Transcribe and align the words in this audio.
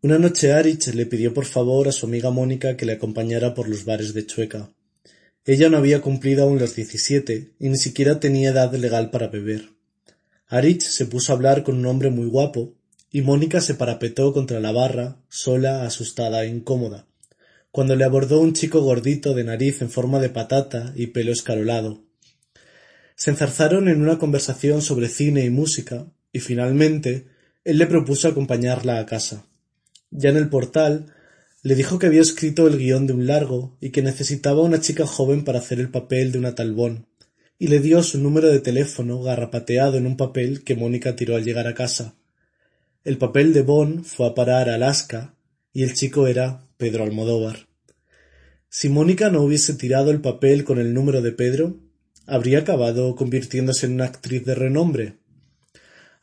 Una 0.00 0.16
noche 0.16 0.52
Arich 0.52 0.94
le 0.94 1.06
pidió 1.06 1.34
por 1.34 1.44
favor 1.44 1.88
a 1.88 1.92
su 1.92 2.06
amiga 2.06 2.30
Mónica 2.30 2.76
que 2.76 2.86
le 2.86 2.92
acompañara 2.92 3.54
por 3.54 3.68
los 3.68 3.84
bares 3.84 4.14
de 4.14 4.24
Chueca. 4.24 4.70
Ella 5.44 5.68
no 5.68 5.76
había 5.76 6.00
cumplido 6.00 6.44
aún 6.44 6.60
los 6.60 6.76
diecisiete 6.76 7.50
y 7.58 7.68
ni 7.68 7.78
siquiera 7.78 8.20
tenía 8.20 8.50
edad 8.50 8.72
legal 8.76 9.10
para 9.10 9.26
beber. 9.26 9.70
Arich 10.46 10.82
se 10.82 11.06
puso 11.06 11.32
a 11.32 11.34
hablar 11.34 11.64
con 11.64 11.76
un 11.76 11.86
hombre 11.86 12.10
muy 12.10 12.26
guapo 12.26 12.74
y 13.10 13.22
Mónica 13.22 13.60
se 13.60 13.74
parapetó 13.74 14.32
contra 14.32 14.60
la 14.60 14.70
barra, 14.70 15.16
sola, 15.28 15.84
asustada 15.84 16.44
e 16.44 16.48
incómoda, 16.48 17.08
cuando 17.72 17.96
le 17.96 18.04
abordó 18.04 18.38
un 18.38 18.52
chico 18.52 18.80
gordito 18.82 19.34
de 19.34 19.42
nariz 19.42 19.82
en 19.82 19.90
forma 19.90 20.20
de 20.20 20.28
patata 20.28 20.92
y 20.94 21.08
pelo 21.08 21.32
escarolado. 21.32 22.04
Se 23.16 23.30
enzarzaron 23.30 23.88
en 23.88 24.00
una 24.00 24.16
conversación 24.18 24.80
sobre 24.80 25.08
cine 25.08 25.44
y 25.44 25.50
música, 25.50 26.06
y 26.32 26.38
finalmente 26.38 27.26
él 27.64 27.78
le 27.78 27.88
propuso 27.88 28.28
acompañarla 28.28 29.00
a 29.00 29.06
casa. 29.06 29.47
Ya 30.10 30.30
en 30.30 30.36
el 30.36 30.48
portal, 30.48 31.12
le 31.62 31.74
dijo 31.74 31.98
que 31.98 32.06
había 32.06 32.20
escrito 32.20 32.66
el 32.66 32.78
guion 32.78 33.06
de 33.06 33.12
un 33.12 33.26
largo 33.26 33.76
y 33.80 33.90
que 33.90 34.02
necesitaba 34.02 34.62
una 34.62 34.80
chica 34.80 35.06
joven 35.06 35.44
para 35.44 35.58
hacer 35.58 35.80
el 35.80 35.90
papel 35.90 36.32
de 36.32 36.38
una 36.38 36.54
talbón, 36.54 37.06
y 37.58 37.68
le 37.68 37.80
dio 37.80 38.02
su 38.02 38.18
número 38.18 38.48
de 38.48 38.60
teléfono 38.60 39.20
garrapateado 39.22 39.96
en 39.96 40.06
un 40.06 40.16
papel 40.16 40.64
que 40.64 40.76
Mónica 40.76 41.16
tiró 41.16 41.36
al 41.36 41.44
llegar 41.44 41.66
a 41.66 41.74
casa. 41.74 42.14
El 43.04 43.18
papel 43.18 43.52
de 43.52 43.62
Bon 43.62 44.04
fue 44.04 44.26
a 44.26 44.34
parar 44.34 44.68
a 44.68 44.74
Alaska 44.74 45.34
y 45.72 45.82
el 45.82 45.94
chico 45.94 46.26
era 46.26 46.66
Pedro 46.76 47.04
Almodóvar. 47.04 47.68
Si 48.68 48.88
Mónica 48.88 49.30
no 49.30 49.42
hubiese 49.42 49.74
tirado 49.74 50.10
el 50.10 50.20
papel 50.20 50.62
con 50.62 50.78
el 50.78 50.94
número 50.94 51.22
de 51.22 51.32
Pedro, 51.32 51.80
habría 52.26 52.58
acabado 52.58 53.16
convirtiéndose 53.16 53.86
en 53.86 53.94
una 53.94 54.04
actriz 54.04 54.44
de 54.44 54.54
renombre. 54.54 55.14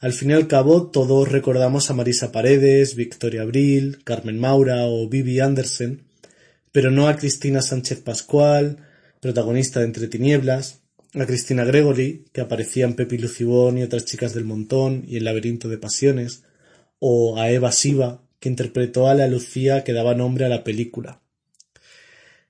Al 0.05 0.13
fin 0.13 0.29
y 0.29 0.33
al 0.33 0.45
cabo, 0.45 0.91
todos 0.91 1.31
recordamos 1.31 1.89
a 1.89 1.95
Marisa 1.95 2.31
Paredes, 2.31 2.93
Victoria 2.93 3.41
Abril, 3.41 4.03
Carmen 4.03 4.39
Maura 4.39 4.85
o 4.85 5.09
Vivi 5.09 5.39
Anderson, 5.39 6.03
pero 6.71 6.91
no 6.91 7.07
a 7.07 7.15
Cristina 7.15 7.63
Sánchez 7.63 8.01
Pascual, 8.01 8.85
protagonista 9.19 9.79
de 9.79 9.87
Entre 9.87 10.07
Tinieblas, 10.07 10.81
a 11.15 11.25
Cristina 11.25 11.63
Gregory, 11.63 12.25
que 12.31 12.41
aparecía 12.41 12.85
en 12.85 12.93
Pepi 12.93 13.17
Lucibón 13.17 13.79
y 13.79 13.81
otras 13.81 14.05
chicas 14.05 14.35
del 14.35 14.45
montón 14.45 15.05
y 15.07 15.17
el 15.17 15.23
laberinto 15.23 15.69
de 15.69 15.79
pasiones, 15.79 16.43
o 16.99 17.39
a 17.39 17.49
Eva 17.49 17.71
Siva, 17.71 18.21
que 18.39 18.49
interpretó 18.49 19.07
a 19.07 19.15
la 19.15 19.27
Lucía 19.27 19.83
que 19.83 19.93
daba 19.93 20.13
nombre 20.13 20.45
a 20.45 20.49
la 20.49 20.63
película. 20.63 21.19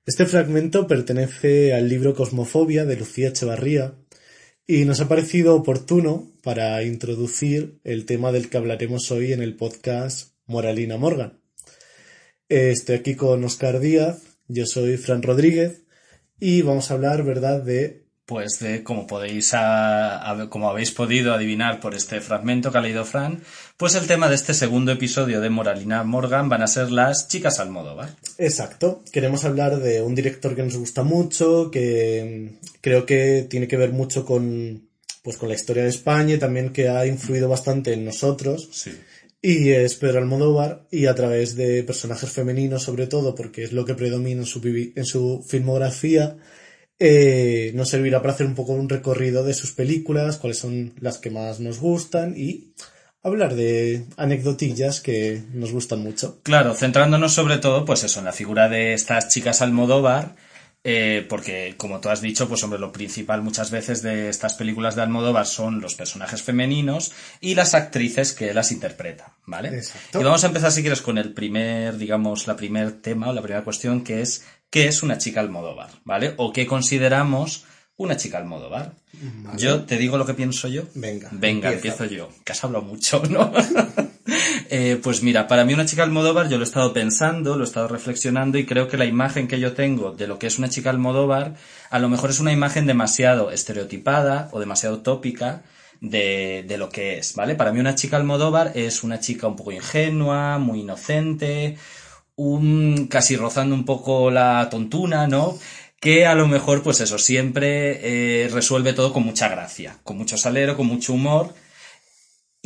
Este 0.04 0.26
fragmento 0.26 0.86
pertenece 0.86 1.72
al 1.72 1.88
libro 1.88 2.14
Cosmofobia 2.14 2.84
de 2.84 2.96
Lucía 2.96 3.28
Echevarría 3.28 3.94
y 4.66 4.84
nos 4.84 5.00
ha 5.00 5.08
parecido 5.08 5.54
oportuno 5.54 6.28
para 6.42 6.82
introducir 6.82 7.78
el 7.84 8.04
tema 8.04 8.32
del 8.32 8.50
que 8.50 8.56
hablaremos 8.56 9.10
hoy 9.12 9.32
en 9.32 9.40
el 9.40 9.54
podcast 9.54 10.32
Moralina 10.46 10.96
Morgan. 10.96 11.40
Estoy 12.48 12.96
aquí 12.96 13.14
con 13.14 13.44
Oscar 13.44 13.78
Díaz, 13.78 14.22
yo 14.48 14.66
soy 14.66 14.96
Fran 14.96 15.22
Rodríguez 15.22 15.82
y 16.40 16.62
vamos 16.62 16.90
a 16.90 16.94
hablar, 16.94 17.22
¿verdad?, 17.22 17.62
de 17.62 18.05
pues 18.26 18.58
de, 18.58 18.82
como 18.82 19.06
podéis, 19.06 19.52
como 20.50 20.68
habéis 20.68 20.90
podido 20.90 21.32
adivinar 21.32 21.78
por 21.78 21.94
este 21.94 22.20
fragmento 22.20 22.72
que 22.72 22.78
ha 22.78 22.80
leído 22.80 23.04
Fran, 23.04 23.40
pues 23.76 23.94
el 23.94 24.08
tema 24.08 24.28
de 24.28 24.34
este 24.34 24.52
segundo 24.52 24.90
episodio 24.90 25.40
de 25.40 25.48
Moralina 25.48 26.02
Morgan 26.02 26.48
van 26.48 26.62
a 26.62 26.66
ser 26.66 26.90
las 26.90 27.28
chicas 27.28 27.60
Almodóvar. 27.60 28.16
Exacto. 28.38 29.04
Queremos 29.12 29.44
hablar 29.44 29.78
de 29.78 30.02
un 30.02 30.16
director 30.16 30.56
que 30.56 30.64
nos 30.64 30.76
gusta 30.76 31.04
mucho, 31.04 31.70
que 31.70 32.58
mm, 32.60 32.66
creo 32.80 33.06
que 33.06 33.46
tiene 33.48 33.68
que 33.68 33.76
ver 33.76 33.92
mucho 33.92 34.24
con, 34.24 34.88
pues 35.22 35.36
con 35.36 35.48
la 35.48 35.54
historia 35.54 35.84
de 35.84 35.90
España 35.90 36.34
y 36.34 36.38
también 36.38 36.72
que 36.72 36.88
ha 36.88 37.06
influido 37.06 37.48
bastante 37.48 37.92
en 37.92 38.04
nosotros. 38.04 38.68
Sí. 38.72 38.90
Y 39.40 39.70
es 39.70 39.94
Pedro 39.94 40.18
Almodóvar 40.18 40.88
y 40.90 41.06
a 41.06 41.14
través 41.14 41.54
de 41.54 41.84
personajes 41.84 42.30
femeninos 42.30 42.82
sobre 42.82 43.06
todo, 43.06 43.36
porque 43.36 43.62
es 43.62 43.72
lo 43.72 43.84
que 43.84 43.94
predomina 43.94 44.40
en 44.40 44.46
su, 44.46 44.60
en 44.64 45.04
su 45.04 45.44
filmografía, 45.48 46.36
eh, 46.98 47.72
nos 47.74 47.90
servirá 47.90 48.20
para 48.20 48.32
hacer 48.32 48.46
un 48.46 48.54
poco 48.54 48.72
un 48.72 48.88
recorrido 48.88 49.44
de 49.44 49.54
sus 49.54 49.72
películas, 49.72 50.38
cuáles 50.38 50.58
son 50.58 50.94
las 51.00 51.18
que 51.18 51.30
más 51.30 51.60
nos 51.60 51.78
gustan 51.78 52.34
y 52.36 52.72
hablar 53.22 53.54
de 53.54 54.06
anecdotillas 54.16 55.00
que 55.00 55.42
nos 55.52 55.72
gustan 55.72 56.02
mucho. 56.02 56.40
Claro, 56.42 56.74
centrándonos 56.74 57.34
sobre 57.34 57.58
todo, 57.58 57.84
pues 57.84 58.04
eso, 58.04 58.20
en 58.20 58.26
la 58.26 58.32
figura 58.32 58.68
de 58.68 58.94
estas 58.94 59.28
chicas 59.28 59.62
Almodóvar, 59.62 60.36
eh, 60.88 61.26
porque 61.28 61.74
como 61.76 62.00
tú 62.00 62.08
has 62.10 62.20
dicho, 62.20 62.48
pues 62.48 62.62
hombre, 62.62 62.78
lo 62.78 62.92
principal 62.92 63.42
muchas 63.42 63.72
veces 63.72 64.02
de 64.02 64.28
estas 64.28 64.54
películas 64.54 64.94
de 64.94 65.02
Almodóvar 65.02 65.44
son 65.44 65.80
los 65.80 65.96
personajes 65.96 66.42
femeninos 66.42 67.10
y 67.40 67.56
las 67.56 67.74
actrices 67.74 68.32
que 68.32 68.54
las 68.54 68.70
interpretan, 68.70 69.26
¿vale? 69.46 69.76
Exacto. 69.76 70.20
Y 70.20 70.24
vamos 70.24 70.44
a 70.44 70.46
empezar, 70.46 70.70
si 70.70 70.82
quieres, 70.82 71.02
con 71.02 71.18
el 71.18 71.32
primer, 71.32 71.98
digamos, 71.98 72.46
la 72.46 72.54
primer 72.54 73.02
tema 73.02 73.30
o 73.30 73.32
la 73.32 73.42
primera 73.42 73.64
cuestión, 73.64 74.04
que 74.04 74.22
es 74.22 74.44
qué 74.70 74.86
es 74.88 75.02
una 75.02 75.18
chica 75.18 75.40
Almodóvar, 75.40 75.90
¿vale? 76.04 76.34
O 76.36 76.52
qué 76.52 76.66
consideramos 76.66 77.64
una 77.96 78.16
chica 78.16 78.38
Almodóvar. 78.38 78.92
Vale. 79.12 79.58
Yo 79.58 79.84
te 79.84 79.96
digo 79.96 80.18
lo 80.18 80.26
que 80.26 80.34
pienso 80.34 80.68
yo. 80.68 80.82
Venga, 80.94 81.28
Venga, 81.32 81.72
empieza. 81.72 82.04
empiezo 82.04 82.14
yo. 82.14 82.28
Que 82.44 82.52
has 82.52 82.62
hablado 82.64 82.84
mucho, 82.84 83.22
¿no? 83.30 83.52
Eh, 84.68 84.98
pues 85.00 85.22
mira, 85.22 85.46
para 85.46 85.64
mí 85.64 85.72
una 85.72 85.86
chica 85.86 86.02
Almodóvar 86.02 86.48
yo 86.48 86.56
lo 86.56 86.64
he 86.64 86.66
estado 86.66 86.92
pensando, 86.92 87.56
lo 87.56 87.62
he 87.62 87.66
estado 87.68 87.86
reflexionando 87.86 88.58
y 88.58 88.66
creo 88.66 88.88
que 88.88 88.96
la 88.96 89.04
imagen 89.04 89.46
que 89.46 89.60
yo 89.60 89.74
tengo 89.74 90.10
de 90.10 90.26
lo 90.26 90.40
que 90.40 90.48
es 90.48 90.58
una 90.58 90.68
chica 90.68 90.90
Almodóvar 90.90 91.54
a 91.90 91.98
lo 92.00 92.08
mejor 92.08 92.30
es 92.30 92.40
una 92.40 92.50
imagen 92.52 92.84
demasiado 92.86 93.52
estereotipada 93.52 94.48
o 94.50 94.58
demasiado 94.58 95.02
tópica 95.02 95.62
de, 96.00 96.64
de 96.66 96.78
lo 96.78 96.88
que 96.88 97.18
es, 97.18 97.36
¿vale? 97.36 97.54
Para 97.54 97.70
mí 97.72 97.78
una 97.78 97.94
chica 97.94 98.16
Almodóvar 98.16 98.72
es 98.74 99.04
una 99.04 99.20
chica 99.20 99.46
un 99.46 99.54
poco 99.54 99.70
ingenua, 99.70 100.58
muy 100.58 100.80
inocente, 100.80 101.76
un, 102.36 103.08
casi 103.08 103.36
rozando 103.36 103.74
un 103.74 103.84
poco 103.84 104.30
la 104.30 104.68
tontuna, 104.70 105.26
¿no? 105.26 105.58
Que 106.00 106.26
a 106.26 106.34
lo 106.34 106.46
mejor, 106.46 106.82
pues 106.82 107.00
eso, 107.00 107.18
siempre 107.18 108.44
eh, 108.44 108.48
resuelve 108.48 108.92
todo 108.92 109.12
con 109.12 109.24
mucha 109.24 109.48
gracia, 109.48 109.98
con 110.04 110.18
mucho 110.18 110.36
salero, 110.36 110.76
con 110.76 110.86
mucho 110.86 111.14
humor. 111.14 111.54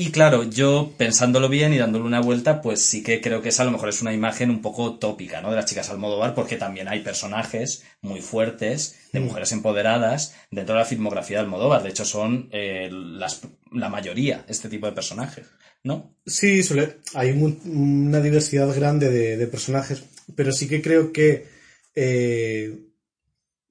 Y 0.02 0.12
claro, 0.12 0.44
yo 0.44 0.94
pensándolo 0.96 1.50
bien 1.50 1.74
y 1.74 1.78
dándole 1.78 2.06
una 2.06 2.22
vuelta, 2.22 2.62
pues 2.62 2.80
sí 2.80 3.02
que 3.02 3.20
creo 3.20 3.42
que 3.42 3.50
esa 3.50 3.64
a 3.64 3.66
lo 3.66 3.72
mejor 3.72 3.90
es 3.90 4.00
una 4.00 4.14
imagen 4.14 4.48
un 4.48 4.62
poco 4.62 4.94
tópica, 4.98 5.42
¿no? 5.42 5.50
De 5.50 5.56
las 5.56 5.66
chicas 5.66 5.90
Almodóvar, 5.90 6.34
porque 6.34 6.56
también 6.56 6.88
hay 6.88 7.00
personajes 7.00 7.84
muy 8.00 8.22
fuertes, 8.22 8.96
de 9.12 9.20
mujeres 9.20 9.52
empoderadas, 9.52 10.34
dentro 10.50 10.74
de 10.74 10.80
la 10.80 10.86
filmografía 10.86 11.36
de 11.36 11.42
Almodóvar. 11.44 11.82
De 11.82 11.90
hecho, 11.90 12.06
son 12.06 12.48
eh, 12.50 12.88
las, 12.90 13.42
la 13.72 13.90
mayoría 13.90 14.46
este 14.48 14.70
tipo 14.70 14.86
de 14.86 14.92
personajes, 14.92 15.46
¿no? 15.84 16.14
Sí, 16.24 16.62
suele- 16.62 16.96
hay 17.12 17.32
una 17.32 18.20
diversidad 18.22 18.74
grande 18.74 19.10
de, 19.10 19.36
de 19.36 19.46
personajes, 19.48 20.02
pero 20.34 20.50
sí 20.52 20.66
que 20.66 20.80
creo 20.80 21.12
que 21.12 21.46
eh, 21.94 22.74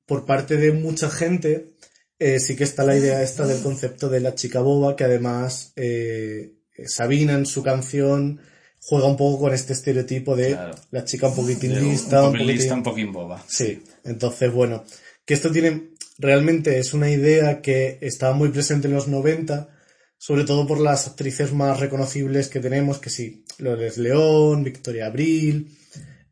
por 0.06 0.26
parte 0.26 0.58
de 0.58 0.74
mucha 0.74 1.10
gente 1.10 1.74
eh, 2.20 2.40
sí 2.40 2.56
que 2.56 2.66
está 2.66 2.84
la 2.84 2.96
idea 2.98 3.24
esta 3.24 3.48
del 3.48 3.62
concepto 3.64 4.10
de 4.10 4.20
la 4.20 4.36
chica 4.36 4.60
boba, 4.62 4.96
que 4.96 5.06
además 5.06 5.72
eh, 5.76 6.54
Sabina 6.86 7.34
en 7.34 7.46
su 7.46 7.64
canción 7.64 8.40
juega 8.82 9.08
un 9.08 9.18
poco 9.18 9.40
con 9.42 9.54
este 9.54 9.74
estereotipo 9.74 10.36
de 10.36 10.50
Claro. 10.52 10.76
la 10.92 11.04
chica 11.06 11.28
un 11.28 11.36
poquitín 11.36 11.74
De 11.74 11.82
lista, 11.82 12.24
un 12.28 12.34
poquitín- 12.34 12.46
lista, 12.48 12.74
un 12.74 12.84
poquín 12.84 13.12
boba. 13.12 13.44
Sí, 13.48 13.84
entonces 14.06 14.52
bueno, 14.54 14.84
que 15.26 15.34
esto 15.34 15.52
tiene, 15.52 15.92
realmente 16.18 16.80
es 16.80 16.94
una 16.94 17.10
idea 17.10 17.62
que 17.62 17.98
estaba 18.02 18.34
muy 18.34 18.50
presente 18.50 18.88
en 18.88 18.94
los 18.94 19.08
90, 19.08 19.70
sobre 20.18 20.44
todo 20.44 20.66
por 20.68 20.80
las 20.80 21.08
actrices 21.08 21.54
más 21.54 21.80
reconocibles 21.80 22.48
que 22.50 22.60
tenemos, 22.60 22.98
que 23.00 23.10
sí, 23.10 23.46
Lourdes 23.60 23.98
León, 23.98 24.64
Victoria 24.64 25.06
Abril, 25.08 25.78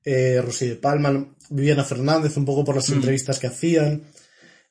eh, 0.04 0.42
Rosy 0.44 0.68
de 0.70 0.76
Palma, 0.76 1.36
Viviana 1.50 1.84
Fernández, 1.84 2.36
un 2.38 2.46
poco 2.46 2.64
por 2.66 2.76
las 2.76 2.90
entrevistas 2.90 3.40
que 3.40 3.48
hacían, 3.48 4.04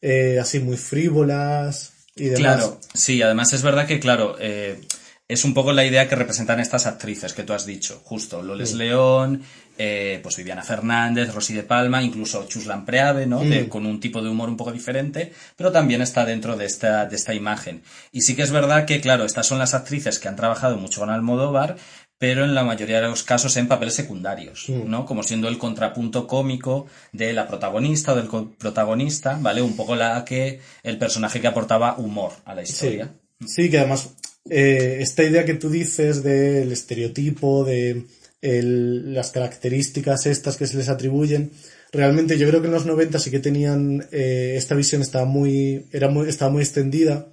eh, 0.00 0.38
así 0.40 0.60
muy 0.60 0.76
frívolas 0.76 1.92
y 2.14 2.24
demás. 2.24 2.38
Claro, 2.38 2.80
sí, 2.94 3.22
además 3.22 3.52
es 3.52 3.62
verdad 3.62 3.86
que, 3.86 4.00
claro, 4.00 4.36
eh, 4.40 4.80
es 5.28 5.44
un 5.44 5.54
poco 5.54 5.72
la 5.72 5.84
idea 5.84 6.08
que 6.08 6.14
representan 6.16 6.60
estas 6.60 6.86
actrices 6.86 7.32
que 7.32 7.42
tú 7.42 7.52
has 7.52 7.66
dicho, 7.66 8.00
justo, 8.04 8.42
Loles 8.42 8.74
León, 8.74 9.42
eh, 9.78 10.20
pues 10.22 10.36
Viviana 10.36 10.62
Fernández, 10.62 11.34
Rosy 11.34 11.52
de 11.52 11.64
Palma, 11.64 12.02
incluso 12.02 12.46
Chuslan 12.46 12.84
Preave, 12.86 13.26
¿no? 13.26 13.40
De- 13.50 13.68
con 13.68 13.84
un 13.86 13.98
tipo 14.00 14.22
de 14.22 14.30
humor 14.30 14.48
un 14.48 14.56
poco 14.56 14.72
diferente, 14.72 15.32
pero 15.56 15.72
también 15.72 16.00
está 16.00 16.24
dentro 16.24 16.56
de 16.56 16.64
esta, 16.64 17.06
de 17.06 17.16
esta 17.16 17.34
imagen. 17.34 17.82
Y 18.12 18.22
sí 18.22 18.34
que 18.36 18.42
es 18.42 18.52
verdad 18.52 18.84
que, 18.86 19.00
claro, 19.00 19.24
estas 19.24 19.46
son 19.46 19.58
las 19.58 19.74
actrices 19.74 20.18
que 20.18 20.28
han 20.28 20.36
trabajado 20.36 20.76
mucho 20.78 21.00
con 21.00 21.10
Almodóvar, 21.10 21.76
pero 22.18 22.44
en 22.44 22.54
la 22.54 22.64
mayoría 22.64 23.00
de 23.00 23.08
los 23.08 23.22
casos 23.22 23.56
en 23.56 23.68
papeles 23.68 23.94
secundarios. 23.94 24.68
¿no? 24.68 25.04
Como 25.04 25.22
siendo 25.22 25.48
el 25.48 25.58
contrapunto 25.58 26.26
cómico 26.26 26.86
de 27.12 27.32
la 27.32 27.46
protagonista 27.46 28.12
o 28.12 28.16
del 28.16 28.28
protagonista, 28.58 29.38
¿vale? 29.40 29.60
Un 29.62 29.76
poco 29.76 29.96
la 29.96 30.24
que 30.24 30.60
el 30.82 30.98
personaje 30.98 31.40
que 31.40 31.46
aportaba 31.46 31.96
humor 31.98 32.32
a 32.44 32.54
la 32.54 32.64
Sí, 32.64 32.72
historia. 32.72 33.14
sí, 33.46 33.68
que 33.70 33.78
además 33.78 34.10
eh, 34.48 34.98
esta 35.00 35.24
idea 35.24 35.44
que 35.44 35.54
tú 35.54 35.68
dices 35.70 36.22
del 36.22 36.72
estereotipo, 36.72 37.64
de 37.64 38.04
el- 38.40 39.12
las 39.14 39.30
características 39.32 40.26
estas 40.26 40.56
que 40.56 40.66
se 40.66 40.76
les 40.76 40.88
atribuyen, 40.88 41.50
realmente 41.92 42.38
yo 42.38 42.48
creo 42.48 42.60
que 42.60 42.68
en 42.68 42.74
los 42.74 42.86
90 42.86 43.18
sí 43.18 43.30
que 43.30 43.40
tenían 43.40 44.06
eh, 44.12 44.54
esta 44.56 44.74
visión 44.74 45.02
estaba 45.02 45.24
muy, 45.24 45.86
era 45.92 46.08
muy, 46.08 46.28
estaba 46.28 46.50
muy 46.50 46.62
extendida. 46.62 47.26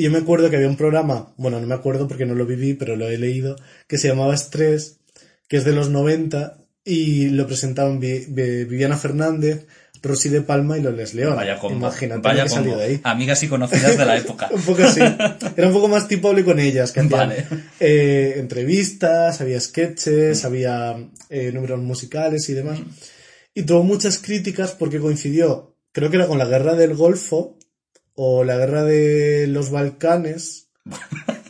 Y 0.00 0.04
yo 0.04 0.10
me 0.10 0.18
acuerdo 0.18 0.48
que 0.48 0.56
había 0.56 0.68
un 0.68 0.76
programa, 0.78 1.34
bueno, 1.36 1.60
no 1.60 1.66
me 1.66 1.74
acuerdo 1.74 2.08
porque 2.08 2.24
no 2.24 2.34
lo 2.34 2.46
viví, 2.46 2.72
pero 2.72 2.96
lo 2.96 3.06
he 3.10 3.18
leído, 3.18 3.56
que 3.86 3.98
se 3.98 4.08
llamaba 4.08 4.34
Estrés, 4.34 4.96
que 5.46 5.58
es 5.58 5.64
de 5.64 5.72
los 5.72 5.90
90 5.90 6.56
y 6.86 7.28
lo 7.28 7.46
presentaban 7.46 8.00
Vi- 8.00 8.24
Vi- 8.28 8.64
Viviana 8.64 8.96
Fernández, 8.96 9.66
Rosy 10.02 10.30
de 10.30 10.40
Palma 10.40 10.78
y 10.78 10.82
Loles 10.82 11.12
León. 11.12 11.36
Vaya 11.36 11.58
combo. 11.58 11.76
Imagínate 11.76 12.22
vaya 12.22 12.44
que 12.44 12.48
combo. 12.50 12.76
de 12.78 12.84
ahí. 12.84 13.00
Amigas 13.02 13.42
y 13.42 13.48
conocidas 13.48 13.98
de 13.98 14.06
la 14.06 14.16
época. 14.16 14.48
Un 14.52 14.62
poco 14.62 14.82
así. 14.84 15.00
Era 15.00 15.66
un 15.68 15.74
poco 15.74 15.88
más 15.88 16.08
tipo 16.08 16.30
hable 16.30 16.44
con 16.44 16.58
ellas, 16.58 16.92
que 16.92 17.00
hacían 17.00 17.10
Vale. 17.28 17.44
eh, 17.78 18.36
entrevistas, 18.38 19.42
había 19.42 19.60
sketches, 19.60 20.44
había 20.46 20.96
eh, 21.28 21.50
números 21.52 21.78
musicales 21.80 22.48
y 22.48 22.54
demás. 22.54 22.78
Y 23.54 23.64
tuvo 23.64 23.82
muchas 23.82 24.16
críticas 24.18 24.70
porque 24.72 24.98
coincidió, 24.98 25.76
creo 25.92 26.08
que 26.08 26.16
era 26.16 26.26
con 26.26 26.38
la 26.38 26.46
guerra 26.46 26.74
del 26.74 26.94
Golfo 26.94 27.58
o 28.14 28.44
la 28.44 28.56
guerra 28.56 28.84
de 28.84 29.46
los 29.48 29.70
Balcanes. 29.70 30.68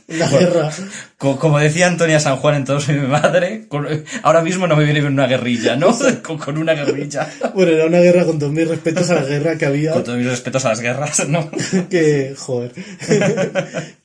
La 0.09 0.29
guerra. 0.29 0.73
Co- 1.19 1.39
Como 1.39 1.61
decía 1.61 1.87
Antonia 1.87 2.19
San 2.19 2.39
Juan 2.39 2.57
en 2.57 2.65
Todos 2.65 2.83
soy 2.83 2.97
mi 2.97 3.07
madre, 3.07 3.69
con- 3.69 3.87
ahora 4.25 4.43
mismo 4.43 4.67
no 4.67 4.75
me 4.75 4.83
viene 4.83 4.99
bien 4.99 5.13
una 5.13 5.29
guerrilla, 5.29 5.77
¿no? 5.77 5.97
Con, 6.25 6.37
con 6.37 6.59
una 6.59 6.75
guerrilla. 6.75 7.31
Bueno, 7.55 7.71
era 7.71 7.87
una 7.87 8.01
guerra 8.01 8.25
con 8.25 8.37
todos 8.41 8.53
mis 8.53 8.67
respetos 8.67 9.09
a 9.11 9.15
la 9.15 9.23
guerra 9.25 9.57
que 9.57 9.67
había. 9.67 9.93
Con 9.93 10.03
todos 10.03 10.19
mis 10.19 10.27
respetos 10.27 10.65
a 10.65 10.71
las 10.71 10.81
guerras, 10.81 11.29
¿no? 11.29 11.49
que, 11.89 12.35
joder, 12.37 12.73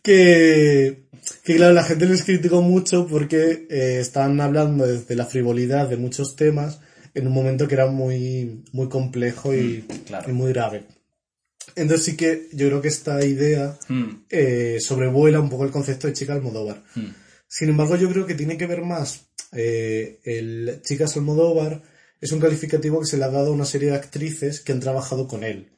que, 0.02 1.06
que 1.44 1.56
claro, 1.56 1.74
la 1.74 1.84
gente 1.84 2.06
les 2.06 2.24
criticó 2.24 2.62
mucho 2.62 3.08
porque 3.08 3.66
eh, 3.70 3.98
estaban 4.00 4.40
hablando 4.42 4.86
desde 4.86 5.16
la 5.16 5.26
frivolidad 5.26 5.90
de 5.90 5.98
muchos 5.98 6.36
temas 6.36 6.80
en 7.14 7.28
un 7.28 7.34
momento 7.34 7.68
que 7.68 7.76
era 7.76 7.88
muy, 7.88 8.64
muy 8.74 8.90
complejo 8.90 9.56
y, 9.56 9.86
claro. 10.06 10.30
y 10.30 10.34
muy 10.34 10.52
grave. 10.54 10.84
Entonces 11.76 12.06
sí 12.06 12.16
que 12.16 12.48
yo 12.54 12.68
creo 12.68 12.82
que 12.82 12.88
esta 12.88 13.24
idea 13.26 13.78
Mm, 13.90 14.26
eh, 14.30 14.78
sobrevuela 14.80 15.40
un 15.40 15.50
poco 15.50 15.66
el 15.66 15.72
concepto 15.72 16.08
de 16.08 16.14
chica 16.14 16.34
Almodóvar. 16.34 16.84
mm. 16.96 17.06
Sin 17.48 17.70
embargo, 17.70 17.96
yo 17.96 18.10
creo 18.10 18.26
que 18.26 18.36
tiene 18.36 18.58
que 18.58 18.66
ver 18.68 18.82
más 18.82 19.28
eh, 19.52 20.20
el 20.24 20.82
Chicas 20.84 21.16
Almodóvar 21.16 21.82
es 22.22 22.32
un 22.32 22.40
calificativo 22.40 23.00
que 23.00 23.06
se 23.08 23.18
le 23.18 23.24
ha 23.26 23.30
dado 23.30 23.48
a 23.48 23.52
una 23.56 23.66
serie 23.66 23.90
de 23.92 23.96
actrices 23.96 24.62
que 24.62 24.72
han 24.72 24.80
trabajado 24.80 25.28
con 25.28 25.44
él. 25.44 25.70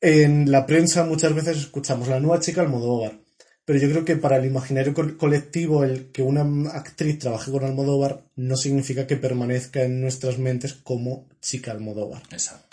En 0.00 0.50
la 0.50 0.66
prensa 0.66 1.04
muchas 1.04 1.34
veces 1.34 1.56
escuchamos 1.58 2.08
la 2.08 2.20
nueva 2.20 2.40
chica 2.40 2.60
Almodóvar, 2.62 3.18
pero 3.64 3.78
yo 3.78 3.88
creo 3.90 4.04
que 4.04 4.16
para 4.16 4.36
el 4.36 4.44
imaginario 4.46 4.92
col- 4.94 5.16
colectivo 5.16 5.84
el 5.84 6.10
que 6.12 6.22
una 6.22 6.42
actriz 6.70 7.18
trabaje 7.18 7.50
con 7.50 7.64
Almodóvar 7.64 8.22
no 8.36 8.56
significa 8.56 9.06
que 9.06 9.16
permanezca 9.16 9.82
en 9.84 10.00
nuestras 10.00 10.38
mentes 10.38 10.74
como 10.74 11.28
chica 11.40 11.72
Almodóvar. 11.72 12.22
Exacto. 12.30 12.65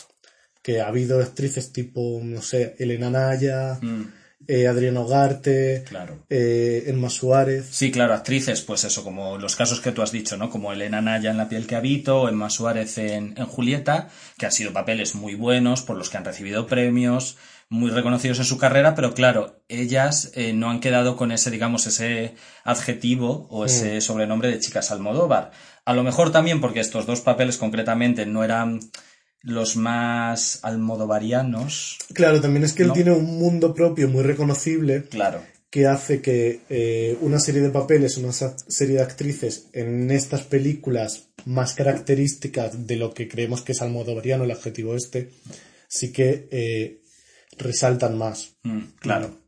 Que 0.63 0.81
ha 0.81 0.87
habido 0.87 1.21
actrices 1.21 1.71
tipo, 1.71 2.19
no 2.23 2.41
sé, 2.41 2.75
Elena 2.79 3.11
Naya, 3.11 3.77
Mm, 3.81 4.03
eh, 4.47 4.67
Adriana 4.67 5.01
Ugarte, 5.01 5.83
claro. 5.87 6.25
eh, 6.29 6.83
Emma 6.87 7.09
Suárez. 7.09 7.67
Sí, 7.71 7.91
claro, 7.91 8.13
actrices, 8.13 8.61
pues 8.61 8.83
eso, 8.83 9.03
como 9.03 9.37
los 9.37 9.55
casos 9.55 9.79
que 9.79 9.91
tú 9.91 10.01
has 10.01 10.11
dicho, 10.11 10.35
¿no? 10.35 10.49
Como 10.49 10.73
Elena 10.73 11.01
Naya 11.01 11.31
en 11.31 11.37
La 11.37 11.47
piel 11.47 11.67
que 11.67 11.75
habito, 11.75 12.21
o 12.23 12.29
Emma 12.29 12.49
Suárez 12.49 12.97
en, 12.97 13.35
en 13.37 13.45
Julieta, 13.45 14.09
que 14.37 14.45
han 14.47 14.51
sido 14.51 14.73
papeles 14.73 15.15
muy 15.15 15.35
buenos, 15.35 15.81
por 15.83 15.95
los 15.97 16.09
que 16.09 16.17
han 16.17 16.25
recibido 16.25 16.65
premios, 16.67 17.37
muy 17.69 17.89
reconocidos 17.91 18.37
en 18.39 18.45
su 18.45 18.57
carrera, 18.57 18.95
pero 18.95 19.13
claro, 19.13 19.63
ellas 19.69 20.31
eh, 20.35 20.51
no 20.53 20.69
han 20.69 20.79
quedado 20.81 21.15
con 21.15 21.31
ese, 21.31 21.49
digamos, 21.49 21.87
ese 21.87 22.35
adjetivo 22.65 23.47
o 23.49 23.65
ese 23.65 24.01
sobrenombre 24.01 24.49
de 24.49 24.59
chicas 24.59 24.91
Almodóvar. 24.91 25.51
A 25.85 25.93
lo 25.93 26.03
mejor 26.03 26.31
también 26.31 26.61
porque 26.61 26.79
estos 26.81 27.05
dos 27.05 27.21
papeles 27.21 27.57
concretamente 27.57 28.25
no 28.25 28.43
eran 28.43 28.79
los 29.43 29.75
más 29.75 30.59
almodovarianos. 30.63 31.99
Claro, 32.13 32.41
también 32.41 32.63
es 32.63 32.73
que 32.73 32.83
él 32.83 32.87
¿No? 32.89 32.93
tiene 32.93 33.11
un 33.11 33.37
mundo 33.37 33.73
propio 33.73 34.07
muy 34.07 34.23
reconocible 34.23 35.03
Claro, 35.03 35.43
que 35.69 35.85
hace 35.85 36.21
que 36.21 36.61
eh, 36.69 37.17
una 37.21 37.39
serie 37.39 37.61
de 37.61 37.69
papeles, 37.69 38.17
una 38.17 38.31
serie 38.31 38.95
de 38.95 39.01
actrices 39.01 39.67
en 39.73 40.11
estas 40.11 40.43
películas 40.43 41.29
más 41.45 41.73
características 41.73 42.87
de 42.87 42.95
lo 42.95 43.13
que 43.13 43.27
creemos 43.27 43.61
que 43.61 43.73
es 43.73 43.81
almodovariano, 43.81 44.45
el 44.45 44.51
adjetivo 44.51 44.95
este, 44.95 45.31
sí 45.87 46.13
que 46.13 46.47
eh, 46.51 47.01
resaltan 47.57 48.17
más. 48.17 48.55
Mm, 48.63 48.81
claro. 48.99 49.39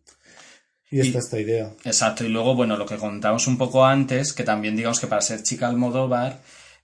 Y 0.92 1.00
está 1.00 1.20
esta 1.20 1.40
idea. 1.40 1.74
Exacto, 1.84 2.26
y 2.26 2.30
luego, 2.30 2.56
bueno, 2.56 2.78
lo 2.78 2.86
que 2.86 2.98
contamos 2.98 3.48
un 3.48 3.58
poco 3.58 3.86
antes, 3.86 4.34
que 4.34 4.44
también 4.44 4.76
digamos 4.76 5.00
que 5.00 5.08
para 5.08 5.22
ser 5.22 5.44
chica 5.44 5.68
Almodóvar, 5.68 6.42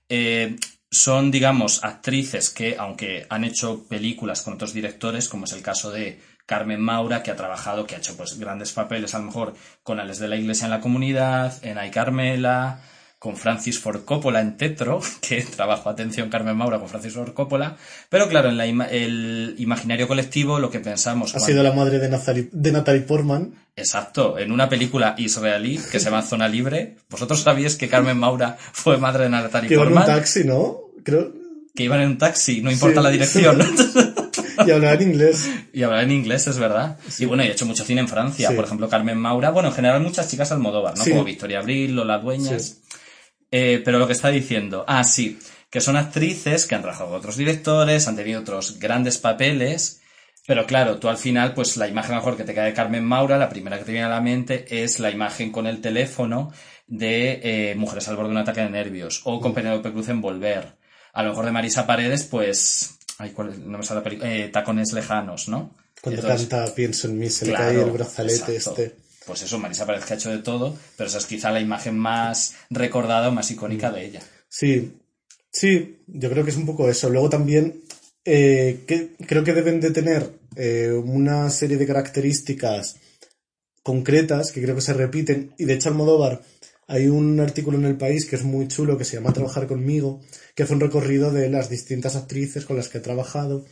eh, 0.08 0.56
son, 0.92 1.30
digamos, 1.30 1.82
actrices 1.82 2.50
que, 2.50 2.76
aunque 2.78 3.26
han 3.30 3.44
hecho 3.44 3.84
películas 3.88 4.42
con 4.42 4.54
otros 4.54 4.74
directores, 4.74 5.26
como 5.26 5.46
es 5.46 5.52
el 5.52 5.62
caso 5.62 5.90
de 5.90 6.20
Carmen 6.44 6.82
Maura, 6.82 7.22
que 7.22 7.30
ha 7.30 7.36
trabajado, 7.36 7.86
que 7.86 7.94
ha 7.94 7.98
hecho 7.98 8.14
pues 8.14 8.38
grandes 8.38 8.72
papeles, 8.72 9.14
a 9.14 9.18
lo 9.18 9.24
mejor 9.24 9.54
con 9.82 9.98
Ales 9.98 10.18
de 10.18 10.28
la 10.28 10.36
Iglesia 10.36 10.66
en 10.66 10.70
la 10.70 10.80
Comunidad, 10.80 11.64
en 11.64 11.78
Ay 11.78 11.90
Carmela, 11.90 12.82
con 13.22 13.36
Francis 13.36 13.78
Ford 13.78 14.04
Coppola 14.04 14.40
en 14.40 14.56
Tetro, 14.56 15.00
que 15.20 15.42
trabajó, 15.42 15.90
atención, 15.90 16.28
Carmen 16.28 16.56
Maura 16.56 16.80
con 16.80 16.88
Francis 16.88 17.12
Ford 17.14 17.32
Coppola, 17.32 17.76
pero 18.08 18.28
claro, 18.28 18.48
en 18.48 18.56
la 18.56 18.66
ima- 18.66 18.88
el 18.90 19.54
imaginario 19.58 20.08
colectivo 20.08 20.58
lo 20.58 20.70
que 20.70 20.80
pensamos... 20.80 21.30
Ha 21.30 21.34
cuando- 21.34 21.46
sido 21.46 21.62
la 21.62 21.72
madre 21.72 22.00
de, 22.00 22.10
Nazari- 22.10 22.48
de 22.50 22.72
Natalie 22.72 23.02
Portman. 23.02 23.54
Exacto, 23.76 24.40
en 24.40 24.50
una 24.50 24.68
película 24.68 25.14
israelí 25.18 25.78
que 25.92 26.00
se 26.00 26.06
llama 26.06 26.22
Zona 26.22 26.48
Libre. 26.48 26.96
¿Vosotros 27.10 27.40
sabíais 27.42 27.76
que 27.76 27.88
Carmen 27.88 28.18
Maura 28.18 28.56
fue 28.72 28.96
madre 28.98 29.22
de 29.24 29.30
Natalie 29.30 29.68
Que 29.68 29.74
iba 29.74 29.84
en 29.84 29.88
un 29.90 29.94
Portman? 29.94 30.16
taxi, 30.18 30.42
¿no? 30.44 30.78
Creo. 31.04 31.32
Que 31.76 31.84
iban 31.84 32.00
en 32.00 32.08
un 32.08 32.18
taxi, 32.18 32.60
no 32.60 32.72
importa 32.72 32.98
Sí. 33.00 33.04
la 33.04 33.10
dirección. 33.10 33.58
Y 34.66 34.70
hablaba 34.70 34.94
en 34.94 35.02
inglés. 35.02 35.48
y 35.72 35.82
hablaba 35.82 36.02
en 36.02 36.10
inglés, 36.12 36.46
es 36.46 36.58
verdad. 36.58 36.98
Y 37.18 37.24
bueno, 37.24 37.42
he 37.42 37.50
hecho 37.50 37.64
mucho 37.66 37.84
cine 37.84 38.00
en 38.02 38.08
Francia. 38.08 38.50
Sí. 38.50 38.54
Por 38.54 38.64
ejemplo, 38.66 38.88
Carmen 38.88 39.16
Maura. 39.16 39.50
Bueno, 39.50 39.70
en 39.70 39.74
general 39.74 40.02
muchas 40.02 40.28
chicas 40.28 40.52
Almodóvar, 40.52 40.96
¿no? 40.98 41.04
Como 41.04 41.24
Victoria 41.24 41.60
Abril, 41.60 41.96
Lola 41.96 42.18
Dueñas. 42.18 42.76
Eh, 43.52 43.82
pero 43.84 43.98
lo 43.98 44.06
que 44.06 44.14
está 44.14 44.30
diciendo, 44.30 44.84
ah, 44.88 45.04
sí, 45.04 45.38
que 45.70 45.82
son 45.82 45.96
actrices 45.96 46.66
que 46.66 46.74
han 46.74 46.80
trabajado 46.80 47.10
con 47.10 47.18
otros 47.18 47.36
directores, 47.36 48.08
han 48.08 48.16
tenido 48.16 48.40
otros 48.40 48.78
grandes 48.78 49.18
papeles, 49.18 50.00
pero 50.46 50.66
claro, 50.66 50.98
tú 50.98 51.08
al 51.08 51.18
final, 51.18 51.54
pues 51.54 51.76
la 51.76 51.86
imagen 51.86 52.16
mejor 52.16 52.36
que 52.36 52.44
te 52.44 52.54
cae 52.54 52.66
de 52.66 52.74
Carmen 52.74 53.04
Maura, 53.04 53.38
la 53.38 53.50
primera 53.50 53.78
que 53.78 53.84
te 53.84 53.92
viene 53.92 54.06
a 54.06 54.10
la 54.10 54.22
mente 54.22 54.82
es 54.82 55.00
la 55.00 55.10
imagen 55.10 55.52
con 55.52 55.66
el 55.66 55.80
teléfono 55.82 56.50
de 56.86 57.40
eh, 57.70 57.74
Mujeres 57.74 58.08
al 58.08 58.16
borde 58.16 58.30
de 58.30 58.36
un 58.36 58.42
ataque 58.42 58.62
de 58.62 58.70
nervios, 58.70 59.20
o 59.24 59.38
con 59.38 59.54
Penélope 59.54 59.92
Cruz 59.92 60.08
en 60.08 60.20
Volver. 60.20 60.76
A 61.12 61.22
lo 61.22 61.30
mejor 61.30 61.44
de 61.44 61.52
Marisa 61.52 61.86
Paredes, 61.86 62.24
pues, 62.24 62.98
ay, 63.18 63.30
¿cuál 63.30 63.70
no 63.70 63.78
me 63.78 63.84
sale 63.84 64.00
la 64.00 64.04
película, 64.04 64.34
eh, 64.34 64.48
Tacones 64.48 64.92
lejanos, 64.94 65.48
¿no? 65.48 65.76
Cuando 66.00 66.22
Entonces, 66.22 66.48
canta 66.48 66.74
Pienso 66.74 67.06
en 67.08 67.18
mí, 67.18 67.28
se 67.28 67.46
le 67.46 67.52
Claro, 67.52 67.64
cae 67.66 67.82
el 67.82 67.90
brazalete 67.90 68.56
exacto. 68.56 68.82
este. 68.82 69.01
Pues 69.26 69.42
eso, 69.42 69.58
Marisa 69.58 69.86
Paredes 69.86 70.06
que 70.06 70.14
ha 70.14 70.16
hecho 70.16 70.30
de 70.30 70.38
todo, 70.38 70.76
pero 70.96 71.08
esa 71.08 71.18
es 71.18 71.26
quizá 71.26 71.50
la 71.50 71.60
imagen 71.60 71.96
más 71.96 72.54
recordada 72.70 73.28
o 73.28 73.32
más 73.32 73.50
icónica 73.50 73.90
de 73.90 74.04
ella. 74.04 74.20
Sí, 74.48 74.92
sí, 75.50 76.02
yo 76.06 76.30
creo 76.30 76.44
que 76.44 76.50
es 76.50 76.56
un 76.56 76.66
poco 76.66 76.88
eso. 76.88 77.08
Luego 77.08 77.28
también 77.28 77.82
eh, 78.24 78.84
que, 78.86 79.12
creo 79.26 79.44
que 79.44 79.52
deben 79.52 79.80
de 79.80 79.90
tener 79.90 80.30
eh, 80.56 80.92
una 80.92 81.50
serie 81.50 81.76
de 81.76 81.86
características 81.86 82.96
concretas 83.82 84.52
que 84.52 84.62
creo 84.62 84.74
que 84.74 84.80
se 84.80 84.94
repiten. 84.94 85.54
Y 85.58 85.64
de 85.64 85.74
hecho, 85.74 85.88
Almodóvar, 85.88 86.42
hay 86.86 87.08
un 87.08 87.40
artículo 87.40 87.78
en 87.78 87.86
El 87.86 87.96
País 87.96 88.26
que 88.26 88.36
es 88.36 88.44
muy 88.44 88.68
chulo 88.68 88.98
que 88.98 89.04
se 89.04 89.16
llama 89.16 89.32
Trabajar 89.32 89.66
conmigo, 89.66 90.20
que 90.54 90.62
hace 90.62 90.74
un 90.74 90.80
recorrido 90.80 91.30
de 91.30 91.48
las 91.48 91.70
distintas 91.70 92.16
actrices 92.16 92.64
con 92.64 92.76
las 92.76 92.88
que 92.88 92.98
ha 92.98 93.02
trabajado. 93.02 93.64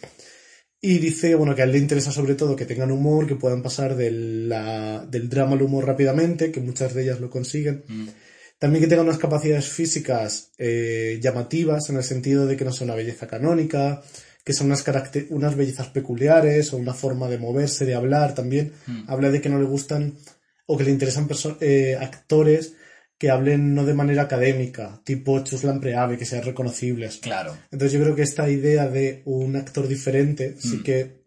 Y 0.82 0.98
dice, 0.98 1.34
bueno, 1.34 1.54
que 1.54 1.60
a 1.60 1.64
él 1.66 1.72
le 1.72 1.78
interesa 1.78 2.10
sobre 2.10 2.34
todo 2.34 2.56
que 2.56 2.64
tengan 2.64 2.90
humor, 2.90 3.26
que 3.26 3.34
puedan 3.36 3.62
pasar 3.62 3.96
de 3.96 4.10
la- 4.10 5.04
del 5.10 5.28
drama 5.28 5.52
al 5.52 5.62
humor 5.62 5.86
rápidamente, 5.86 6.50
que 6.50 6.60
muchas 6.60 6.94
de 6.94 7.02
ellas 7.02 7.20
lo 7.20 7.28
consiguen. 7.28 7.84
También 8.58 8.82
que 8.82 8.88
tengan 8.88 9.06
unas 9.06 9.18
capacidades 9.18 9.68
físicas 9.68 10.50
eh, 10.58 11.18
llamativas, 11.22 11.88
en 11.90 11.96
el 11.96 12.04
sentido 12.04 12.46
de 12.46 12.56
que 12.56 12.64
no 12.64 12.72
son 12.72 12.88
una 12.88 12.94
belleza 12.96 13.26
canónica, 13.26 14.02
que 14.44 14.52
son 14.54 14.68
unas, 14.68 14.84
unas 15.30 15.54
bellezas 15.56 15.88
peculiares 15.88 16.72
o 16.72 16.78
una 16.78 16.94
forma 16.94 17.28
de 17.28 17.38
moverse, 17.38 17.84
de 17.84 17.94
hablar 17.94 18.34
también. 18.34 18.72
Habla 19.06 19.30
de 19.30 19.40
que 19.40 19.48
no 19.50 19.58
le 19.58 19.66
gustan 19.66 20.14
o 20.66 20.78
que 20.78 20.84
le 20.84 20.90
interesan 20.90 21.28
eh, 21.60 21.96
actores 22.00 22.72
que 23.20 23.30
hablen 23.30 23.74
no 23.74 23.84
de 23.84 23.92
manera 23.94 24.22
académica, 24.22 25.00
tipo 25.04 25.38
Chuslan 25.44 25.78
Preave, 25.80 26.16
que 26.16 26.24
sean 26.24 26.42
reconocibles. 26.42 27.18
Claro. 27.18 27.54
Entonces 27.70 27.92
yo 27.96 28.02
creo 28.02 28.16
que 28.16 28.22
esta 28.22 28.48
idea 28.48 28.88
de 28.88 29.20
un 29.26 29.56
actor 29.56 29.86
diferente 29.86 30.56
sí 30.58 30.82
que 30.82 31.20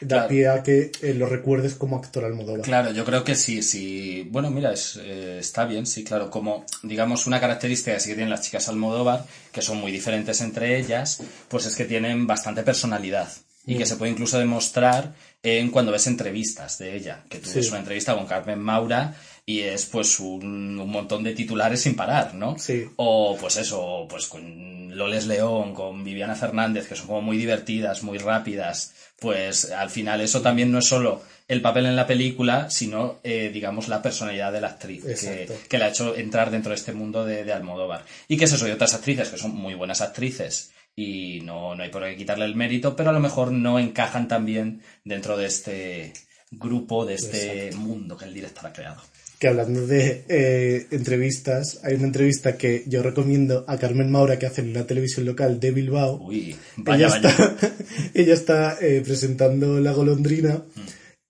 da 0.00 0.08
Claro. 0.16 0.28
pie 0.28 0.48
a 0.48 0.62
que 0.62 0.90
eh, 1.02 1.12
lo 1.14 1.26
recuerdes 1.26 1.74
como 1.74 1.96
actor 1.98 2.24
Almodóvar. 2.24 2.62
Claro, 2.62 2.92
yo 2.92 3.04
creo 3.04 3.22
que 3.24 3.34
sí, 3.34 3.62
sí. 3.62 4.26
Bueno, 4.30 4.50
mira, 4.50 4.72
es, 4.72 4.98
eh, 5.02 5.36
está 5.38 5.66
bien, 5.66 5.84
sí, 5.86 6.02
claro. 6.02 6.30
Como, 6.30 6.64
digamos, 6.82 7.26
una 7.26 7.38
característica 7.40 7.92
que 7.94 8.00
sí 8.00 8.08
que 8.08 8.14
tienen 8.14 8.30
las 8.30 8.40
chicas 8.42 8.68
Almodóvar, 8.70 9.24
que 9.52 9.60
son 9.62 9.76
muy 9.78 9.92
diferentes 9.92 10.40
entre 10.40 10.78
ellas, 10.78 11.20
pues 11.48 11.66
es 11.66 11.76
que 11.76 11.84
tienen 11.84 12.26
bastante 12.26 12.62
personalidad. 12.62 13.28
Y 13.66 13.78
que 13.78 13.86
se 13.86 13.96
puede 13.96 14.12
incluso 14.12 14.38
demostrar 14.38 15.14
en 15.42 15.70
cuando 15.70 15.90
ves 15.90 16.06
entrevistas 16.06 16.76
de 16.76 16.96
ella. 16.96 17.24
Que 17.30 17.38
tú 17.38 17.48
Sí. 17.48 17.56
ves 17.56 17.70
una 17.70 17.78
entrevista 17.78 18.14
con 18.14 18.26
Carmen 18.26 18.58
Maura 18.58 19.14
y 19.46 19.60
es 19.60 19.86
pues 19.86 20.20
un, 20.20 20.78
un 20.78 20.90
montón 20.90 21.22
de 21.22 21.34
titulares 21.34 21.82
sin 21.82 21.94
parar, 21.94 22.34
¿no? 22.34 22.58
Sí. 22.58 22.84
O 22.96 23.36
pues 23.38 23.56
eso, 23.56 24.06
pues 24.08 24.26
con 24.26 24.96
Loles 24.96 25.26
León, 25.26 25.74
con 25.74 26.02
Viviana 26.02 26.34
Fernández, 26.34 26.88
que 26.88 26.96
son 26.96 27.06
como 27.06 27.22
muy 27.22 27.36
divertidas, 27.36 28.02
muy 28.02 28.18
rápidas. 28.18 28.94
Pues 29.20 29.70
al 29.70 29.90
final 29.90 30.20
eso 30.20 30.40
también 30.40 30.72
no 30.72 30.78
es 30.78 30.86
solo 30.86 31.22
el 31.46 31.60
papel 31.60 31.86
en 31.86 31.96
la 31.96 32.06
película, 32.06 32.70
sino, 32.70 33.20
eh, 33.22 33.50
digamos, 33.52 33.88
la 33.88 34.00
personalidad 34.00 34.52
de 34.52 34.60
la 34.62 34.68
actriz 34.68 35.04
que, 35.04 35.48
que 35.68 35.78
la 35.78 35.86
ha 35.86 35.88
hecho 35.88 36.16
entrar 36.16 36.50
dentro 36.50 36.70
de 36.70 36.76
este 36.76 36.92
mundo 36.92 37.24
de, 37.24 37.44
de 37.44 37.52
Almodóvar. 37.52 38.04
Y 38.28 38.38
que 38.38 38.44
es 38.44 38.52
eso, 38.52 38.66
y 38.66 38.70
otras 38.70 38.94
actrices 38.94 39.28
que 39.28 39.38
son 39.38 39.54
muy 39.54 39.74
buenas 39.74 40.00
actrices 40.00 40.72
y 40.96 41.40
no, 41.42 41.74
no 41.74 41.82
hay 41.82 41.90
por 41.90 42.04
qué 42.04 42.16
quitarle 42.16 42.44
el 42.44 42.54
mérito, 42.54 42.96
pero 42.96 43.10
a 43.10 43.12
lo 43.12 43.20
mejor 43.20 43.52
no 43.52 43.78
encajan 43.78 44.28
tan 44.28 44.46
bien 44.46 44.82
dentro 45.04 45.36
de 45.36 45.46
este 45.46 46.12
grupo, 46.50 47.04
de 47.04 47.14
este 47.14 47.72
mundo 47.72 48.16
que 48.16 48.26
el 48.26 48.34
director 48.34 48.66
ha 48.66 48.72
creado. 48.72 49.02
Que 49.38 49.48
hablando 49.48 49.86
de 49.86 50.24
eh, 50.28 50.86
entrevistas, 50.90 51.80
hay 51.82 51.94
una 51.94 52.04
entrevista 52.06 52.56
que 52.56 52.84
yo 52.86 53.02
recomiendo 53.02 53.64
a 53.68 53.76
Carmen 53.78 54.10
Maura 54.10 54.38
que 54.38 54.46
hace 54.46 54.60
en 54.62 54.70
una 54.70 54.86
televisión 54.86 55.26
local 55.26 55.60
de 55.60 55.70
Bilbao. 55.72 56.20
Uy, 56.22 56.56
vaya, 56.76 57.06
ella 57.08 57.20
vaya. 57.20 57.28
está, 57.28 57.56
ella 58.14 58.34
está 58.34 58.78
eh, 58.80 59.02
presentando 59.04 59.80
La 59.80 59.92
Golondrina 59.92 60.62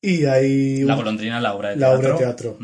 y 0.02 0.26
hay 0.26 0.82
Mm. 0.84 0.86
La 0.86 0.94
golondrina, 0.96 1.40
la 1.40 1.54
obra 1.54 1.70
de 1.70 1.76
la 1.76 1.88
teatro. 1.88 1.98
obra 1.98 2.12
de 2.12 2.18
teatro. 2.24 2.58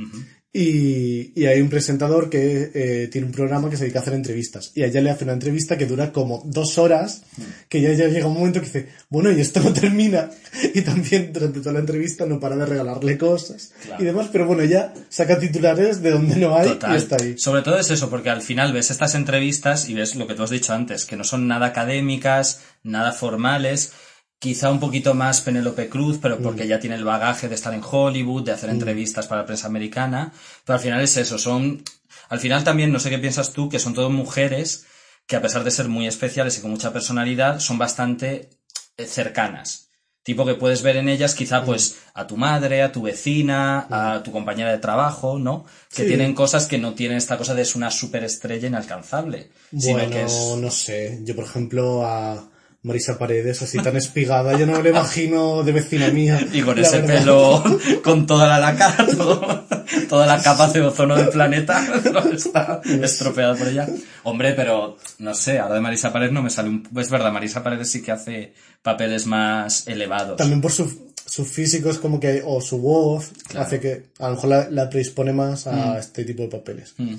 Y, 0.53 1.33
y 1.41 1.47
hay 1.47 1.61
un 1.61 1.69
presentador 1.71 2.29
que 2.29 2.73
eh, 2.75 3.09
tiene 3.13 3.29
un 3.29 3.33
programa 3.33 3.71
que 3.71 3.77
se 3.77 3.85
dedica 3.85 4.01
a 4.01 4.03
hacer 4.03 4.15
entrevistas. 4.15 4.73
Y 4.75 4.83
a 4.83 4.87
ella 4.87 5.01
le 5.01 5.11
hace 5.11 5.23
una 5.23 5.33
entrevista 5.35 5.79
que 5.79 5.87
dura 5.87 6.11
como 6.11 6.43
dos 6.45 6.77
horas, 6.77 7.23
que 7.69 7.81
ya, 7.81 7.93
ya 7.93 8.09
llega 8.09 8.27
un 8.27 8.35
momento 8.35 8.59
que 8.59 8.67
dice, 8.67 8.89
bueno, 9.11 9.31
y 9.31 9.41
esto 9.41 9.61
no 9.61 9.73
termina. 9.73 10.29
Y 10.75 10.83
también 10.83 11.33
durante 11.33 11.61
toda 11.61 11.75
la 11.75 11.79
entrevista 11.79 12.27
no 12.27 12.41
para 12.41 12.57
de 12.57 12.67
regalarle 12.67 13.17
cosas 13.17 13.73
Claro. 13.85 14.03
y 14.03 14.07
demás, 14.07 14.29
pero 14.33 14.47
bueno, 14.47 14.65
ya 14.65 14.93
saca 15.09 15.39
titulares 15.39 16.03
de 16.03 16.11
donde 16.11 16.35
no 16.37 16.57
hay 16.57 16.69
Total. 16.69 16.95
y 16.95 16.97
está 16.99 17.17
ahí. 17.21 17.39
Sobre 17.39 17.63
todo 17.63 17.79
es 17.79 17.91
eso, 17.91 18.11
porque 18.11 18.31
al 18.31 18.43
final 18.43 18.73
ves 18.73 18.91
estas 18.91 19.15
entrevistas 19.15 19.89
y 19.89 19.95
ves 19.95 20.17
lo 20.17 20.27
que 20.27 20.35
tú 20.35 20.43
has 20.43 20.51
dicho 20.51 20.73
antes, 20.75 21.05
que 21.07 21.17
no 21.17 21.23
son 21.25 21.47
nada 21.47 21.67
académicas, 21.67 22.61
nada 22.83 23.13
formales, 23.13 23.93
quizá 24.41 24.71
un 24.73 24.81
poquito 24.81 25.15
más 25.15 25.41
Penélope 25.43 25.89
Cruz, 25.89 26.19
pero 26.21 26.39
porque 26.41 26.67
ya 26.67 26.81
tiene 26.81 26.97
el 26.97 27.05
bagaje 27.05 27.49
de 27.49 27.55
estar 27.55 27.73
en 27.75 27.83
Hollywood, 27.89 28.43
de 28.45 28.53
hacer 28.53 28.71
entrevistas 28.71 29.27
para 29.29 29.43
la 29.43 29.47
prensa 29.47 29.69
americana, 29.69 30.33
pero 30.65 30.75
al 30.79 30.83
final 30.83 31.01
es 31.03 31.17
eso, 31.17 31.39
son, 31.39 31.85
al 32.31 32.41
final 32.41 32.65
también, 32.65 32.91
no 32.91 32.99
sé 32.99 33.11
qué 33.11 33.19
piensas 33.19 33.53
tú, 33.53 33.69
que 33.69 33.79
son 33.79 33.95
todas 33.95 34.11
mujeres 34.11 34.87
que 35.27 35.37
a 35.37 35.43
pesar 35.43 35.63
de 35.63 35.71
ser 35.71 35.89
muy 35.89 36.09
especiales 36.09 36.59
y 36.59 36.63
con 36.63 36.71
mucha 36.73 36.93
personalidad, 36.93 37.61
son 37.61 37.79
bastante 37.79 38.51
eh, 38.97 39.07
cercanas. 39.07 39.87
Tipo 40.23 40.45
que 40.45 40.55
puedes 40.55 40.83
ver 40.83 40.97
en 40.97 41.09
ellas 41.09 41.35
quizá 41.35 41.65
pues 41.65 41.97
a 42.15 42.27
tu 42.27 42.37
madre, 42.37 42.83
a 42.83 42.93
tu 42.93 43.01
vecina, 43.03 43.87
a 43.91 44.23
tu 44.23 44.33
compañera 44.33 44.71
de 44.71 44.79
trabajo, 44.79 45.39
¿no? 45.39 45.65
Que 45.95 46.03
Sí. 46.03 46.09
tienen 46.09 46.35
cosas 46.35 46.67
que 46.67 46.77
no 46.79 46.93
tienen 46.95 47.17
esta 47.17 47.39
cosa 47.39 47.55
de 47.55 47.63
es 47.63 47.75
una 47.75 47.91
superestrella 47.91 48.69
inalcanzable. 48.69 49.51
sino 49.79 49.95
Bueno, 49.95 50.11
que 50.13 50.23
es... 50.25 50.33
no 50.59 50.71
sé. 50.71 51.21
Yo, 51.25 51.35
por 51.35 51.45
ejemplo, 51.45 52.05
a 52.05 52.50
Marisa 52.83 53.19
Paredes, 53.19 53.61
así 53.61 53.79
tan 53.79 53.97
espigada, 53.97 54.59
yo 54.59 54.65
no 54.67 54.73
me 54.73 54.83
la 54.83 54.89
imagino 54.91 55.63
de 55.63 55.73
vecina 55.73 56.09
mía. 56.09 56.41
Y 56.53 56.63
con 56.63 56.79
ese 56.79 57.03
verdad. 57.03 57.19
pelo, 57.21 57.65
con 58.03 58.27
toda 58.27 58.47
la 58.49 58.59
laca, 58.59 58.97
todo- 59.17 59.67
toda 60.09 60.27
la 60.27 60.43
capa 60.43 60.69
de 60.69 60.81
ozono 60.81 61.15
del 61.17 61.29
planeta, 61.29 61.85
está 62.33 62.81
estropeada 62.85 63.55
por 63.55 63.69
ella. 63.69 63.87
Hombre, 64.23 64.55
pero 64.55 64.97
no 65.19 65.35
sé, 65.35 65.59
ahora 65.59 65.75
de 65.75 65.81
Marisa 65.83 66.11
Paredes 66.13 66.33
no 66.33 66.43
me 66.43 66.49
sale 66.51 66.71
un... 66.71 66.89
Es 66.97 67.11
verdad, 67.11 67.31
Marisa 67.33 67.63
Paredes 67.63 67.91
sí 67.91 68.01
que 68.03 68.13
hace 68.13 68.55
papeles 68.83 69.27
más 69.27 69.87
elevados. 69.87 70.37
También 70.39 70.61
por 70.63 70.73
su, 70.73 71.13
su 71.27 71.45
físico 71.45 71.91
es 71.91 71.99
como 71.99 72.19
que, 72.19 72.43
o 72.47 72.61
su 72.63 72.79
voz, 72.79 73.31
Claro. 73.49 73.67
hace 73.67 73.79
que 73.79 74.05
a 74.21 74.29
lo 74.29 74.37
mejor 74.37 74.49
la, 74.51 74.71
la 74.71 74.89
predispone 74.89 75.33
más 75.35 75.67
a 75.67 75.99
este 75.99 76.25
tipo 76.25 76.43
de 76.45 76.49
papeles. 76.49 76.95
Mm. 76.97 77.15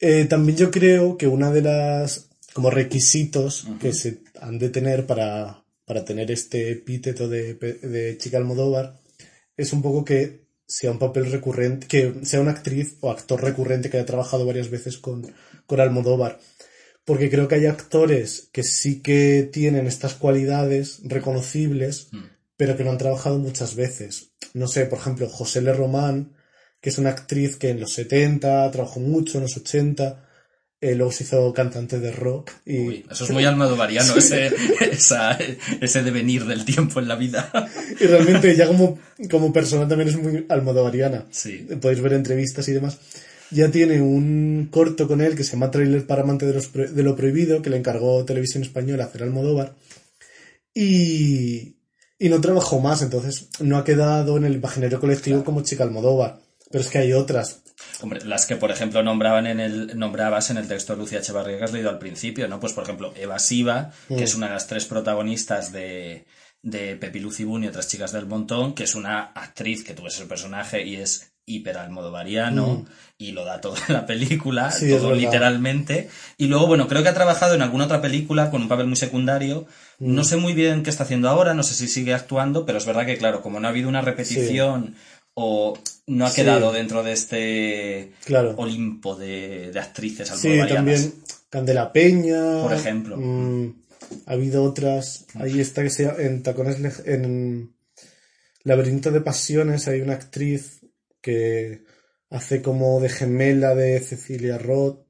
Eh, 0.00 0.24
también 0.24 0.56
yo 0.58 0.70
creo 0.70 1.16
que 1.16 1.26
una 1.28 1.50
de 1.50 1.62
las 1.62 2.28
como 2.52 2.70
requisitos 2.70 3.66
que 3.80 3.92
se 3.92 4.22
han 4.40 4.58
de 4.58 4.68
tener 4.68 5.06
para, 5.06 5.64
para 5.84 6.04
tener 6.04 6.30
este 6.30 6.70
epíteto 6.70 7.28
de, 7.28 7.54
de 7.54 8.18
chica 8.18 8.38
Almodóvar 8.38 9.00
es 9.56 9.72
un 9.72 9.82
poco 9.82 10.04
que 10.04 10.42
sea 10.66 10.90
un 10.90 10.98
papel 10.98 11.30
recurrente, 11.30 11.86
que 11.86 12.14
sea 12.24 12.40
una 12.40 12.52
actriz 12.52 12.96
o 13.00 13.10
actor 13.10 13.42
recurrente 13.42 13.90
que 13.90 13.98
haya 13.98 14.06
trabajado 14.06 14.46
varias 14.46 14.70
veces 14.70 14.98
con, 14.98 15.26
con 15.66 15.80
Almodóvar. 15.80 16.40
Porque 17.04 17.30
creo 17.30 17.48
que 17.48 17.56
hay 17.56 17.66
actores 17.66 18.48
que 18.52 18.62
sí 18.62 19.02
que 19.02 19.48
tienen 19.52 19.86
estas 19.86 20.14
cualidades 20.14 21.00
reconocibles, 21.04 22.08
pero 22.56 22.76
que 22.76 22.84
no 22.84 22.90
han 22.90 22.98
trabajado 22.98 23.38
muchas 23.38 23.74
veces. 23.74 24.32
No 24.54 24.68
sé, 24.68 24.86
por 24.86 24.98
ejemplo, 24.98 25.28
José 25.28 25.62
Le 25.62 25.72
Román, 25.72 26.36
que 26.80 26.90
es 26.90 26.98
una 26.98 27.10
actriz 27.10 27.56
que 27.56 27.70
en 27.70 27.80
los 27.80 27.92
70 27.94 28.70
trabajó 28.70 29.00
mucho, 29.00 29.38
en 29.38 29.42
los 29.42 29.56
80, 29.56 30.28
eh, 30.82 30.96
luego 30.96 31.12
se 31.12 31.22
hizo 31.22 31.52
cantante 31.54 32.00
de 32.00 32.10
rock 32.10 32.50
y 32.66 32.78
Uy, 32.80 33.06
eso 33.08 33.22
es 33.22 33.30
muy 33.30 33.44
almodovariano, 33.44 34.14
ese, 34.16 34.50
esa, 34.80 35.38
ese 35.80 36.02
devenir 36.02 36.44
del 36.44 36.64
tiempo 36.64 36.98
en 36.98 37.06
la 37.06 37.14
vida. 37.14 37.52
Y 38.00 38.04
realmente 38.04 38.50
ella 38.50 38.66
como, 38.66 38.98
como 39.30 39.52
persona 39.52 39.86
también 39.86 40.08
es 40.08 40.16
muy 40.16 40.44
almodovariana. 40.48 41.26
Sí. 41.30 41.68
Podéis 41.80 42.00
ver 42.00 42.14
entrevistas 42.14 42.66
y 42.66 42.72
demás. 42.72 42.98
Ya 43.52 43.70
tiene 43.70 44.02
un 44.02 44.70
corto 44.72 45.06
con 45.06 45.20
él 45.20 45.36
que 45.36 45.44
se 45.44 45.52
llama 45.52 45.70
Trailer 45.70 46.04
para 46.04 46.22
amante 46.22 46.46
de, 46.46 46.54
los 46.54 46.72
de 46.72 47.02
lo 47.04 47.14
prohibido, 47.14 47.62
que 47.62 47.70
le 47.70 47.76
encargó 47.76 48.24
Televisión 48.24 48.64
Española 48.64 49.04
hacer 49.04 49.22
Almodóvar. 49.22 49.76
Y, 50.74 51.76
y 52.18 52.28
no 52.28 52.40
trabajó 52.40 52.80
más, 52.80 53.02
entonces 53.02 53.50
no 53.60 53.78
ha 53.78 53.84
quedado 53.84 54.36
en 54.36 54.46
el 54.46 54.56
imaginario 54.56 54.98
colectivo 54.98 55.44
como 55.44 55.62
chica 55.62 55.84
Almodóvar. 55.84 56.40
Pero 56.72 56.82
es 56.82 56.90
que 56.90 56.98
hay 56.98 57.12
otras. 57.12 57.61
Hombre, 58.00 58.24
las 58.24 58.46
que, 58.46 58.56
por 58.56 58.70
ejemplo, 58.70 59.02
nombraban 59.02 59.46
en 59.46 59.60
el, 59.60 59.98
nombrabas 59.98 60.50
en 60.50 60.56
el 60.56 60.68
texto 60.68 60.94
de 60.94 61.00
Lucía 61.00 61.18
Echevarría 61.20 61.58
que 61.58 61.64
has 61.64 61.72
leído 61.72 61.90
al 61.90 61.98
principio, 61.98 62.48
¿no? 62.48 62.60
Pues, 62.60 62.72
por 62.72 62.84
ejemplo, 62.84 63.12
Eva 63.16 63.38
Siva, 63.38 63.92
que 64.08 64.24
es 64.24 64.34
una 64.34 64.46
de 64.46 64.54
las 64.54 64.66
tres 64.66 64.86
protagonistas 64.86 65.72
de, 65.72 66.26
de 66.62 66.96
Pepi 66.96 67.20
Lucibún 67.20 67.64
y 67.64 67.68
otras 67.68 67.88
chicas 67.88 68.12
del 68.12 68.26
montón, 68.26 68.74
que 68.74 68.84
es 68.84 68.94
una 68.94 69.32
actriz 69.34 69.84
que 69.84 69.94
tú 69.94 70.02
ves 70.04 70.18
el 70.20 70.28
personaje 70.28 70.84
y 70.86 70.96
es 70.96 71.32
hiper 71.44 71.76
almodovariano 71.76 72.86
y 73.18 73.32
lo 73.32 73.44
da 73.44 73.60
todo 73.60 73.74
en 73.88 73.94
la 73.94 74.06
película, 74.06 74.70
Sí, 74.70 74.90
todo 74.90 75.14
literalmente. 75.14 76.08
Y 76.38 76.46
luego, 76.46 76.66
bueno, 76.66 76.86
creo 76.88 77.02
que 77.02 77.08
ha 77.08 77.14
trabajado 77.14 77.54
en 77.54 77.62
alguna 77.62 77.84
otra 77.84 78.00
película 78.00 78.50
con 78.50 78.62
un 78.62 78.68
papel 78.68 78.86
muy 78.86 78.96
secundario. 78.96 79.66
No 79.98 80.24
sé 80.24 80.36
muy 80.36 80.52
bien 80.52 80.82
qué 80.82 80.90
está 80.90 81.04
haciendo 81.04 81.28
ahora, 81.28 81.54
no 81.54 81.62
sé 81.62 81.74
si 81.74 81.88
sigue 81.88 82.14
actuando, 82.14 82.64
pero 82.64 82.78
es 82.78 82.86
verdad 82.86 83.06
que, 83.06 83.18
claro, 83.18 83.42
como 83.42 83.60
no 83.60 83.66
ha 83.66 83.70
habido 83.70 83.88
una 83.88 84.00
repetición 84.00 84.96
o 85.34 85.78
no 86.06 86.26
ha 86.26 86.30
Sí. 86.30 86.42
quedado 86.42 86.72
dentro 86.72 87.02
de 87.02 87.12
este 87.12 88.12
Claro. 88.24 88.54
Olimpo 88.56 89.14
de, 89.16 89.70
de 89.72 89.80
actrices 89.80 90.28
Sí, 90.30 90.58
también 90.68 91.14
Candela 91.48 91.92
Peña. 91.92 92.62
Por 92.62 92.72
ejemplo. 92.74 93.16
mm, 93.18 93.74
ha 94.26 94.32
habido 94.32 94.62
otras. 94.64 95.26
Ahí 95.34 95.60
está 95.60 95.82
que 95.82 95.90
se 95.90 96.04
en 96.04 96.42
Tacones 96.42 97.02
en 97.06 97.74
Laberinto 98.64 99.10
de 99.10 99.20
Pasiones 99.20 99.88
hay 99.88 100.00
una 100.02 100.14
actriz 100.14 100.80
que 101.20 101.82
hace 102.30 102.62
como 102.62 103.00
de 103.00 103.08
gemela 103.08 103.74
de 103.74 104.00
Cecilia 104.00 104.58
Roth. 104.58 105.00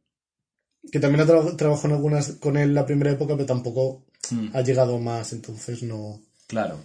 Que 0.91 0.99
también 0.99 1.21
ha 1.23 1.27
traba- 1.27 1.57
trabajado 1.57 1.89
en 1.91 1.95
algunas 1.95 2.29
con 2.33 2.57
él 2.57 2.75
la 2.75 2.85
primera 2.87 3.13
época, 3.13 3.35
pero 3.35 3.47
tampoco 3.47 4.05
Mm. 4.31 4.49
ha 4.55 4.61
llegado 4.63 4.99
más, 4.99 5.33
entonces 5.33 5.83
no. 5.83 6.21
Claro. 6.49 6.79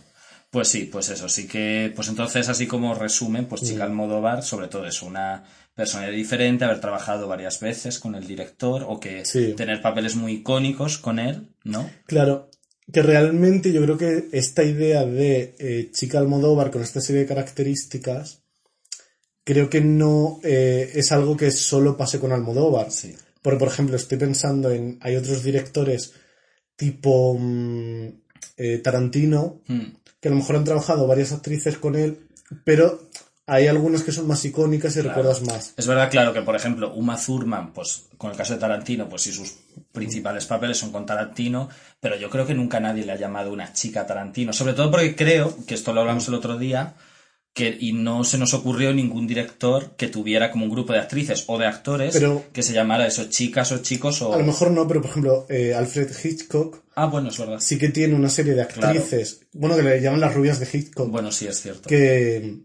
Pues 0.49 0.69
sí, 0.69 0.89
pues 0.91 1.09
eso, 1.09 1.27
sí 1.27 1.45
que, 1.47 1.91
pues 1.95 2.07
entonces 2.07 2.47
así 2.47 2.67
como 2.67 2.95
resumen, 2.95 3.47
pues 3.47 3.63
Chica 3.63 3.83
Almodóvar, 3.83 4.43
sobre 4.43 4.67
todo 4.67 4.85
es 4.87 5.01
una 5.01 5.43
personalidad 5.75 6.15
diferente, 6.15 6.63
haber 6.65 6.79
trabajado 6.79 7.27
varias 7.27 7.59
veces 7.59 7.99
con 7.99 8.15
el 8.15 8.25
director, 8.25 8.85
o 8.87 8.99
que 8.99 9.25
Sí. 9.25 9.53
tener 9.57 9.81
papeles 9.81 10.15
muy 10.15 10.33
icónicos 10.35 10.97
con 10.97 11.19
él, 11.19 11.49
¿no? 11.65 11.89
Claro, 12.05 12.49
que 12.91 13.01
realmente 13.01 13.73
yo 13.73 13.83
creo 13.83 13.97
que 13.97 14.29
esta 14.31 14.63
idea 14.63 15.05
de 15.05 15.53
eh, 15.59 15.89
chica 15.91 16.17
Almodóvar 16.19 16.71
con 16.71 16.81
esta 16.81 17.01
serie 17.01 17.23
de 17.23 17.27
características, 17.27 18.39
creo 19.43 19.69
que 19.69 19.81
no 19.81 20.39
eh, 20.43 20.91
es 20.95 21.11
algo 21.11 21.35
que 21.35 21.51
solo 21.51 21.97
pase 21.97 22.19
con 22.19 22.31
Almodóvar. 22.31 22.89
Sí. 22.91 23.15
Porque, 23.41 23.59
por 23.59 23.67
ejemplo, 23.67 23.97
estoy 23.97 24.17
pensando 24.17 24.71
en, 24.71 24.97
hay 25.01 25.15
otros 25.17 25.43
directores 25.43 26.13
tipo 26.77 27.37
mm, 27.37 28.07
eh, 28.57 28.77
Tarantino, 28.79 29.61
Mm. 29.67 29.83
Que 30.27 30.33
a 30.33 30.35
lo 30.35 30.41
mejor 30.41 30.57
han 30.57 30.65
trabajado 30.65 31.07
varias 31.07 31.31
actrices 31.31 31.77
con 31.77 31.95
él, 31.95 32.19
pero 32.65 33.07
hay 33.45 33.67
algunas 33.67 34.03
que 34.03 34.11
son 34.11 34.27
más 34.27 34.43
icónicas 34.43 34.95
y 34.97 35.01
recuerdas 35.01 35.41
más. 35.41 35.73
Es 35.77 35.87
verdad, 35.87 36.11
claro, 36.11 36.33
que 36.33 36.41
por 36.41 36.55
ejemplo, 36.55 36.93
Uma 36.93 37.17
Thurman, 37.17 37.71
pues 37.71 38.09
con 38.17 38.31
el 38.31 38.35
caso 38.35 38.53
de 38.53 38.59
Tarantino, 38.59 39.07
pues 39.07 39.21
si 39.21 39.31
sus 39.31 39.55
principales 39.93 40.45
papeles 40.45 40.77
son 40.77 40.91
con 40.91 41.05
Tarantino, 41.05 41.69
pero 42.01 42.17
yo 42.17 42.29
creo 42.29 42.45
que 42.45 42.53
nunca 42.53 42.81
nadie 42.81 43.05
le 43.05 43.13
ha 43.13 43.17
llamado 43.17 43.53
una 43.53 43.71
chica 43.71 44.05
Tarantino. 44.05 44.51
Sobre 44.51 44.73
todo 44.73 44.91
porque 44.91 45.15
creo, 45.15 45.55
que 45.65 45.75
esto 45.75 45.93
lo 45.93 46.01
hablamos 46.01 46.27
el 46.27 46.33
otro 46.33 46.57
día, 46.57 46.95
que, 47.57 47.75
y 47.79 47.91
no 47.91 48.23
se 48.23 48.37
nos 48.37 48.53
ocurrió 48.53 48.93
ningún 48.93 49.25
director 49.25 49.95
que 49.97 50.07
tuviera 50.07 50.51
como 50.51 50.65
un 50.65 50.71
grupo 50.71 50.93
de 50.93 50.99
actrices 50.99 51.43
o 51.47 51.57
de 51.57 51.65
actores 51.65 52.13
Pero- 52.13 52.43
que 52.53 52.61
se 52.61 52.71
llamara 52.71 53.07
eso, 53.07 53.25
chicas 53.29 53.71
o 53.71 53.79
chicos 53.79 54.21
o... 54.21 54.33
A 54.33 54.37
lo 54.37 54.45
mejor 54.45 54.69
no, 54.71 54.87
pero 54.87 55.01
por 55.01 55.09
ejemplo, 55.09 55.45
eh, 55.49 55.73
Alfred 55.73 56.09
Hitchcock 56.23 56.83
Ah, 56.95 57.07
bueno, 57.07 57.29
es 57.29 57.37
verdad. 57.39 57.59
sí 57.59 57.77
que 57.79 57.89
tiene 57.89 58.13
una 58.13 58.29
serie 58.29 58.53
de 58.53 58.61
actrices, 58.61 59.41
bueno, 59.53 59.75
que 59.75 59.81
le 59.81 59.99
llaman 60.01 60.19
las 60.21 60.35
rubias 60.35 60.59
de 60.59 60.67
Hitchcock, 60.71 61.09
Bueno, 61.09 61.31
sí, 61.31 61.47
es 61.47 61.59
cierto. 61.61 61.89
que 61.89 62.57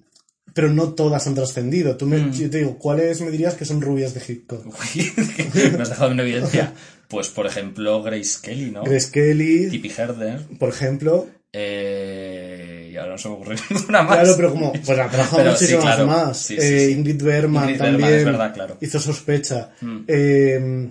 pero 0.55 0.69
no 0.71 0.93
todas 0.93 1.27
han 1.27 1.35
trascendido. 1.35 1.97
Tú 1.97 2.05
me, 2.07 2.19
Mm. 2.19 2.33
yo 2.33 2.51
te 2.51 2.59
digo, 2.59 2.77
¿cuáles 2.79 3.23
me 3.23 3.31
dirías 3.31 3.55
que 3.55 3.65
son 3.65 3.81
rubias 3.81 4.13
de 4.13 4.21
Hitchcock? 4.29 4.67
Me 5.77 5.83
has 5.83 5.89
dejado 5.89 6.13
en 6.13 6.21
evidencia. 6.21 6.75
Pues, 7.09 7.29
por 7.31 7.47
ejemplo, 7.47 8.03
Grace 8.03 8.39
Kelly, 8.43 8.71
¿no? 8.71 8.83
Grace 8.85 9.11
Kelly, 9.11 9.71
Tippi 9.71 9.91
Herder. 9.97 10.41
por 10.59 10.69
ejemplo. 10.69 11.27
Eh, 11.55 12.32
ahora 13.03 13.13
no 13.13 13.19
se 13.19 13.29
me 13.29 13.35
ocurre 13.35 13.57
ninguna 13.71 14.03
más. 14.03 14.19
Claro, 14.19 14.33
pero 14.37 14.51
como, 14.51 14.73
pues 14.73 14.89
ha 14.91 15.09
trabajado 15.09 15.37
Pero 15.37 15.57
sí, 15.57 15.65
muchísimas 15.65 15.85
claro. 15.85 16.07
más. 16.07 16.37
Sí, 16.39 16.57
sí, 16.61 16.67
Eh. 16.67 16.91
Ingrid 16.91 17.23
Bergman 17.23 17.65
Ingrid 17.65 17.79
Bergman, 17.81 18.01
también 18.01 18.19
es 18.19 18.25
verdad, 18.25 18.55
claro. 18.55 18.77
hizo 18.81 18.99
sospecha. 19.01 19.71
Mm. 19.81 19.99
Eh, 20.09 20.91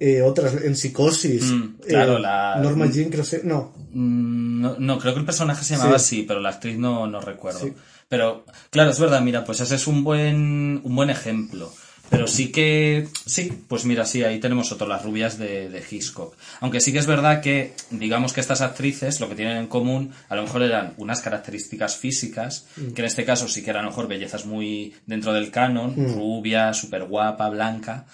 eh, 0.00 0.22
otras 0.22 0.54
en 0.64 0.76
psicosis. 0.76 1.44
Mm, 1.44 1.74
claro, 1.88 2.16
Eh, 2.18 2.20
la- 2.20 2.56
Norma 2.62 2.86
Jean, 2.90 3.10
creo 3.10 3.24
que 3.24 3.40
no. 3.44 3.72
Mm, 3.92 4.44
No, 4.64 4.76
no, 4.78 4.98
creo 4.98 5.12
que 5.12 5.20
el 5.20 5.26
personaje 5.26 5.62
se 5.62 5.74
llamaba 5.76 5.98
Sí. 5.98 6.04
así, 6.16 6.22
pero 6.26 6.40
la 6.40 6.48
actriz 6.48 6.78
no, 6.78 7.06
no 7.06 7.20
recuerdo. 7.20 7.68
Pero, 8.08 8.44
claro, 8.70 8.90
es 8.90 8.98
verdad, 8.98 9.20
mira, 9.20 9.44
pues 9.44 9.60
ese 9.60 9.74
es 9.74 9.86
un 9.86 10.02
buen, 10.02 10.80
un 10.82 10.96
buen 10.96 11.10
ejemplo. 11.10 11.70
Pero 12.10 12.26
sí 12.26 12.52
que, 12.52 13.08
sí, 13.26 13.64
pues 13.66 13.84
mira, 13.84 14.04
sí, 14.04 14.22
ahí 14.22 14.38
tenemos 14.38 14.70
otro, 14.70 14.86
las 14.86 15.02
rubias 15.02 15.38
de, 15.38 15.68
de 15.68 15.82
Hitchcock. 15.88 16.36
Aunque 16.60 16.80
sí 16.80 16.92
que 16.92 16.98
es 16.98 17.06
verdad 17.06 17.40
que, 17.40 17.74
digamos 17.90 18.32
que 18.32 18.40
estas 18.40 18.60
actrices 18.60 19.20
lo 19.20 19.28
que 19.28 19.34
tienen 19.34 19.56
en 19.56 19.66
común, 19.66 20.12
a 20.28 20.36
lo 20.36 20.42
mejor 20.42 20.62
eran 20.62 20.94
unas 20.98 21.22
características 21.22 21.96
físicas, 21.96 22.66
que 22.76 23.00
en 23.00 23.06
este 23.06 23.24
caso 23.24 23.48
sí 23.48 23.62
que 23.62 23.70
eran 23.70 23.82
a 23.82 23.84
lo 23.86 23.90
mejor 23.90 24.06
bellezas 24.06 24.44
muy 24.46 24.94
dentro 25.06 25.32
del 25.32 25.50
canon, 25.50 25.94
rubia, 26.14 26.72
súper 26.74 27.04
guapa, 27.04 27.48
blanca, 27.48 28.06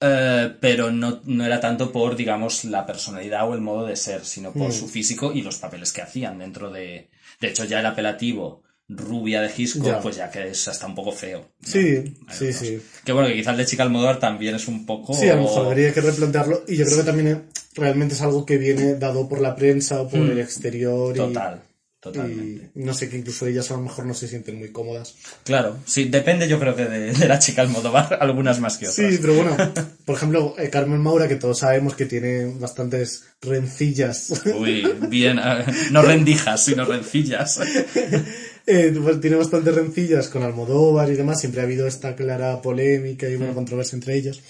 eh, 0.00 0.54
pero 0.60 0.90
no, 0.90 1.20
no 1.24 1.44
era 1.44 1.60
tanto 1.60 1.92
por, 1.92 2.16
digamos, 2.16 2.64
la 2.64 2.86
personalidad 2.86 3.48
o 3.48 3.54
el 3.54 3.60
modo 3.60 3.86
de 3.86 3.96
ser, 3.96 4.24
sino 4.24 4.52
por 4.52 4.72
su 4.72 4.88
físico 4.88 5.32
y 5.32 5.42
los 5.42 5.58
papeles 5.58 5.92
que 5.92 6.02
hacían 6.02 6.38
dentro 6.38 6.70
de... 6.70 7.10
De 7.40 7.48
hecho, 7.48 7.64
ya 7.64 7.80
el 7.80 7.86
apelativo 7.86 8.62
rubia 8.96 9.40
de 9.42 9.50
Hitchcock, 9.56 9.86
Ya. 9.86 10.00
pues 10.00 10.16
ya 10.16 10.30
que 10.30 10.48
es 10.48 10.66
hasta 10.68 10.86
un 10.86 10.94
poco 10.94 11.12
feo. 11.12 11.38
¿no? 11.40 11.66
Sí, 11.66 12.14
sí, 12.36 12.52
sí. 12.52 12.82
Que 13.04 13.12
bueno, 13.12 13.28
que 13.28 13.34
quizá 13.36 13.52
el 13.52 13.56
de 13.58 13.66
Chica 13.66 13.82
Almodóvar 13.84 14.18
también 14.18 14.54
es 14.56 14.66
un 14.68 14.84
poco... 14.86 15.14
Sí, 15.14 15.28
a 15.28 15.36
lo 15.36 15.42
mejor 15.42 15.66
habría 15.66 15.92
que 15.94 16.00
replantearlo. 16.00 16.64
Y 16.66 16.76
yo 16.76 16.84
creo 16.86 16.98
que 16.98 17.04
también 17.04 17.42
realmente 17.74 18.14
es 18.14 18.20
algo 18.22 18.44
que 18.44 18.58
viene 18.58 18.94
dado 18.96 19.28
por 19.28 19.40
la 19.40 19.54
prensa 19.54 20.00
o 20.02 20.08
por 20.08 20.20
el 20.20 20.38
exterior. 20.40 21.16
y- 21.16 21.20
Mm. 21.20 21.32
Total, 21.32 21.62
totalmente. 22.00 22.70
Y 22.74 22.82
no 22.82 22.94
sé, 22.94 23.08
que 23.10 23.18
incluso 23.18 23.46
ellas 23.46 23.70
a 23.70 23.74
lo 23.74 23.82
mejor 23.82 24.06
no 24.06 24.14
se 24.14 24.26
sienten 24.26 24.58
muy 24.58 24.70
cómodas. 24.72 25.14
Claro, 25.44 25.76
sí, 25.84 26.06
depende 26.06 26.48
yo 26.48 26.58
creo 26.58 26.74
que 26.74 26.86
de, 26.86 27.12
de 27.12 27.28
la 27.28 27.38
Chica 27.38 27.62
Almodóvar, 27.62 28.18
algunas 28.20 28.58
más 28.58 28.76
que 28.78 28.88
otras. 28.88 29.12
Sí, 29.12 29.18
pero 29.20 29.34
bueno, 29.34 29.56
por 30.06 30.16
ejemplo, 30.16 30.54
eh, 30.58 30.68
Carmen 30.70 31.00
Maura, 31.00 31.28
que 31.28 31.36
todos 31.36 31.58
sabemos 31.58 31.94
que 31.94 32.06
tiene 32.06 32.46
bastantes 32.58 33.24
rencillas, 33.42 34.32
Uy, 34.58 34.82
bien, 35.08 35.38
eh, 35.38 35.64
no 35.92 36.00
rendijas, 36.10 36.64
sino 36.64 36.84
rencillas. 36.86 37.60
Eh, 38.66 38.92
pues 39.02 39.20
tiene 39.20 39.36
bastantes 39.36 39.74
rencillas 39.74 40.28
con 40.28 40.42
Almodóvar 40.42 41.10
y 41.10 41.16
demás, 41.16 41.40
siempre 41.40 41.60
ha 41.60 41.64
habido 41.64 41.86
esta 41.86 42.14
clara 42.16 42.60
polémica 42.62 43.28
y 43.28 43.34
Mm. 43.34 43.38
bueno, 43.38 43.54
controversia 43.54 43.96
entre 43.96 44.16
ellos. 44.16 44.40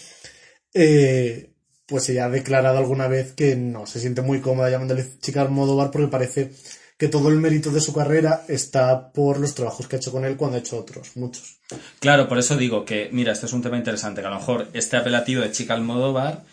Eh, 0.74 1.50
pues 1.86 2.08
ella 2.08 2.26
ha 2.26 2.30
declarado 2.30 2.78
alguna 2.78 3.08
vez 3.08 3.32
que 3.32 3.56
no 3.56 3.86
se 3.86 3.98
siente 4.00 4.22
muy 4.22 4.40
cómoda 4.40 4.70
llamándole 4.70 5.04
chica 5.20 5.42
Almodóvar 5.42 5.90
porque 5.90 6.06
parece 6.08 6.52
que 6.96 7.08
todo 7.08 7.28
el 7.30 7.36
mérito 7.36 7.70
de 7.70 7.80
su 7.80 7.92
carrera 7.94 8.44
está 8.46 9.10
por 9.12 9.40
los 9.40 9.54
trabajos 9.54 9.88
que 9.88 9.96
ha 9.96 9.98
hecho 9.98 10.12
con 10.12 10.24
él 10.24 10.36
cuando 10.36 10.56
ha 10.58 10.60
hecho 10.60 10.78
otros, 10.78 11.16
muchos. 11.16 11.58
Claro, 11.98 12.28
por 12.28 12.38
eso 12.38 12.56
digo 12.56 12.84
que, 12.84 13.08
mira, 13.10 13.32
este 13.32 13.46
es 13.46 13.52
un 13.54 13.62
tema 13.62 13.78
interesante, 13.78 14.20
que 14.20 14.26
a 14.26 14.30
lo 14.30 14.36
mejor 14.36 14.68
este 14.74 14.96
apelativo 14.98 15.40
de 15.42 15.50
Chica 15.50 15.74
Almodóvar 15.74 16.44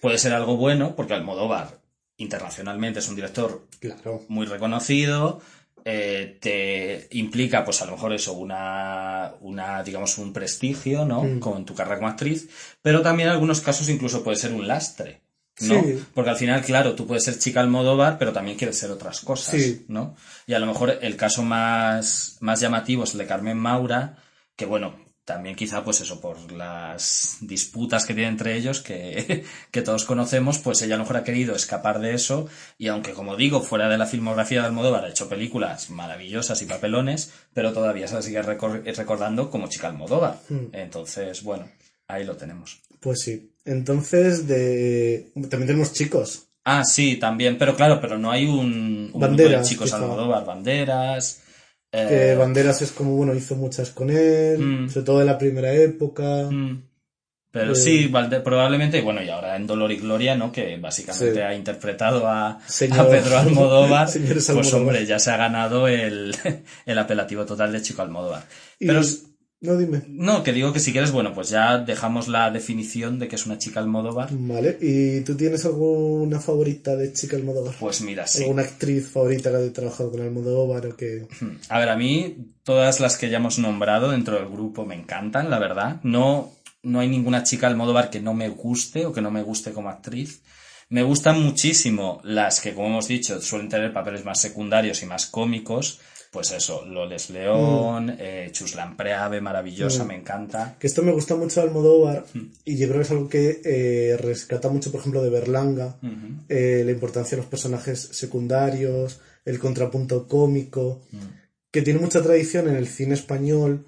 puede 0.00 0.18
ser 0.18 0.34
algo 0.34 0.56
bueno, 0.56 0.94
porque 0.94 1.14
Almodóvar 1.14 1.80
internacionalmente 2.18 2.98
es 2.98 3.08
un 3.08 3.16
director 3.16 3.66
Claro. 3.80 4.22
muy 4.28 4.46
reconocido, 4.46 5.40
eh, 5.84 6.38
te 6.40 7.08
implica, 7.16 7.64
pues 7.64 7.80
a 7.82 7.86
lo 7.86 7.92
mejor 7.92 8.12
eso, 8.12 8.32
una, 8.34 9.32
una 9.40 9.82
digamos, 9.82 10.18
un 10.18 10.32
prestigio, 10.32 11.04
¿no? 11.04 11.22
Mm. 11.24 11.40
Con 11.40 11.64
tu 11.64 11.74
carrera 11.74 11.96
como 11.96 12.08
actriz, 12.08 12.48
pero 12.82 13.02
también 13.02 13.28
en 13.28 13.34
algunos 13.34 13.60
casos 13.60 13.88
incluso 13.88 14.22
puede 14.22 14.36
ser 14.36 14.52
un 14.52 14.66
lastre, 14.68 15.20
¿no? 15.60 15.82
Sí. 15.82 16.02
Porque 16.14 16.30
al 16.30 16.36
final, 16.36 16.62
claro, 16.62 16.94
tú 16.94 17.06
puedes 17.06 17.24
ser 17.24 17.38
chica 17.38 17.60
Almodóvar, 17.60 18.18
pero 18.18 18.32
también 18.32 18.56
quieres 18.56 18.78
ser 18.78 18.90
otras 18.90 19.20
cosas, 19.20 19.60
Sí. 19.60 19.84
¿no? 19.88 20.14
Y 20.46 20.54
a 20.54 20.58
lo 20.58 20.66
mejor 20.66 20.98
el 21.02 21.16
caso 21.16 21.42
más, 21.42 22.36
más 22.40 22.60
llamativo 22.60 23.04
es 23.04 23.12
el 23.12 23.18
de 23.18 23.26
Carmen 23.26 23.58
Maura, 23.58 24.16
que 24.56 24.66
bueno, 24.66 24.94
también 25.28 25.54
quizá 25.54 25.84
pues 25.84 26.00
eso, 26.00 26.20
por 26.20 26.50
las 26.50 27.36
disputas 27.42 28.06
que 28.06 28.14
tiene 28.14 28.30
entre 28.30 28.56
ellos, 28.56 28.80
que, 28.80 29.44
que 29.70 29.82
todos 29.82 30.04
conocemos, 30.04 30.58
pues 30.58 30.80
ella 30.82 30.94
a 30.94 30.98
lo 30.98 31.04
mejor 31.04 31.18
ha 31.18 31.24
querido 31.24 31.54
escapar 31.54 32.00
de 32.00 32.14
eso, 32.14 32.48
y 32.78 32.88
aunque 32.88 33.12
como 33.12 33.36
digo, 33.36 33.60
fuera 33.60 33.88
de 33.88 33.98
la 33.98 34.06
filmografía 34.06 34.60
de 34.62 34.66
Almodóvar 34.68 35.04
ha 35.04 35.10
hecho 35.10 35.28
películas 35.28 35.90
maravillosas 35.90 36.62
y 36.62 36.66
papelones, 36.66 37.30
pero 37.54 37.72
todavía 37.72 38.08
se 38.08 38.14
la 38.14 38.22
sigue 38.22 38.42
recor- 38.42 38.82
recordando 38.96 39.50
como 39.50 39.68
chica 39.68 39.88
Almodóvar. 39.88 40.40
Hmm. 40.48 40.68
Entonces, 40.72 41.42
bueno, 41.42 41.68
ahí 42.08 42.24
lo 42.24 42.36
tenemos. 42.36 42.80
Pues 42.98 43.20
sí. 43.20 43.52
Entonces, 43.66 44.48
de... 44.48 45.30
también 45.50 45.66
tenemos 45.66 45.92
chicos. 45.92 46.44
Ah, 46.64 46.84
sí, 46.84 47.16
también, 47.16 47.58
pero 47.58 47.76
claro, 47.76 48.00
pero 48.00 48.18
no 48.18 48.30
hay 48.30 48.46
un, 48.46 48.58
un 48.58 49.06
grupo 49.12 49.18
de 49.20 49.26
Banderas, 49.28 49.68
chicos. 49.68 49.92
Almodóvar, 49.92 50.44
banderas. 50.44 51.42
Que 51.90 52.32
eh, 52.32 52.34
Banderas 52.36 52.82
es 52.82 52.92
como, 52.92 53.16
bueno, 53.16 53.34
hizo 53.34 53.54
muchas 53.56 53.90
con 53.90 54.10
él, 54.10 54.58
Mm. 54.58 54.88
sobre 54.90 55.04
todo 55.06 55.20
en 55.20 55.26
la 55.26 55.38
primera 55.38 55.72
época. 55.72 56.48
Mm. 56.50 56.82
Pero 57.50 57.72
Eh, 57.72 57.76
sí, 57.76 58.12
probablemente, 58.44 59.00
bueno, 59.00 59.22
y 59.22 59.30
ahora 59.30 59.56
en 59.56 59.66
Dolor 59.66 59.90
y 59.90 59.96
Gloria, 59.96 60.36
¿no? 60.36 60.52
Que 60.52 60.76
básicamente 60.76 61.32
Sí. 61.34 61.40
ha 61.40 61.54
interpretado 61.54 62.28
a, 62.28 62.58
Señor- 62.68 63.00
a 63.00 63.08
Pedro 63.08 63.38
Almodóvar. 63.38 64.08
Pues 64.52 64.74
hombre, 64.74 65.06
ya 65.06 65.18
se 65.18 65.30
ha 65.30 65.38
ganado 65.38 65.88
el, 65.88 66.36
el 66.86 66.98
apelativo 66.98 67.46
total 67.46 67.72
de 67.72 67.80
Chico 67.80 68.02
Almodóvar. 68.02 68.42
Pero 68.78 69.00
No, 69.60 69.76
dime. 69.76 70.04
no, 70.06 70.44
que 70.44 70.52
digo 70.52 70.72
que 70.72 70.78
si 70.78 70.92
quieres, 70.92 71.10
bueno, 71.10 71.34
pues 71.34 71.48
ya 71.48 71.78
dejamos 71.78 72.28
la 72.28 72.50
definición 72.52 73.18
de 73.18 73.26
que 73.26 73.34
es 73.34 73.44
una 73.44 73.58
chica 73.58 73.80
Almodóvar. 73.80 74.28
Vale. 74.30 74.78
¿Y 74.80 75.22
tú 75.22 75.36
tienes 75.36 75.64
alguna 75.64 76.38
favorita 76.38 76.94
de 76.94 77.12
chica 77.12 77.36
Almodóvar? 77.36 77.74
Pues 77.80 78.00
mira, 78.00 78.28
sí. 78.28 78.42
¿Alguna 78.42 78.62
actriz 78.62 79.08
favorita 79.08 79.50
que 79.50 79.56
haya 79.56 79.72
trabajado 79.72 80.12
con 80.12 80.20
Almodóvar 80.20 80.86
o 80.86 80.96
que...? 80.96 81.26
A 81.68 81.78
ver, 81.80 81.88
a 81.88 81.96
mí 81.96 82.36
todas 82.62 83.00
las 83.00 83.16
que 83.16 83.30
ya 83.30 83.38
hemos 83.38 83.58
nombrado 83.58 84.12
dentro 84.12 84.36
del 84.36 84.48
grupo 84.48 84.86
me 84.86 84.94
encantan, 84.94 85.50
la 85.50 85.58
verdad. 85.58 86.00
No, 86.04 86.52
no 86.84 87.00
hay 87.00 87.08
ninguna 87.08 87.42
chica 87.42 87.66
Almodóvar 87.66 88.10
que 88.10 88.20
no 88.20 88.34
me 88.34 88.48
guste 88.50 89.06
o 89.06 89.12
que 89.12 89.22
no 89.22 89.32
me 89.32 89.42
guste 89.42 89.72
como 89.72 89.88
actriz. 89.88 90.42
Me 90.88 91.02
gustan 91.02 91.42
muchísimo 91.42 92.20
las 92.22 92.60
que, 92.60 92.74
como 92.74 92.86
hemos 92.86 93.08
dicho, 93.08 93.40
suelen 93.42 93.68
tener 93.68 93.92
papeles 93.92 94.24
más 94.24 94.40
secundarios 94.40 95.02
y 95.02 95.06
más 95.06 95.26
cómicos. 95.26 96.00
Pues 96.30 96.52
eso, 96.52 96.84
Loles 96.84 97.30
León, 97.30 98.14
eh, 98.18 98.50
Chuslan 98.52 98.96
Preave, 98.98 99.40
maravillosa, 99.40 100.04
Mm. 100.04 100.08
me 100.08 100.14
encanta. 100.16 100.76
Que 100.78 100.86
esto 100.86 101.02
me 101.02 101.12
gusta 101.12 101.36
mucho 101.36 101.60
de 101.60 101.68
Almodóvar 101.68 102.26
Mm. 102.34 102.40
y 102.66 102.76
yo 102.76 102.86
creo 102.88 102.98
que 103.00 103.04
es 103.04 103.10
algo 103.10 103.28
que 103.28 103.60
eh, 103.64 104.16
rescata 104.18 104.68
mucho, 104.68 104.90
por 104.92 105.00
ejemplo, 105.00 105.22
de 105.22 105.30
Berlanga, 105.30 105.98
eh, 106.48 106.82
la 106.84 106.90
importancia 106.92 107.36
de 107.36 107.42
los 107.42 107.50
personajes 107.50 107.98
secundarios, 108.12 109.20
el 109.46 109.58
contrapunto 109.58 110.28
cómico, 110.28 111.00
Mm. 111.12 111.18
que 111.70 111.80
tiene 111.82 111.98
mucha 112.00 112.22
tradición 112.22 112.68
en 112.68 112.76
el 112.76 112.86
cine 112.88 113.14
español 113.14 113.86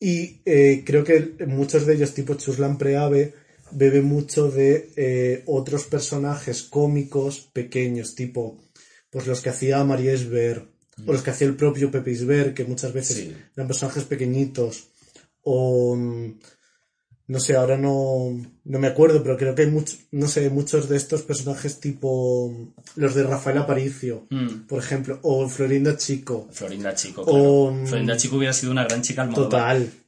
y 0.00 0.38
creo 0.84 1.04
que 1.04 1.34
muchos 1.46 1.86
de 1.86 1.94
ellos, 1.94 2.14
tipo 2.14 2.34
Chuslan 2.34 2.78
Preave, 2.78 3.34
bebe 3.72 4.00
mucho 4.00 4.50
de 4.50 5.42
otros 5.46 5.84
personajes 5.84 6.62
cómicos 6.64 7.48
pequeños, 7.52 8.14
tipo 8.16 8.58
pues 9.10 9.26
los 9.26 9.40
que 9.40 9.50
hacía 9.50 9.82
María 9.84 10.12
Esber 10.12 10.64
o 11.06 11.12
los 11.12 11.22
que 11.22 11.30
hacía 11.30 11.46
el 11.46 11.56
propio 11.56 11.90
Pepe 11.90 12.10
Isber, 12.12 12.54
que 12.54 12.64
muchas 12.64 12.92
veces 12.92 13.16
Sí. 13.16 13.36
eran 13.56 13.66
personajes 13.68 14.04
pequeñitos 14.04 14.88
o 15.42 15.96
no 17.26 17.38
sé, 17.38 17.54
ahora 17.54 17.76
no, 17.78 18.36
no 18.64 18.78
me 18.80 18.88
acuerdo, 18.88 19.22
pero 19.22 19.36
creo 19.36 19.54
que 19.54 19.62
hay 19.62 19.70
muchos, 19.70 20.00
no 20.10 20.26
sé, 20.26 20.50
muchos 20.50 20.88
de 20.88 20.96
estos 20.96 21.22
personajes 21.22 21.78
tipo 21.78 22.72
los 22.96 23.14
de 23.14 23.22
Rafael 23.22 23.58
Aparicio, 23.58 24.26
Mm. 24.30 24.66
por 24.66 24.80
ejemplo, 24.80 25.20
o 25.22 25.48
Florinda 25.48 25.96
Chico. 25.96 26.48
Florinda 26.50 26.92
Chico, 26.96 27.24
claro. 27.24 27.70
mm, 27.72 27.86
Florinda 27.86 28.16
Chico 28.16 28.36
hubiera 28.36 28.52
sido 28.52 28.72
una 28.72 28.82
gran 28.84 29.02
chica 29.02 29.22
Almodóvar. 29.22 29.48
Total. 29.78 29.90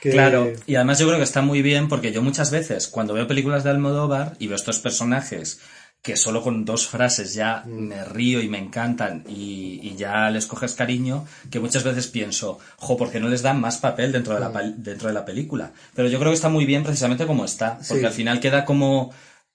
Que- 0.00 0.10
Claro, 0.12 0.50
y 0.66 0.76
además 0.76 0.98
yo 0.98 1.06
creo 1.08 1.18
que 1.18 1.24
está 1.24 1.42
muy 1.42 1.60
bien 1.60 1.86
porque 1.88 2.10
yo 2.10 2.22
muchas 2.22 2.50
veces 2.50 2.88
cuando 2.88 3.12
veo 3.12 3.26
películas 3.26 3.64
de 3.64 3.70
Almodóvar 3.70 4.34
y 4.38 4.46
veo 4.46 4.56
estos 4.56 4.78
personajes 4.78 5.58
que 6.02 6.16
solo 6.16 6.42
con 6.42 6.64
dos 6.64 6.86
frases 6.88 7.34
ya 7.34 7.62
me 7.66 8.04
río 8.04 8.40
y 8.40 8.48
me 8.48 8.58
encantan 8.58 9.22
y, 9.28 9.80
y 9.82 9.96
ya 9.96 10.30
les 10.30 10.46
coges 10.46 10.74
cariño, 10.74 11.26
que 11.50 11.60
muchas 11.60 11.84
veces 11.84 12.06
pienso, 12.06 12.58
jo, 12.76 12.96
¿por 12.96 13.10
qué 13.10 13.20
no 13.20 13.28
les 13.28 13.42
dan 13.42 13.60
más 13.60 13.76
papel 13.78 14.10
dentro 14.10 14.32
de 14.34 14.40
la, 14.40 14.50
pal- 14.52 14.76
dentro 14.78 15.08
de 15.08 15.14
la 15.14 15.24
película? 15.26 15.72
Pero 15.94 16.08
yo 16.08 16.18
creo 16.18 16.30
que 16.30 16.36
está 16.36 16.48
muy 16.48 16.64
bien 16.64 16.82
precisamente 16.84 17.26
como 17.26 17.44
está, 17.44 17.76
porque 17.86 18.00
Sí. 18.00 18.06
al 18.06 18.12
final 18.12 18.40
queda 18.40 18.64
como 18.64 19.12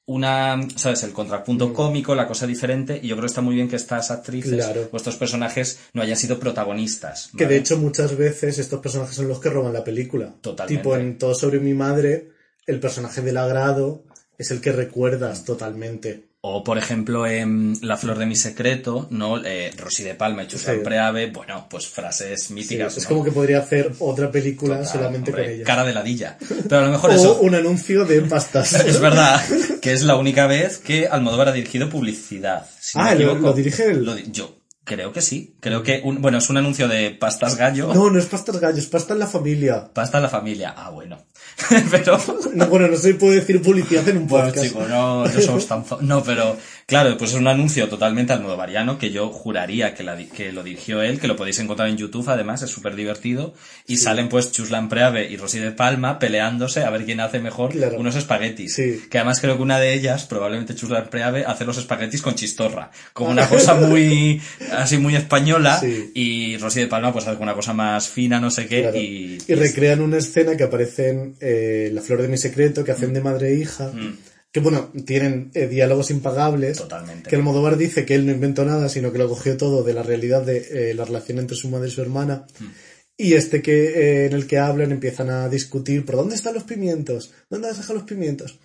una, 0.08 0.60
¿sabes? 0.75 1.01
El 1.01 1.13
contrapunto 1.13 1.73
cómico, 1.73 2.13
la 2.13 2.27
cosa 2.27 2.45
diferente, 2.45 2.99
y 3.01 3.08
yo 3.08 3.15
creo 3.15 3.21
que 3.23 3.31
está 3.31 3.41
muy 3.41 3.55
bien 3.55 3.67
que 3.67 3.75
estas 3.75 4.12
actrices, 4.12 4.53
Claro. 4.63 4.88
o 4.91 4.97
estos 4.97 5.15
personajes, 5.15 5.79
no 5.93 6.03
hayan 6.03 6.15
sido 6.15 6.38
protagonistas. 6.39 7.31
Que 7.36 7.47
de 7.47 7.58
hecho 7.58 7.77
muchas 7.79 8.15
veces 8.15 8.60
estos 8.60 8.81
personajes 8.81 9.15
son 9.15 9.27
los 9.27 9.39
que 9.39 9.49
roban 9.49 9.73
la 9.73 9.84
película. 9.84 10.36
Totalmente. 10.41 10.79
Tipo 10.79 10.95
en 10.95 11.17
Todo 11.17 11.34
sobre 11.34 11.60
mi 11.60 11.73
madre, 11.73 12.29
el 12.67 12.79
personaje 12.79 13.21
del 13.21 13.38
agrado 13.38 14.03
es 14.38 14.51
el 14.51 14.62
que 14.62 14.71
recuerdas 14.73 15.43
totalmente. 15.43 16.25
O, 16.47 16.63
por 16.63 16.77
ejemplo, 16.77 17.25
en 17.25 17.75
La 17.81 17.97
flor 17.97 18.19
de 18.19 18.27
mi 18.27 18.36
secreto, 18.36 19.08
¿no? 19.10 19.43
Eh, 19.43 19.71
Rosy 19.75 20.03
de 20.03 20.13
Palma 20.13 20.43
y 20.43 20.47
Chus 20.47 20.62
Sí. 20.62 20.71
Preave, 20.84 21.31
bueno, 21.31 21.65
pues 21.67 21.88
frases 21.88 22.43
Sí, 22.43 22.53
míticas. 22.53 22.95
es 22.97 23.03
¿no? 23.03 23.10
como 23.10 23.23
que 23.23 23.31
podría 23.31 23.58
hacer 23.60 23.93
otra 23.97 24.29
película 24.29 24.77
Total, 24.77 24.91
solamente 24.93 25.31
hombre, 25.31 25.43
con 25.45 25.53
ella. 25.53 25.63
Cara 25.63 25.84
de 25.84 25.93
ladilla. 25.93 26.38
Pero 26.69 26.81
a 26.81 26.86
lo 26.86 26.91
mejor 26.91 27.10
o 27.12 27.13
eso. 27.13 27.39
un 27.41 27.55
anuncio 27.55 28.05
de 28.05 28.21
pastas. 28.21 28.73
Es 28.86 28.99
verdad 28.99 29.41
que 29.81 29.91
es 29.91 30.03
la 30.03 30.17
única 30.17 30.45
vez 30.45 30.77
que 30.77 31.08
Almodóvar 31.08 31.47
ha 31.49 31.51
dirigido 31.51 31.89
publicidad. 31.89 32.67
si 32.79 32.99
Ah, 33.01 33.15
¿lo- 33.15 33.53
dirige 33.53 33.86
él? 33.89 34.05
Lo 34.05 34.15
yo 34.17 34.55
creo 34.86 35.12
que 35.12 35.21
sí. 35.21 35.56
Creo 35.60 35.84
que, 35.84 36.02
un- 36.06 36.21
bueno, 36.21 36.38
es 36.38 36.50
un 36.50 36.56
anuncio 36.58 36.88
de 36.88 37.12
pastas 37.12 37.58
gallo. 37.58 37.93
No, 37.93 38.10
no 38.10 38.17
es 38.17 38.26
pastas 38.28 38.60
gallos, 38.60 38.86
pasta 38.86 39.13
en 39.13 39.19
la 39.19 39.28
familia. 39.28 39.89
Pasta 39.93 40.17
en 40.19 40.24
la 40.24 40.30
familia. 40.30 40.74
Ah, 40.78 40.89
bueno. 40.91 41.17
pero, 41.91 42.17
No, 42.54 42.67
bueno, 42.67 42.88
no 42.88 42.95
se 42.98 43.13
puede 43.15 43.36
decir 43.36 43.62
publicidad 43.62 44.08
en 44.10 44.17
un 44.17 44.28
bueno, 44.28 44.45
podcast. 44.48 44.67
chicos, 44.67 44.88
no, 44.89 45.26
no 45.26 45.41
somos 45.41 45.67
tan 45.67 45.84
fa- 45.86 45.98
No, 46.02 46.24
pero, 46.24 46.56
claro, 46.86 47.17
pues 47.17 47.32
es 47.32 47.38
un 47.38 47.48
anuncio 47.48 47.88
totalmente 47.89 48.34
almodovariano 48.34 48.98
que 48.98 49.12
yo 49.12 49.30
juraría 49.30 49.93
que, 49.95 50.04
la 50.04 50.17
que 50.17 50.52
lo 50.52 50.63
dirigió 50.63 51.02
él, 51.02 51.19
que 51.19 51.28
lo 51.28 51.36
podéis 51.36 51.60
encontrar 51.60 51.89
en 51.89 51.98
YouTube, 51.98 52.30
además, 52.30 52.62
es 52.62 52.69
súper 52.69 52.95
divertido. 52.95 53.54
Y 53.88 53.98
salen 53.98 54.30
pues 54.30 54.52
Chuslan 54.52 54.89
Preave 54.89 55.30
y 55.30 55.38
Rosy 55.38 55.60
de 55.60 55.71
Palma 55.71 56.19
peleándose 56.19 56.84
a 56.84 56.89
ver 56.89 57.06
quién 57.06 57.19
hace 57.19 57.39
mejor 57.39 57.71
Claro. 57.71 57.98
unos 58.00 58.15
espaguetis. 58.15 58.74
Sí. 58.76 59.02
Que 59.10 59.17
además 59.17 59.39
creo 59.39 59.56
que 59.58 59.63
una 59.63 59.80
de 59.80 59.93
ellas, 59.93 60.26
probablemente 60.26 60.76
Chuslan 60.76 61.10
Preave, 61.10 61.45
hace 61.45 61.65
los 61.65 61.78
espaguetis 61.78 62.21
con 62.21 62.36
chistorra. 62.36 62.91
Como 63.13 63.30
una 63.32 63.48
cosa 63.50 63.74
muy, 63.76 64.41
así 64.71 64.98
muy 64.98 65.15
española. 65.15 65.80
Sí. 65.80 66.12
Y 66.13 66.58
Rosy 66.58 66.82
de 66.82 66.88
Palma 66.88 67.12
pues 67.13 67.28
hace 67.28 67.41
una 67.41 67.54
cosa 67.54 67.74
más 67.74 68.08
fina, 68.10 68.39
no 68.39 68.52
sé 68.52 68.67
qué. 68.67 68.82
Claro. 68.82 68.98
Y, 68.98 69.38
Y 69.48 69.54
recrean 69.56 70.02
una 70.02 70.17
escena 70.17 70.56
que 70.56 70.63
aparece 70.63 71.10
en 71.10 71.36
eh, 71.41 71.89
La 71.93 72.02
flor 72.02 72.21
de 72.21 72.28
mi 72.28 72.38
secreto, 72.38 72.84
que 72.84 72.91
hacen 72.91 73.13
de 73.13 73.21
madre 73.21 73.50
e 73.54 73.56
hija. 73.60 73.91
Que 74.56 74.62
bueno, 74.62 74.89
tienen 75.06 75.52
eh, 75.54 75.68
diálogos 75.68 76.12
impagables. 76.12 76.78
Totalmente. 76.78 77.30
Que 77.30 77.36
Almodóvar 77.36 77.76
dice 77.76 78.06
que 78.06 78.15
él 78.15 78.26
no 78.26 78.32
inventó 78.32 78.63
nada, 78.63 78.88
sino 78.88 79.12
que 79.12 79.18
lo 79.18 79.28
cogió 79.28 79.58
todo 79.58 79.84
de 79.84 79.94
la 79.94 80.02
realidad 80.02 80.44
de 80.44 80.91
eh, 80.91 80.94
la 80.94 81.04
relación 81.04 81.39
entre 81.39 81.58
su 81.58 81.68
madre 81.70 81.89
y 81.89 81.91
su 81.91 82.02
hermana. 82.02 82.48
Y 83.18 83.34
este 83.34 83.62
que 83.62 83.88
eh, 83.88 84.26
en 84.28 84.32
el 84.32 84.48
que 84.48 84.58
hablan 84.58 84.94
empiezan 84.94 85.30
a 85.30 85.50
discutir 85.50 86.06
por 86.06 86.15
dónde 86.15 86.36
están 86.36 86.54
los 86.54 86.63
pimientos, 86.63 87.34
dónde 87.50 87.68
has 87.68 87.76
dejado 87.76 87.96
los 87.96 88.04
pimientos. 88.08 88.58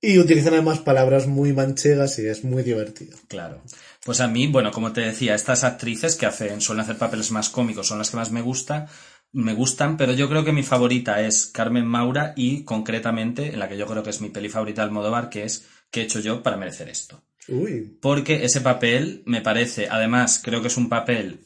Y 0.00 0.18
utilizan 0.18 0.54
además 0.54 0.80
palabras 0.80 1.28
muy 1.28 1.52
manchegas 1.52 2.18
y 2.18 2.26
es 2.26 2.42
muy 2.42 2.64
divertido. 2.64 3.16
Claro. 3.28 3.62
Pues 4.04 4.18
a 4.20 4.26
mí, 4.26 4.48
bueno, 4.48 4.72
como 4.72 4.92
te 4.92 5.02
decía, 5.02 5.36
estas 5.36 5.62
actrices 5.62 6.16
que 6.16 6.26
hacen, 6.26 6.60
suelen 6.60 6.82
hacer 6.82 6.98
papeles 6.98 7.30
más 7.30 7.50
cómicos 7.50 7.86
son 7.86 7.98
las 7.98 8.10
que 8.10 8.16
más 8.16 8.32
me 8.32 8.42
gusta, 8.42 8.88
me 9.32 9.54
gustan, 9.54 9.96
pero 9.96 10.12
yo 10.12 10.28
creo 10.28 10.44
que 10.44 10.52
mi 10.52 10.62
favorita 10.62 11.20
es 11.20 11.46
Carmen 11.46 11.86
Maura 11.86 12.32
y 12.36 12.64
concretamente 12.64 13.52
en 13.52 13.58
la 13.58 13.68
que 13.68 13.76
yo 13.76 13.86
creo 13.86 14.02
que 14.02 14.10
es 14.10 14.20
mi 14.20 14.28
peli 14.28 14.48
favorita 14.48 14.82
de 14.82 14.88
Almodóvar, 14.88 15.28
que 15.28 15.44
es 15.44 15.66
¿Qué 15.90 16.00
he 16.00 16.04
hecho 16.04 16.20
yo 16.20 16.42
para 16.42 16.56
merecer 16.56 16.88
esto? 16.88 17.22
Uy, 17.48 17.98
Porque 18.00 18.44
ese 18.44 18.60
papel 18.60 19.22
me 19.26 19.40
parece, 19.40 19.88
además, 19.90 20.40
creo 20.42 20.60
que 20.60 20.68
es 20.68 20.76
un 20.76 20.88
papel, 20.88 21.40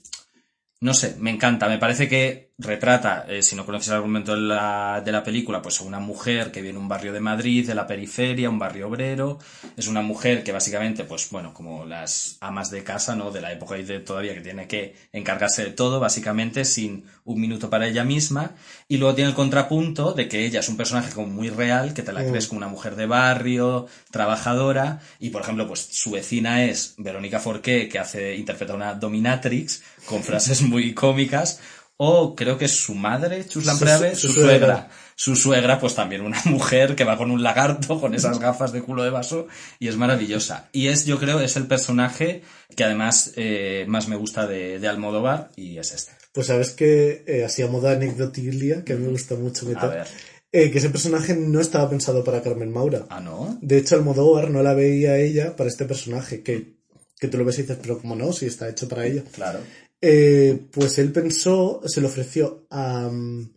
no 0.80 0.92
sé, 0.92 1.16
me 1.18 1.30
encanta, 1.30 1.68
me 1.68 1.78
parece 1.78 2.08
que 2.08 2.52
retrata, 2.56 3.26
eh, 3.28 3.42
si 3.42 3.56
no 3.56 3.66
conoces 3.66 3.88
el 3.88 3.94
argumento 3.94 4.34
de 4.34 4.40
la, 4.42 5.02
de 5.04 5.10
la 5.10 5.24
película, 5.24 5.60
pues 5.60 5.80
a 5.80 5.84
una 5.84 5.98
mujer 5.98 6.52
que 6.52 6.62
viene 6.62 6.78
de 6.78 6.82
un 6.82 6.88
barrio 6.88 7.12
de 7.12 7.18
Madrid, 7.18 7.66
de 7.66 7.74
la 7.74 7.86
periferia, 7.86 8.48
un 8.48 8.60
barrio 8.60 8.88
obrero, 8.88 9.40
es 9.76 9.88
una 9.88 10.02
mujer 10.02 10.44
que 10.44 10.52
básicamente, 10.52 11.02
pues 11.02 11.28
bueno, 11.30 11.52
como 11.52 11.84
las 11.84 12.36
amas 12.40 12.70
de 12.70 12.84
casa, 12.84 13.16
¿no? 13.16 13.32
De 13.32 13.40
la 13.40 13.52
época 13.52 13.76
y 13.76 13.82
de 13.82 13.98
todavía 13.98 14.34
que 14.34 14.40
tiene 14.40 14.68
que 14.68 14.94
encargarse 15.12 15.64
de 15.64 15.70
todo, 15.72 15.98
básicamente, 15.98 16.64
sin 16.64 17.04
un 17.24 17.40
minuto 17.40 17.68
para 17.70 17.88
ella 17.88 18.04
misma, 18.04 18.52
y 18.86 18.98
luego 18.98 19.16
tiene 19.16 19.30
el 19.30 19.36
contrapunto 19.36 20.12
de 20.12 20.28
que 20.28 20.46
ella 20.46 20.60
es 20.60 20.68
un 20.68 20.76
personaje 20.76 21.12
como 21.12 21.26
muy 21.26 21.48
real, 21.48 21.92
que 21.92 22.02
te 22.02 22.12
la 22.12 22.24
crees 22.24 22.46
como 22.46 22.58
una 22.58 22.68
mujer 22.68 22.94
de 22.94 23.06
barrio, 23.06 23.86
trabajadora, 24.12 25.00
y 25.18 25.30
por 25.30 25.42
ejemplo, 25.42 25.66
pues 25.66 25.80
su 25.90 26.12
vecina 26.12 26.64
es 26.64 26.94
Verónica 26.98 27.40
Forqué, 27.40 27.88
que 27.88 27.98
hace, 27.98 28.36
interpreta 28.36 28.74
una 28.74 28.94
dominatrix, 28.94 29.82
con 30.06 30.22
frases 30.22 30.62
muy 30.62 30.94
cómicas, 30.94 31.60
o 31.96 32.34
creo 32.34 32.58
que 32.58 32.64
es 32.64 32.72
su 32.76 32.94
madre, 32.94 33.46
Chuslan 33.46 33.76
Su- 33.78 33.84
Preave, 33.84 34.14
su 34.14 34.28
su, 34.28 34.40
suegra. 34.42 34.88
Su 35.16 35.36
suegra, 35.36 35.78
pues 35.78 35.94
también 35.94 36.22
una 36.22 36.40
mujer 36.46 36.96
que 36.96 37.04
va 37.04 37.16
con 37.16 37.30
un 37.30 37.42
lagarto, 37.42 38.00
con 38.00 38.14
esas 38.14 38.40
gafas 38.40 38.72
de 38.72 38.82
culo 38.82 39.04
de 39.04 39.10
vaso, 39.10 39.46
y 39.78 39.86
es 39.88 39.96
maravillosa. 39.96 40.68
Y 40.72 40.88
es, 40.88 41.04
yo 41.06 41.18
creo, 41.20 41.40
es 41.40 41.54
el 41.56 41.66
personaje 41.68 42.42
que 42.76 42.82
además 42.84 43.32
eh, 43.36 43.84
más 43.86 44.08
me 44.08 44.16
gusta 44.16 44.46
de, 44.48 44.78
de 44.80 44.88
Almodóvar, 44.88 45.50
y 45.54 45.78
es 45.78 45.92
este. 45.92 46.12
pues 46.32 46.48
sabes 46.48 46.70
que 46.70 47.22
eh, 47.28 47.44
así 47.44 47.62
a 47.62 47.68
modo 47.68 47.88
anecdotilia, 47.88 48.84
que 48.84 48.94
a 48.94 48.96
mí 48.96 49.04
me 49.04 49.12
gusta 49.12 49.36
mucho 49.36 49.64
meter, 49.66 49.84
A 49.84 49.86
ver. 49.88 50.06
eh, 50.50 50.70
que 50.72 50.78
ese 50.78 50.90
personaje 50.90 51.36
no 51.36 51.60
estaba 51.60 51.88
pensado 51.88 52.24
para 52.24 52.42
Carmen 52.42 52.72
Maura. 52.72 53.06
Ah, 53.08 53.20
¿no? 53.20 53.56
De 53.62 53.78
hecho, 53.78 53.94
Almodóvar 53.94 54.50
no 54.50 54.62
la 54.64 54.74
veía 54.74 55.12
a 55.12 55.18
ella 55.18 55.54
para 55.54 55.68
este 55.70 55.84
personaje, 55.84 56.42
que, 56.42 56.74
que 57.20 57.28
tú 57.28 57.38
lo 57.38 57.44
ves 57.44 57.58
y 57.60 57.62
dices, 57.62 57.78
pero 57.80 58.00
como 58.00 58.16
no, 58.16 58.32
si 58.32 58.46
está 58.46 58.68
hecho 58.68 58.88
para 58.88 59.06
ella. 59.06 59.22
Claro. 59.32 59.60
Eh, 60.06 60.66
pues 60.70 60.98
él 60.98 61.12
pensó, 61.12 61.80
se 61.86 62.00
lo 62.02 62.08
ofreció 62.08 62.66
a 62.70 63.08
mm, 63.10 63.50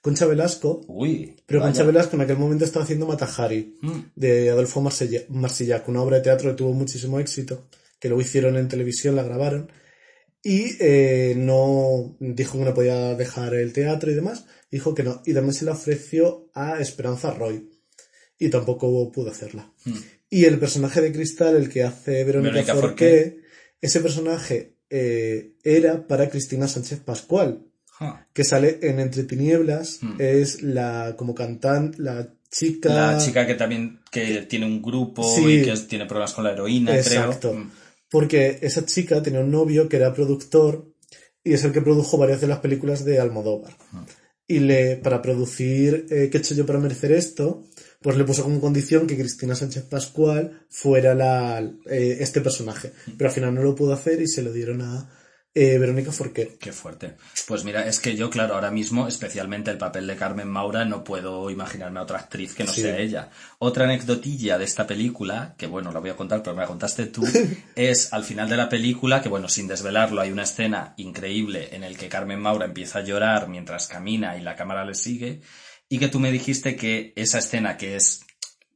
Concha 0.00 0.26
Velasco, 0.26 0.82
Uy. 0.86 1.34
pero 1.46 1.60
vaya. 1.60 1.72
Concha 1.72 1.84
Velasco 1.84 2.14
en 2.16 2.22
aquel 2.22 2.36
momento 2.38 2.64
estaba 2.64 2.84
haciendo 2.84 3.06
Matajari, 3.06 3.78
Mm. 3.82 3.98
de 4.14 4.50
Adolfo 4.50 4.80
Marsella- 4.80 5.24
Marsillac, 5.30 5.88
una 5.88 6.02
obra 6.02 6.18
de 6.18 6.22
teatro 6.22 6.50
que 6.50 6.56
tuvo 6.56 6.72
muchísimo 6.74 7.18
éxito, 7.18 7.68
que 7.98 8.08
luego 8.08 8.22
hicieron 8.22 8.56
en 8.56 8.68
televisión, 8.68 9.16
la 9.16 9.22
grabaron, 9.24 9.72
y 10.42 10.76
eh, 10.78 11.34
no 11.36 12.16
dijo 12.20 12.58
que 12.58 12.64
no 12.64 12.74
podía 12.74 13.14
dejar 13.14 13.54
el 13.54 13.72
teatro 13.72 14.10
y 14.10 14.14
demás, 14.14 14.44
dijo 14.70 14.94
que 14.94 15.02
no, 15.02 15.22
y 15.26 15.32
también 15.34 15.54
se 15.54 15.64
la 15.64 15.72
ofreció 15.72 16.50
a 16.54 16.78
Esperanza 16.80 17.32
Roy, 17.32 17.68
y 18.38 18.48
tampoco 18.50 19.10
pudo 19.10 19.30
hacerla. 19.30 19.72
Y 20.28 20.44
el 20.44 20.58
personaje 20.58 21.00
de 21.00 21.12
Cristal, 21.12 21.56
el 21.56 21.68
que 21.70 21.82
hace 21.82 22.22
Verónica, 22.24 22.52
Verónica 22.52 22.74
Forqué, 22.74 23.22
Forqué. 23.22 23.36
ese 23.80 24.00
personaje 24.00 24.73
eh, 24.90 25.54
era 25.62 26.06
para 26.06 26.28
Cristina 26.28 26.68
Sánchez 26.68 27.00
Pascual, 27.00 27.62
que 28.32 28.44
sale 28.44 28.78
en 28.82 29.00
Entre 29.00 29.24
Tinieblas, 29.24 30.00
es 30.18 30.62
la 30.62 31.14
como 31.16 31.34
cantante, 31.34 32.02
la 32.02 32.28
chica... 32.50 32.92
La 32.92 33.18
chica 33.18 33.46
que 33.46 33.54
también 33.54 34.00
que 34.10 34.42
tiene 34.42 34.66
un 34.66 34.82
grupo 34.82 35.22
Sí. 35.22 35.60
y 35.60 35.62
que 35.64 35.74
tiene 35.88 36.06
problemas 36.06 36.34
con 36.34 36.44
la 36.44 36.52
heroína, 36.52 36.96
Exacto. 36.96 37.50
creo. 37.50 37.64
Mm. 37.64 37.70
Porque 38.10 38.58
esa 38.62 38.84
chica 38.84 39.22
tenía 39.22 39.40
un 39.40 39.50
novio 39.50 39.88
que 39.88 39.96
era 39.96 40.12
productor 40.14 40.92
y 41.42 41.54
es 41.54 41.64
el 41.64 41.72
que 41.72 41.80
produjo 41.80 42.16
varias 42.16 42.40
de 42.40 42.46
las 42.46 42.58
películas 42.60 43.04
de 43.04 43.18
Almodóvar. 43.18 43.76
Y 44.46 44.60
le, 44.60 44.96
para 44.96 45.22
producir 45.22 46.06
eh, 46.10 46.28
¿Qué 46.30 46.38
he 46.38 46.40
hecho 46.40 46.54
yo 46.54 46.66
para 46.66 46.78
merecer 46.78 47.12
esto? 47.12 47.64
Pues 48.04 48.18
le 48.18 48.24
puso 48.24 48.42
como 48.42 48.60
condición 48.60 49.06
que 49.06 49.16
Cristina 49.16 49.54
Sánchez 49.54 49.84
Pascual 49.84 50.66
fuera 50.68 51.14
la, 51.14 51.58
eh, 51.86 52.18
este 52.20 52.42
personaje. 52.42 52.92
Pero 53.16 53.30
al 53.30 53.34
final 53.34 53.54
no 53.54 53.62
lo 53.62 53.74
pudo 53.74 53.94
hacer 53.94 54.20
y 54.20 54.28
se 54.28 54.42
lo 54.42 54.52
dieron 54.52 54.82
a 54.82 55.10
eh, 55.54 55.78
Verónica 55.78 56.12
Forqué. 56.12 56.58
Qué 56.60 56.70
fuerte. 56.70 57.14
Pues 57.48 57.64
mira, 57.64 57.86
es 57.86 58.00
que 58.00 58.14
yo, 58.14 58.28
claro, 58.28 58.56
ahora 58.56 58.70
mismo, 58.70 59.08
especialmente 59.08 59.70
el 59.70 59.78
papel 59.78 60.06
de 60.06 60.16
Carmen 60.16 60.48
Maura, 60.48 60.84
no 60.84 61.02
puedo 61.02 61.48
imaginarme 61.48 61.98
a 61.98 62.02
otra 62.02 62.18
actriz 62.18 62.52
que 62.52 62.64
no 62.64 62.72
Sí. 62.72 62.82
sea 62.82 62.98
ella. 62.98 63.30
Otra 63.58 63.84
anecdotilla 63.84 64.58
de 64.58 64.64
esta 64.66 64.86
película, 64.86 65.54
que 65.56 65.66
bueno, 65.66 65.90
la 65.90 66.00
voy 66.00 66.10
a 66.10 66.16
contar, 66.16 66.42
pero 66.42 66.54
me 66.54 66.60
la 66.60 66.68
contaste 66.68 67.06
tú, 67.06 67.22
es 67.74 68.12
al 68.12 68.24
final 68.24 68.50
de 68.50 68.58
la 68.58 68.68
película, 68.68 69.22
que 69.22 69.30
bueno, 69.30 69.48
sin 69.48 69.66
desvelarlo, 69.66 70.20
hay 70.20 70.30
una 70.30 70.42
escena 70.42 70.92
increíble 70.98 71.70
en 71.72 71.84
el 71.84 71.96
que 71.96 72.10
Carmen 72.10 72.38
Maura 72.40 72.66
empieza 72.66 72.98
a 72.98 73.02
llorar 73.02 73.48
mientras 73.48 73.86
camina 73.86 74.36
y 74.36 74.42
la 74.42 74.56
cámara 74.56 74.84
le 74.84 74.94
sigue, 74.94 75.40
y 75.94 75.98
que 75.98 76.08
tú 76.08 76.18
me 76.18 76.32
dijiste 76.32 76.74
que 76.74 77.12
esa 77.14 77.38
escena 77.38 77.76
que 77.76 77.94
es, 77.94 78.26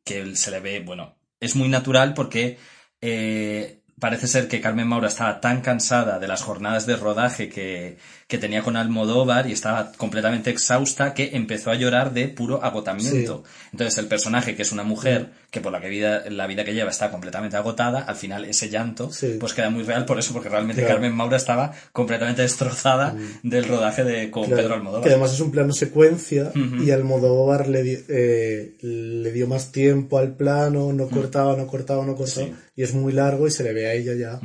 que 0.05 0.37
se 0.37 0.53
le 0.53 0.61
ve, 0.61 0.79
bueno, 0.79 1.19
es 1.41 1.57
muy 1.57 1.69
natural 1.69 2.15
porque 2.15 2.59
eh, 3.01 3.78
parece 4.01 4.27
ser 4.27 4.49
que 4.49 4.61
Carmen 4.61 4.87
Maura 4.87 5.09
estaba 5.09 5.41
tan 5.41 5.61
cansada 5.61 6.19
de 6.19 6.29
las 6.29 6.43
jornadas 6.43 6.87
de 6.87 6.97
rodaje 6.97 7.49
que, 7.49 7.97
que 8.27 8.39
tenía 8.39 8.63
con 8.63 8.77
Almodóvar 8.77 9.49
y 9.49 9.53
estaba 9.53 9.93
completamente 9.97 10.51
exhausta 10.51 11.15
que 11.15 11.31
empezó 11.35 11.71
a 11.71 11.75
llorar 11.75 12.13
de 12.13 12.29
puro 12.29 12.63
agotamiento. 12.63 13.45
Entonces 13.73 13.99
el 13.99 14.07
personaje, 14.07 14.55
que 14.55 14.63
es 14.63 14.73
una 14.73 14.83
mujer 14.85 15.31
que 15.51 15.61
por 15.61 15.73
la, 15.73 15.81
que 15.81 15.89
vida, 15.89 16.25
la 16.29 16.47
vida 16.47 16.65
que 16.65 16.75
lleva 16.75 16.91
está 16.91 17.11
completamente 17.11 17.57
agotada, 17.57 18.01
al 18.01 18.17
final 18.17 18.45
ese 18.45 18.69
llanto 18.69 19.11
Sí. 19.11 19.37
pues 19.41 19.55
queda 19.55 19.71
muy 19.71 19.83
real 19.85 20.05
por 20.05 20.19
eso, 20.19 20.33
porque 20.33 20.49
realmente 20.49 20.83
Claro. 20.83 20.97
Carmen 20.97 21.15
Maura 21.15 21.37
estaba 21.39 21.73
completamente 21.93 22.43
destrozada 22.43 23.17
del 23.43 23.65
rodaje 23.67 24.05
de 24.05 24.31
con 24.31 24.45
Claro, 24.45 24.63
Pedro 24.63 24.75
Almodóvar. 24.75 25.03
Que 25.05 25.11
además 25.11 25.33
es 25.33 25.41
un 25.41 25.51
plano 25.51 25.73
secuencia 25.73 26.53
y 26.85 26.91
Almodóvar 26.91 27.69
le, 27.69 28.05
eh, 28.09 28.75
le 28.81 29.33
dio 29.33 29.47
más 29.47 29.73
tiempo 29.73 30.19
al 30.19 30.35
plano, 30.37 30.93
no 30.93 31.09
cortaba, 31.09 31.57
no 31.57 31.67
cortaba, 31.67 32.05
no 32.05 32.15
cortaba. 32.15 32.47
Mm. 32.47 32.51
Sí. 32.51 32.55
Mm. 32.79 32.81
Y 32.81 32.85
es 32.85 32.95
muy 32.95 33.13
largo 33.13 33.47
y 33.47 33.51
se 33.51 33.65
le 33.65 33.73
ve 33.73 33.87
a 33.89 33.95
ella 33.95 34.15
ya 34.15 34.41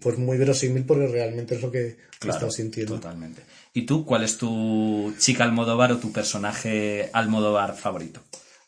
pues 0.00 0.18
muy 0.18 0.36
verosímil 0.38 0.84
porque 0.84 1.06
realmente 1.06 1.54
es 1.54 1.62
lo 1.62 1.70
que 1.70 1.96
Claro, 2.18 2.38
está 2.38 2.50
sintiendo. 2.50 2.94
Totalmente. 2.94 3.42
¿Y 3.74 3.82
tú, 3.84 4.04
cuál 4.06 4.24
es 4.24 4.38
tu 4.38 5.12
chica 5.18 5.44
Almodóvar 5.44 5.92
o 5.92 5.98
tu 5.98 6.10
personaje 6.12 7.10
Almodóvar 7.12 7.76
favorito? 7.76 8.22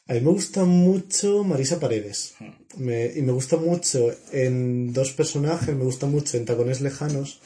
A 0.06 0.12
mí 0.14 0.20
me 0.20 0.30
gusta 0.30 0.64
mucho 0.64 1.44
Marisa 1.44 1.80
Paredes. 1.80 2.34
Me- 2.76 3.12
y 3.16 3.22
me 3.22 3.32
gusta 3.32 3.56
mucho 3.56 4.10
en 4.32 4.92
dos 4.92 5.12
personajes, 5.12 5.74
me 5.74 5.84
gusta 5.84 6.06
mucho 6.06 6.36
en 6.36 6.44
Tacones 6.44 6.80
Lejanos, 6.82 7.40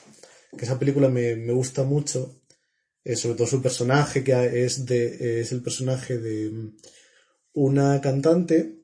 que 0.57 0.65
esa 0.65 0.79
película 0.79 1.09
me, 1.09 1.37
me 1.37 1.53
gusta 1.53 1.83
mucho, 1.85 2.41
eh, 3.05 3.17
sobre 3.17 3.37
todo 3.37 3.47
su 3.47 3.63
personaje, 3.63 4.23
que 4.25 4.65
es, 4.65 4.85
de, 4.87 5.41
es 5.41 5.51
el 5.53 5.63
personaje 5.63 6.19
de 6.19 6.51
mm, 6.51 6.77
una 7.55 8.01
cantante 8.01 8.82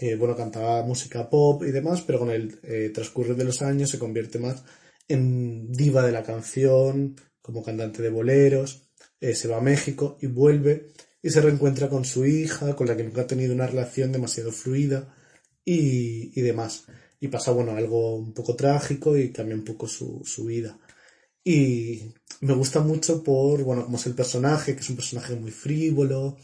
que, 0.00 0.16
bueno, 0.16 0.34
cantaba 0.34 0.82
música 0.82 1.28
pop 1.28 1.62
y 1.62 1.72
demás, 1.72 2.00
pero 2.00 2.20
con 2.20 2.30
el 2.30 2.58
eh, 2.62 2.90
transcurrir 2.94 3.36
de 3.36 3.44
los 3.44 3.60
años 3.60 3.90
se 3.90 3.98
convierte 3.98 4.38
más 4.38 4.64
en 5.08 5.70
diva 5.72 6.02
de 6.02 6.10
la 6.10 6.22
canción, 6.22 7.16
como 7.42 7.62
cantante 7.62 8.00
de 8.00 8.08
boleros, 8.08 8.88
eh, 9.20 9.34
se 9.34 9.46
va 9.46 9.58
a 9.58 9.60
México 9.60 10.16
y 10.22 10.26
vuelve 10.26 10.86
y 11.22 11.28
se 11.28 11.42
reencuentra 11.42 11.90
con 11.90 12.06
su 12.06 12.24
hija, 12.24 12.74
con 12.76 12.86
la 12.86 12.96
que 12.96 13.04
nunca 13.04 13.20
ha 13.22 13.26
tenido 13.26 13.52
una 13.52 13.66
relación 13.66 14.10
demasiado 14.10 14.52
fluida 14.52 15.14
y, 15.66 16.32
y 16.34 16.42
demás. 16.42 16.86
Y 17.20 17.28
pasa, 17.28 17.50
bueno, 17.50 17.72
algo 17.72 18.16
un 18.16 18.32
poco 18.32 18.56
trágico 18.56 19.18
y 19.18 19.30
cambia 19.30 19.54
un 19.54 19.64
poco 19.64 19.86
su, 19.86 20.22
su 20.24 20.46
vida. 20.46 20.78
Y 21.44 22.14
me 22.40 22.54
gusta 22.54 22.80
mucho 22.80 23.22
por, 23.22 23.64
bueno, 23.64 23.84
cómo 23.84 23.98
es 23.98 24.06
el 24.06 24.14
personaje, 24.14 24.74
que 24.74 24.80
es 24.80 24.88
un 24.88 24.96
personaje 24.96 25.36
muy 25.36 25.50
frívolo, 25.50 26.38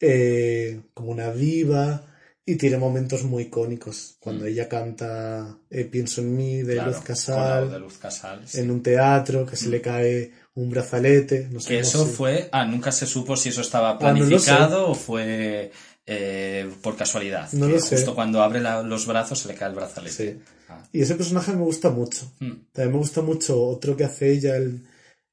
eh, 0.00 0.80
como 0.94 1.10
una 1.10 1.30
diva, 1.30 2.06
y 2.46 2.56
tiene 2.56 2.78
momentos 2.78 3.22
muy 3.24 3.44
icónicos. 3.44 4.16
Cuando 4.18 4.44
ella 4.46 4.68
canta 4.68 5.58
eh, 5.70 5.84
Pienso 5.84 6.20
en 6.20 6.36
mí, 6.36 6.62
de 6.62 6.74
Claro, 6.74 6.90
Luz 6.90 7.00
Casal, 7.00 7.64
voz 7.64 7.72
de 7.72 7.78
Luz 7.78 7.98
Casal. 7.98 8.42
sí. 8.46 8.60
en 8.60 8.70
un 8.70 8.82
teatro, 8.82 9.46
que 9.46 9.56
se 9.56 9.68
le 9.68 9.80
cae 9.80 10.32
un 10.54 10.70
brazalete, 10.70 11.48
no 11.50 11.60
sé 11.60 11.68
Que 11.68 11.78
eso 11.80 12.04
fue. 12.06 12.48
Ah, 12.52 12.64
nunca 12.64 12.90
se 12.92 13.06
supo 13.06 13.36
si 13.36 13.50
eso 13.50 13.60
estaba 13.60 13.90
Ah, 13.90 13.92
no 13.94 13.98
planificado 14.00 14.88
o 14.90 14.94
fue 14.94 15.70
eh, 16.06 16.68
por 16.82 16.96
casualidad. 16.96 17.52
No 17.52 17.66
que 17.68 17.74
lo 17.74 17.80
sé. 17.80 17.96
justo 17.96 18.14
cuando 18.14 18.42
abre 18.42 18.60
la- 18.60 18.82
los 18.82 19.06
brazos 19.06 19.38
se 19.38 19.48
le 19.48 19.54
cae 19.54 19.68
el 19.68 19.74
brazalete. 19.76 20.32
Sí. 20.34 20.42
Ah. 20.68 20.82
Y 20.92 21.02
ese 21.02 21.14
personaje 21.14 21.52
me 21.52 21.62
gusta 21.62 21.90
mucho. 21.90 22.32
Mm. 22.40 22.50
También 22.72 22.92
me 22.92 22.98
gusta 22.98 23.22
mucho 23.22 23.62
otro 23.62 23.96
que 23.96 24.04
hace 24.04 24.30
ella 24.32 24.56
el- 24.56 24.86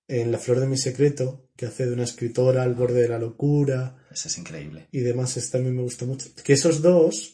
en 0.10 0.32
La 0.32 0.38
flor 0.38 0.60
de 0.60 0.67
mi 0.67 0.78
secreto, 0.78 1.48
que 1.58 1.65
hace 1.65 1.86
de 1.88 1.93
una 1.93 2.04
escritora 2.04 2.63
al 2.63 2.76
borde 2.76 3.02
de 3.02 3.10
la 3.10 3.17
locura 3.20 3.96
Es 4.25 4.38
increíble. 4.38 4.88
y 4.91 4.99
demás. 4.99 5.36
Ese 5.38 5.51
también 5.51 5.75
me 5.75 5.82
gusta 5.84 6.06
mucho. 6.06 6.27
Que 6.43 6.53
esos 6.53 6.82
dos 6.82 7.34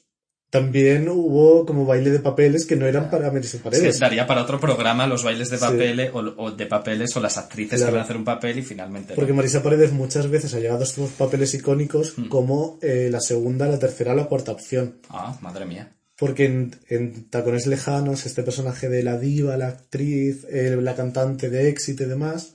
también 0.50 1.10
hubo 1.10 1.66
como 1.66 1.84
baile 1.84 2.12
de 2.12 2.20
papeles 2.20 2.66
que 2.68 2.76
no 2.76 2.86
eran 2.86 3.10
para 3.10 3.32
Marisa 3.32 3.58
Es 3.58 3.64
que 3.64 3.70
Paredes. 3.70 4.00
daría 4.00 4.28
para 4.28 4.44
otro 4.44 4.60
programa 4.60 5.08
los 5.08 5.24
bailes 5.24 5.50
de 5.50 5.58
Sí. 5.58 5.64
papeles 5.64 6.12
o, 6.14 6.20
o 6.20 6.52
de 6.52 6.66
papeles 6.68 7.16
o 7.18 7.20
las 7.20 7.40
actrices 7.40 7.80
Claro. 7.80 7.86
que 7.88 7.92
van 7.94 8.02
a 8.02 8.04
hacer 8.04 8.18
un 8.18 8.24
papel 8.24 8.60
y 8.60 8.62
finalmente. 8.62 9.14
no. 9.14 9.16
Porque 9.16 9.34
Marisa 9.34 9.64
Paredes 9.64 9.92
muchas 9.94 10.30
veces 10.30 10.54
ha 10.54 10.60
llegado 10.60 10.82
a 10.82 10.84
estos 10.84 11.10
papeles 11.12 11.54
icónicos 11.56 12.14
Mm. 12.20 12.28
como 12.28 12.78
eh, 12.84 13.08
la 13.12 13.20
segunda, 13.20 13.68
la 13.68 13.80
tercera, 13.80 14.14
la 14.14 14.26
cuarta 14.26 14.52
opción. 14.52 15.00
Ah, 15.10 15.36
madre 15.42 15.66
mía. 15.66 15.92
Porque 16.16 16.46
en, 16.46 16.76
en 16.90 17.30
Tacones 17.32 17.66
Lejanos, 17.66 18.28
este 18.28 18.44
personaje 18.44 18.88
de 18.90 19.02
la 19.02 19.18
diva, 19.18 19.58
la 19.58 19.70
actriz, 19.70 20.46
eh, 20.52 20.78
la 20.80 20.94
cantante 20.96 21.50
de 21.50 21.68
éxito 21.70 22.04
y 22.04 22.06
demás, 22.06 22.54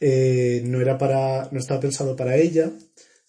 eh, 0.00 0.62
no 0.64 0.80
era 0.80 0.96
para, 0.96 1.48
no 1.52 1.58
estaba 1.58 1.80
pensado 1.80 2.16
para 2.16 2.36
ella, 2.36 2.70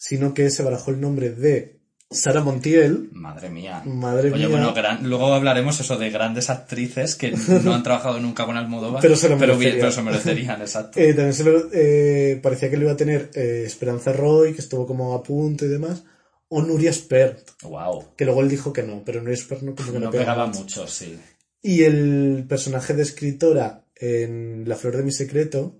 sino 0.03 0.33
que 0.33 0.49
se 0.49 0.63
barajó 0.63 0.89
el 0.89 0.99
nombre 0.99 1.29
de 1.29 1.79
Sara 2.09 2.41
Montiel. 2.41 3.09
Madre 3.11 3.49
mía. 3.51 3.83
Madre 3.85 4.29
Oye, 4.31 4.39
mía. 4.47 4.47
bueno, 4.49 4.73
gran- 4.73 5.07
luego 5.07 5.31
hablaremos 5.31 5.79
eso 5.79 5.95
de 5.97 6.09
grandes 6.09 6.49
actrices 6.49 7.15
que 7.15 7.31
no 7.63 7.75
han 7.75 7.83
trabajado 7.83 8.19
nunca 8.19 8.45
con 8.47 8.57
Almodóvar, 8.57 8.99
Pero 8.99 9.15
se 9.15 9.29
lo 9.29 9.37
pero, 9.37 9.53
merecerían. 9.53 9.79
pero 9.79 9.91
se 9.91 10.01
merecerían, 10.01 10.61
exacto. 10.67 10.99
Eh, 10.99 11.13
también 11.13 11.33
se 11.35 11.43
lo, 11.43 11.69
eh, 11.71 12.39
parecía 12.41 12.71
que 12.71 12.77
lo 12.77 12.83
iba 12.85 12.93
a 12.93 12.97
tener 12.97 13.29
eh, 13.35 13.63
Esperanza 13.65 14.11
Roy, 14.11 14.53
que 14.53 14.61
estuvo 14.61 14.87
como 14.87 15.13
a 15.13 15.21
punto 15.21 15.65
y 15.65 15.69
demás, 15.69 16.03
o 16.49 16.63
Nuria 16.63 16.91
Spert, 16.91 17.51
wow. 17.61 18.15
que 18.17 18.25
luego 18.25 18.41
él 18.41 18.49
dijo 18.49 18.73
que 18.73 18.81
no, 18.81 19.03
pero 19.05 19.21
Nuria 19.21 19.37
Spert 19.37 19.61
no, 19.61 19.75
como 19.75 19.91
que 19.93 19.99
no, 19.99 20.05
No 20.05 20.11
pegaba 20.11 20.33
pegaba 20.33 20.47
mucho. 20.47 20.61
mucho, 20.81 20.87
sí. 20.87 21.15
Y 21.61 21.83
el 21.83 22.43
personaje 22.49 22.95
de 22.95 23.03
escritora 23.03 23.85
en 23.95 24.63
La 24.67 24.75
flor 24.75 24.97
de 24.97 25.03
mi 25.03 25.11
secreto 25.11 25.75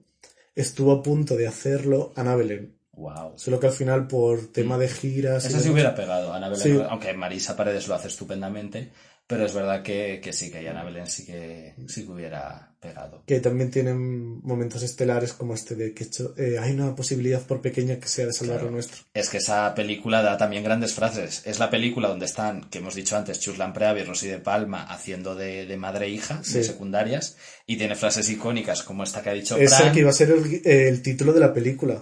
estuvo 0.55 0.91
a 0.91 1.01
punto 1.01 1.35
de 1.35 1.47
hacerlo 1.47 2.13
Ana 2.15 2.35
Belén. 2.35 2.77
Wow. 2.93 3.33
Solo 3.37 3.59
que 3.59 3.67
al 3.67 3.73
final 3.73 4.07
por 4.07 4.51
tema 4.51 4.77
de 4.77 4.87
giras... 4.89 5.45
y 5.45 5.47
Esa 5.47 5.59
sí 5.59 5.69
hubiera 5.69 5.95
pegado, 5.95 6.33
Ana 6.33 6.49
Belén, 6.49 6.63
Sí. 6.63 6.83
aunque 6.89 7.13
Marisa 7.13 7.55
Paredes 7.55 7.87
lo 7.87 7.95
hace 7.95 8.09
estupendamente, 8.09 8.91
pero 9.27 9.45
es 9.45 9.53
verdad 9.53 9.81
que, 9.81 10.19
que 10.21 10.33
sí, 10.33 10.51
que 10.51 10.67
Ana 10.67 10.83
Belén 10.83 11.07
sí 11.07 11.25
que, 11.25 11.73
sí 11.87 12.05
que 12.05 12.11
hubiera 12.11 12.73
pegado. 12.81 13.23
que 13.25 13.39
también 13.39 13.71
tienen 13.71 14.41
momentos 14.41 14.83
estelares 14.83 15.31
como 15.33 15.53
este 15.53 15.75
de 15.75 15.93
que 15.93 16.05
eh, 16.37 16.57
hay 16.59 16.73
una 16.73 16.93
posibilidad 16.95 17.39
por 17.41 17.61
pequeña 17.61 17.97
que 17.97 18.07
sea 18.09 18.25
de 18.25 18.33
salvar 18.33 18.55
Claro. 18.57 18.65
lo 18.65 18.71
nuestro. 18.73 19.03
Es 19.13 19.29
que 19.29 19.37
esa 19.37 19.73
película 19.73 20.21
da 20.21 20.35
también 20.37 20.63
grandes 20.63 20.93
frases. 20.93 21.43
Es 21.45 21.59
la 21.59 21.69
película 21.69 22.09
donde 22.09 22.25
están, 22.25 22.69
que 22.69 22.79
hemos 22.79 22.95
dicho 22.95 23.15
antes, 23.15 23.39
Chuslan 23.39 23.71
Preavi 23.73 24.01
y 24.01 24.03
Rosy 24.03 24.27
de 24.27 24.39
Palma 24.39 24.83
haciendo 24.83 25.35
de, 25.35 25.65
de 25.65 25.77
madre 25.77 26.07
e 26.07 26.09
hija, 26.09 26.41
de 26.53 26.63
secundarias, 26.63 27.37
y 27.65 27.77
tiene 27.77 27.95
frases 27.95 28.29
icónicas 28.29 28.83
como 28.83 29.03
esta 29.03 29.21
que 29.21 29.29
ha 29.29 29.33
dicho 29.33 29.55
Ese 29.57 29.75
Fran. 29.77 29.93
que 29.93 29.99
iba 30.01 30.09
a 30.09 30.13
ser 30.13 30.31
el, 30.31 30.61
el 30.65 31.01
título 31.01 31.31
de 31.33 31.39
la 31.39 31.53
película. 31.53 32.01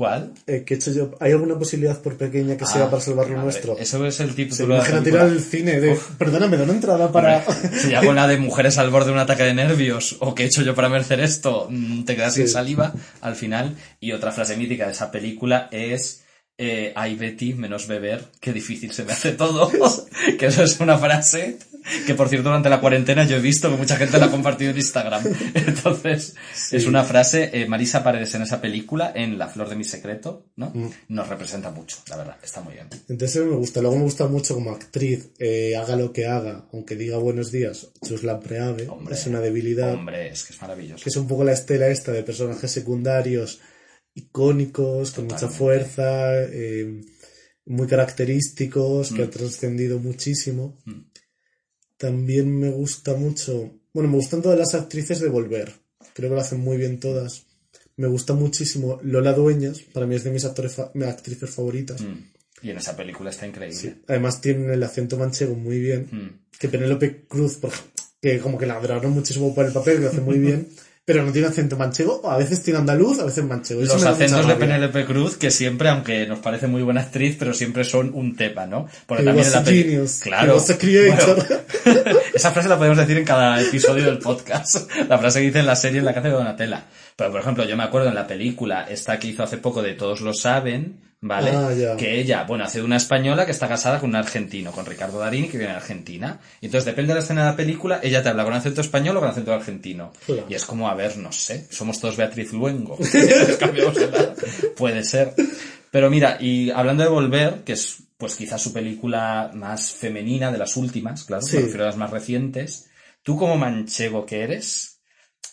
¿Cuál? 0.00 0.32
Eh, 0.46 0.64
que 0.64 0.76
hecho 0.76 0.92
yo, 0.92 1.10
¿hay 1.20 1.32
alguna 1.32 1.58
posibilidad 1.58 2.00
por 2.00 2.16
pequeña 2.16 2.56
que 2.56 2.64
sea 2.64 2.84
Ah, 2.84 2.90
para 2.90 3.02
salvar 3.02 3.28
lo 3.28 3.42
nuestro? 3.42 3.76
Eso 3.78 4.06
es 4.06 4.18
el 4.20 4.34
título 4.34 4.76
imagínate 4.76 5.10
ir 5.10 5.14
película. 5.14 5.22
al 5.24 5.40
cine 5.40 5.78
de, 5.78 5.98
perdóname, 6.16 6.56
da 6.56 6.64
una 6.64 6.72
entrada 6.72 7.12
para... 7.12 7.44
Si 7.44 7.92
hago 7.94 8.14
la 8.14 8.26
de 8.26 8.38
mujeres 8.38 8.78
al 8.78 8.88
borde 8.88 9.08
de 9.08 9.12
un 9.12 9.18
ataque 9.18 9.42
de 9.42 9.52
nervios, 9.52 10.16
o 10.20 10.34
qué 10.34 10.44
he 10.44 10.46
hecho 10.46 10.62
yo 10.62 10.74
para 10.74 10.88
merecer 10.88 11.20
esto, 11.20 11.66
mm, 11.68 12.04
te 12.04 12.16
quedas 12.16 12.32
sin 12.32 12.46
Sí. 12.46 12.52
saliva 12.54 12.94
al 13.20 13.36
final. 13.36 13.76
Y 14.00 14.12
otra 14.12 14.32
frase 14.32 14.56
mítica 14.56 14.86
de 14.86 14.92
esa 14.92 15.10
película 15.10 15.68
es, 15.70 16.22
eh, 16.56 16.94
ay 16.96 17.16
Betty, 17.16 17.52
menos 17.52 17.86
beber, 17.86 18.24
qué 18.40 18.54
difícil 18.54 18.92
se 18.92 19.04
me 19.04 19.12
hace 19.12 19.32
todo. 19.32 19.70
que 20.38 20.46
eso 20.46 20.62
es 20.62 20.80
una 20.80 20.96
frase 20.96 21.58
que 22.06 22.14
por 22.14 22.28
cierto 22.28 22.48
durante 22.48 22.68
la 22.68 22.80
cuarentena 22.80 23.24
yo 23.26 23.36
he 23.36 23.40
visto 23.40 23.70
que 23.70 23.76
mucha 23.76 23.96
gente 23.96 24.18
la 24.18 24.26
ha 24.26 24.30
compartido 24.36 24.70
en 24.70 24.76
Instagram. 24.76 25.22
Entonces, 25.54 26.34
es 26.70 26.86
una 26.86 27.04
frase, 27.04 27.50
eh, 27.52 27.66
Marisa 27.66 28.02
Paredes 28.02 28.34
en 28.34 28.42
esa 28.42 28.60
película, 28.60 29.12
en 29.14 29.38
La 29.38 29.48
flor 29.48 29.68
de 29.68 29.76
mi 29.76 29.84
secreto, 29.84 30.50
¿no? 30.56 30.70
Mm. 30.74 30.88
Nos 31.08 31.28
representa 31.28 31.70
mucho, 31.70 31.98
la 32.08 32.16
verdad, 32.16 32.36
está 32.42 32.60
muy 32.60 32.74
bien. 32.74 32.88
Entonces 33.08 33.44
me 33.44 33.56
gusta. 33.56 33.80
Luego 33.80 33.96
me 33.96 34.04
gusta 34.04 34.26
mucho 34.28 34.54
como 34.54 34.70
actriz, 34.72 35.30
eh, 35.38 35.76
haga 35.76 35.96
lo 35.96 36.12
que 36.12 36.26
haga, 36.26 36.66
aunque 36.72 36.96
diga 36.96 37.18
buenos 37.18 37.50
días, 37.50 37.88
Chuslan 38.06 38.40
Preave, 38.40 38.88
Hombre, 38.88 39.14
es 39.14 39.26
una 39.26 39.40
debilidad, 39.40 39.94
Hombre, 39.94 40.28
es 40.28 40.44
que 40.44 40.52
es 40.52 40.60
maravilloso. 40.62 41.02
que 41.02 41.10
es 41.10 41.16
un 41.16 41.26
poco 41.28 41.44
la 41.44 41.52
estela 41.52 41.88
esta 41.88 42.12
de 42.12 42.22
personajes 42.22 42.70
secundarios 42.70 43.60
icónicos, 44.14 45.12
con 45.12 45.26
mucha 45.26 45.48
fuerza, 45.48 46.42
eh, 46.44 47.00
muy 47.66 47.86
característicos, 47.86 49.10
que 49.12 49.20
Mm. 49.20 49.24
han 49.24 49.30
trascendido 49.30 49.98
muchísimo. 49.98 50.78
Mm. 50.84 51.09
También 52.00 52.58
me 52.58 52.70
gusta 52.70 53.12
mucho, 53.14 53.74
bueno, 53.92 54.08
me 54.08 54.16
gustan 54.16 54.40
todas 54.40 54.58
las 54.58 54.74
actrices 54.74 55.20
de 55.20 55.28
Volver, 55.28 55.70
creo 56.14 56.30
que 56.30 56.34
lo 56.34 56.40
hacen 56.40 56.60
muy 56.60 56.78
bien 56.78 56.98
todas. 56.98 57.44
Me 57.98 58.06
gusta 58.08 58.32
muchísimo 58.32 58.98
Lola 59.02 59.34
Dueñas, 59.34 59.80
para 59.92 60.06
mí 60.06 60.14
es 60.14 60.24
de 60.24 60.30
mis 60.30 60.46
actores 60.46 60.72
fa- 60.72 60.90
actrices 61.06 61.50
favoritas. 61.50 62.00
Mm. 62.00 62.30
Y 62.62 62.70
en 62.70 62.78
esa 62.78 62.96
película 62.96 63.28
está 63.28 63.46
increíble. 63.46 63.96
Además 64.08 64.40
tienen 64.40 64.70
el 64.70 64.82
acento 64.82 65.18
manchego 65.18 65.54
muy 65.54 65.78
bien. 65.78 66.08
Mm. 66.10 66.56
Que 66.58 66.68
Penélope 66.68 67.26
Cruz, 67.28 67.56
por 67.56 67.70
que 68.22 68.38
como 68.38 68.56
que 68.56 68.64
la 68.64 68.76
adoraron 68.76 69.12
muchísimo 69.12 69.54
por 69.54 69.66
el 69.66 69.72
papel, 69.72 70.00
lo 70.00 70.08
hace 70.08 70.22
muy 70.22 70.38
bien. 70.38 70.68
pero 71.12 71.24
no 71.24 71.32
tiene 71.32 71.48
acento 71.48 71.76
manchego. 71.76 72.22
A 72.30 72.36
veces 72.36 72.62
tiene 72.62 72.78
andaluz, 72.78 73.18
a 73.18 73.24
veces 73.24 73.42
manchego. 73.42 73.82
Eso 73.82 73.94
Los 73.94 74.04
acentos 74.04 74.46
de. 74.46 74.54
Penélope 74.54 75.04
Cruz, 75.04 75.36
que 75.36 75.50
siempre, 75.50 75.88
aunque 75.88 76.24
nos 76.24 76.38
parece 76.38 76.68
muy 76.68 76.82
buena 76.82 77.00
actriz, 77.00 77.34
pero 77.36 77.52
siempre 77.52 77.82
son 77.82 78.12
un 78.14 78.36
tema, 78.36 78.64
¿no? 78.66 78.86
Porque 79.06 79.24
también 79.24 79.44
en 79.44 79.52
la 79.52 79.64
genius. 79.64 80.20
Claro. 80.20 80.56
Bueno, 80.56 81.34
esa 82.34 82.52
frase 82.52 82.68
la 82.68 82.78
podemos 82.78 82.96
decir 82.96 83.18
en 83.18 83.24
cada 83.24 83.60
episodio 83.60 84.04
del 84.04 84.18
podcast. 84.18 84.88
La 85.08 85.18
frase 85.18 85.40
que 85.40 85.46
dice 85.46 85.58
en 85.58 85.66
la 85.66 85.74
serie 85.74 85.98
en 85.98 86.04
la 86.04 86.12
que 86.12 86.20
hace 86.20 86.28
Donatella. 86.28 86.84
Pero, 87.16 87.32
por 87.32 87.40
ejemplo, 87.40 87.64
yo 87.64 87.76
me 87.76 87.82
acuerdo 87.82 88.08
en 88.08 88.14
la 88.14 88.28
película, 88.28 88.86
esta 88.88 89.18
que 89.18 89.26
hizo 89.26 89.42
hace 89.42 89.58
poco 89.58 89.82
de 89.82 89.94
Todos 89.94 90.20
lo 90.20 90.32
saben, 90.32 91.09
¿vale? 91.20 91.50
Ah. 91.52 91.96
Que 91.96 92.20
ella, 92.20 92.44
bueno, 92.44 92.64
hace 92.64 92.78
de 92.78 92.84
una 92.84 92.96
española 92.96 93.44
que 93.46 93.52
está 93.52 93.68
casada 93.68 93.98
con 94.00 94.10
un 94.10 94.16
argentino, 94.16 94.72
con 94.72 94.86
Ricardo 94.86 95.18
Darini, 95.18 95.48
que 95.48 95.58
viene 95.58 95.72
de 95.72 95.78
Argentina. 95.78 96.40
Y 96.60 96.66
entonces, 96.66 96.86
depende 96.86 97.08
de 97.08 97.14
la 97.14 97.24
escena 97.24 97.42
de 97.44 97.50
la 97.50 97.56
película, 97.56 98.00
ella 98.02 98.22
te 98.22 98.28
habla 98.30 98.44
con 98.44 98.54
acento 98.54 98.80
español 98.80 99.16
o 99.16 99.20
con 99.20 99.28
acento 99.28 99.52
argentino. 99.52 100.12
Claro. 100.26 100.46
Y 100.48 100.54
es 100.54 100.64
como, 100.64 100.88
a 100.88 100.94
ver, 100.94 101.16
no 101.16 101.32
sé, 101.32 101.66
somos 101.70 102.00
todos 102.00 102.16
Beatriz 102.16 102.52
Luengo. 102.52 102.96
Puede 104.76 105.04
ser. 105.04 105.34
Pero 105.90 106.10
mira, 106.10 106.36
y 106.40 106.70
hablando 106.70 107.02
de 107.02 107.08
Volver, 107.08 107.64
que 107.64 107.72
es 107.72 107.98
pues 108.16 108.36
quizás 108.36 108.60
su 108.62 108.72
película 108.72 109.50
más 109.54 109.92
femenina 109.92 110.52
de 110.52 110.58
las 110.58 110.76
últimas, 110.76 111.24
claro, 111.24 111.42
Sí. 111.42 111.56
me 111.56 111.62
refiero 111.62 111.84
a 111.84 111.86
las 111.86 111.96
más 111.96 112.10
recientes, 112.10 112.90
tú 113.22 113.36
como 113.36 113.56
manchego 113.56 114.26
que 114.26 114.42
eres, 114.42 114.99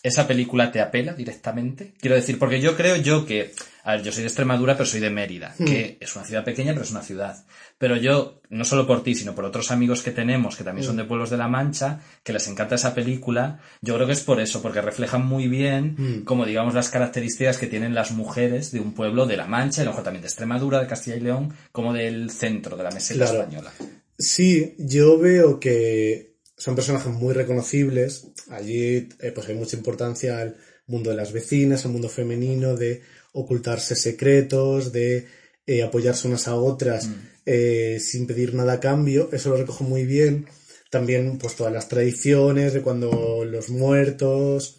esa 0.02 0.26
película 0.28 0.70
te 0.70 0.80
apela 0.80 1.12
directamente. 1.12 1.92
Quiero 2.00 2.14
decir, 2.16 2.38
porque 2.38 2.60
yo 2.60 2.76
creo 2.76 2.96
yo 2.96 3.26
que, 3.26 3.52
a 3.82 3.92
ver, 3.92 4.02
yo 4.04 4.12
soy 4.12 4.22
de 4.22 4.28
Extremadura, 4.28 4.74
pero 4.76 4.86
soy 4.86 5.00
de 5.00 5.10
Mérida, 5.10 5.54
Hmm. 5.58 5.64
que 5.64 5.96
es 6.00 6.14
una 6.14 6.24
ciudad 6.24 6.44
pequeña, 6.44 6.72
pero 6.72 6.84
es 6.84 6.90
una 6.92 7.02
ciudad. 7.02 7.44
Pero 7.78 7.96
yo, 7.96 8.40
no 8.48 8.64
solo 8.64 8.86
por 8.86 9.02
ti, 9.02 9.14
sino 9.16 9.34
por 9.34 9.44
otros 9.44 9.70
amigos 9.72 10.02
que 10.02 10.10
tenemos, 10.12 10.56
que 10.56 10.62
también 10.64 10.86
son 10.86 10.94
Hmm. 10.94 10.98
de 10.98 11.04
pueblos 11.04 11.30
de 11.30 11.36
La 11.36 11.48
Mancha, 11.48 12.00
que 12.22 12.32
les 12.32 12.46
encanta 12.46 12.76
esa 12.76 12.94
película, 12.94 13.58
yo 13.82 13.94
creo 13.96 14.06
que 14.06 14.12
es 14.12 14.20
por 14.20 14.40
eso, 14.40 14.62
porque 14.62 14.80
reflejan 14.80 15.26
muy 15.26 15.48
bien, 15.48 15.96
Hmm. 15.98 16.24
como 16.24 16.46
digamos, 16.46 16.74
las 16.74 16.90
características 16.90 17.58
que 17.58 17.66
tienen 17.66 17.94
las 17.94 18.12
mujeres 18.12 18.70
de 18.70 18.78
un 18.80 18.94
pueblo 18.94 19.26
de 19.26 19.36
La 19.36 19.46
Mancha, 19.46 19.80
y 19.80 19.82
a 19.82 19.84
lo 19.86 19.90
mejor 19.90 20.04
también 20.04 20.22
de 20.22 20.28
Extremadura, 20.28 20.80
de 20.80 20.86
Castilla 20.86 21.16
y 21.16 21.20
León, 21.20 21.52
como 21.72 21.92
del 21.92 22.30
centro 22.30 22.76
de 22.76 22.84
la 22.84 22.90
meseta 22.92 23.24
Claro. 23.24 23.40
española. 23.40 23.72
Sí, 24.16 24.74
yo 24.78 25.18
veo 25.18 25.60
que 25.60 26.27
son 26.58 26.74
personajes 26.74 27.12
muy 27.12 27.32
reconocibles. 27.32 28.26
Allí 28.50 29.08
eh, 29.20 29.32
pues 29.34 29.48
hay 29.48 29.54
mucha 29.54 29.76
importancia 29.76 30.38
al 30.40 30.56
mundo 30.86 31.10
de 31.10 31.16
las 31.16 31.32
vecinas, 31.32 31.84
al 31.84 31.92
mundo 31.92 32.08
femenino, 32.08 32.76
de 32.76 33.02
ocultarse 33.32 33.94
secretos, 33.96 34.92
de 34.92 35.26
eh, 35.66 35.82
apoyarse 35.82 36.28
unas 36.28 36.48
a 36.48 36.56
otras 36.56 37.08
eh, 37.46 37.98
sin 38.00 38.26
pedir 38.26 38.54
nada 38.54 38.74
a 38.74 38.80
cambio. 38.80 39.30
Eso 39.32 39.50
lo 39.50 39.56
recojo 39.56 39.84
muy 39.84 40.04
bien. 40.04 40.46
También 40.90 41.38
pues 41.38 41.54
todas 41.56 41.72
las 41.72 41.88
tradiciones 41.88 42.72
de 42.74 42.80
cuando 42.82 43.44
los 43.44 43.68
muertos, 43.68 44.76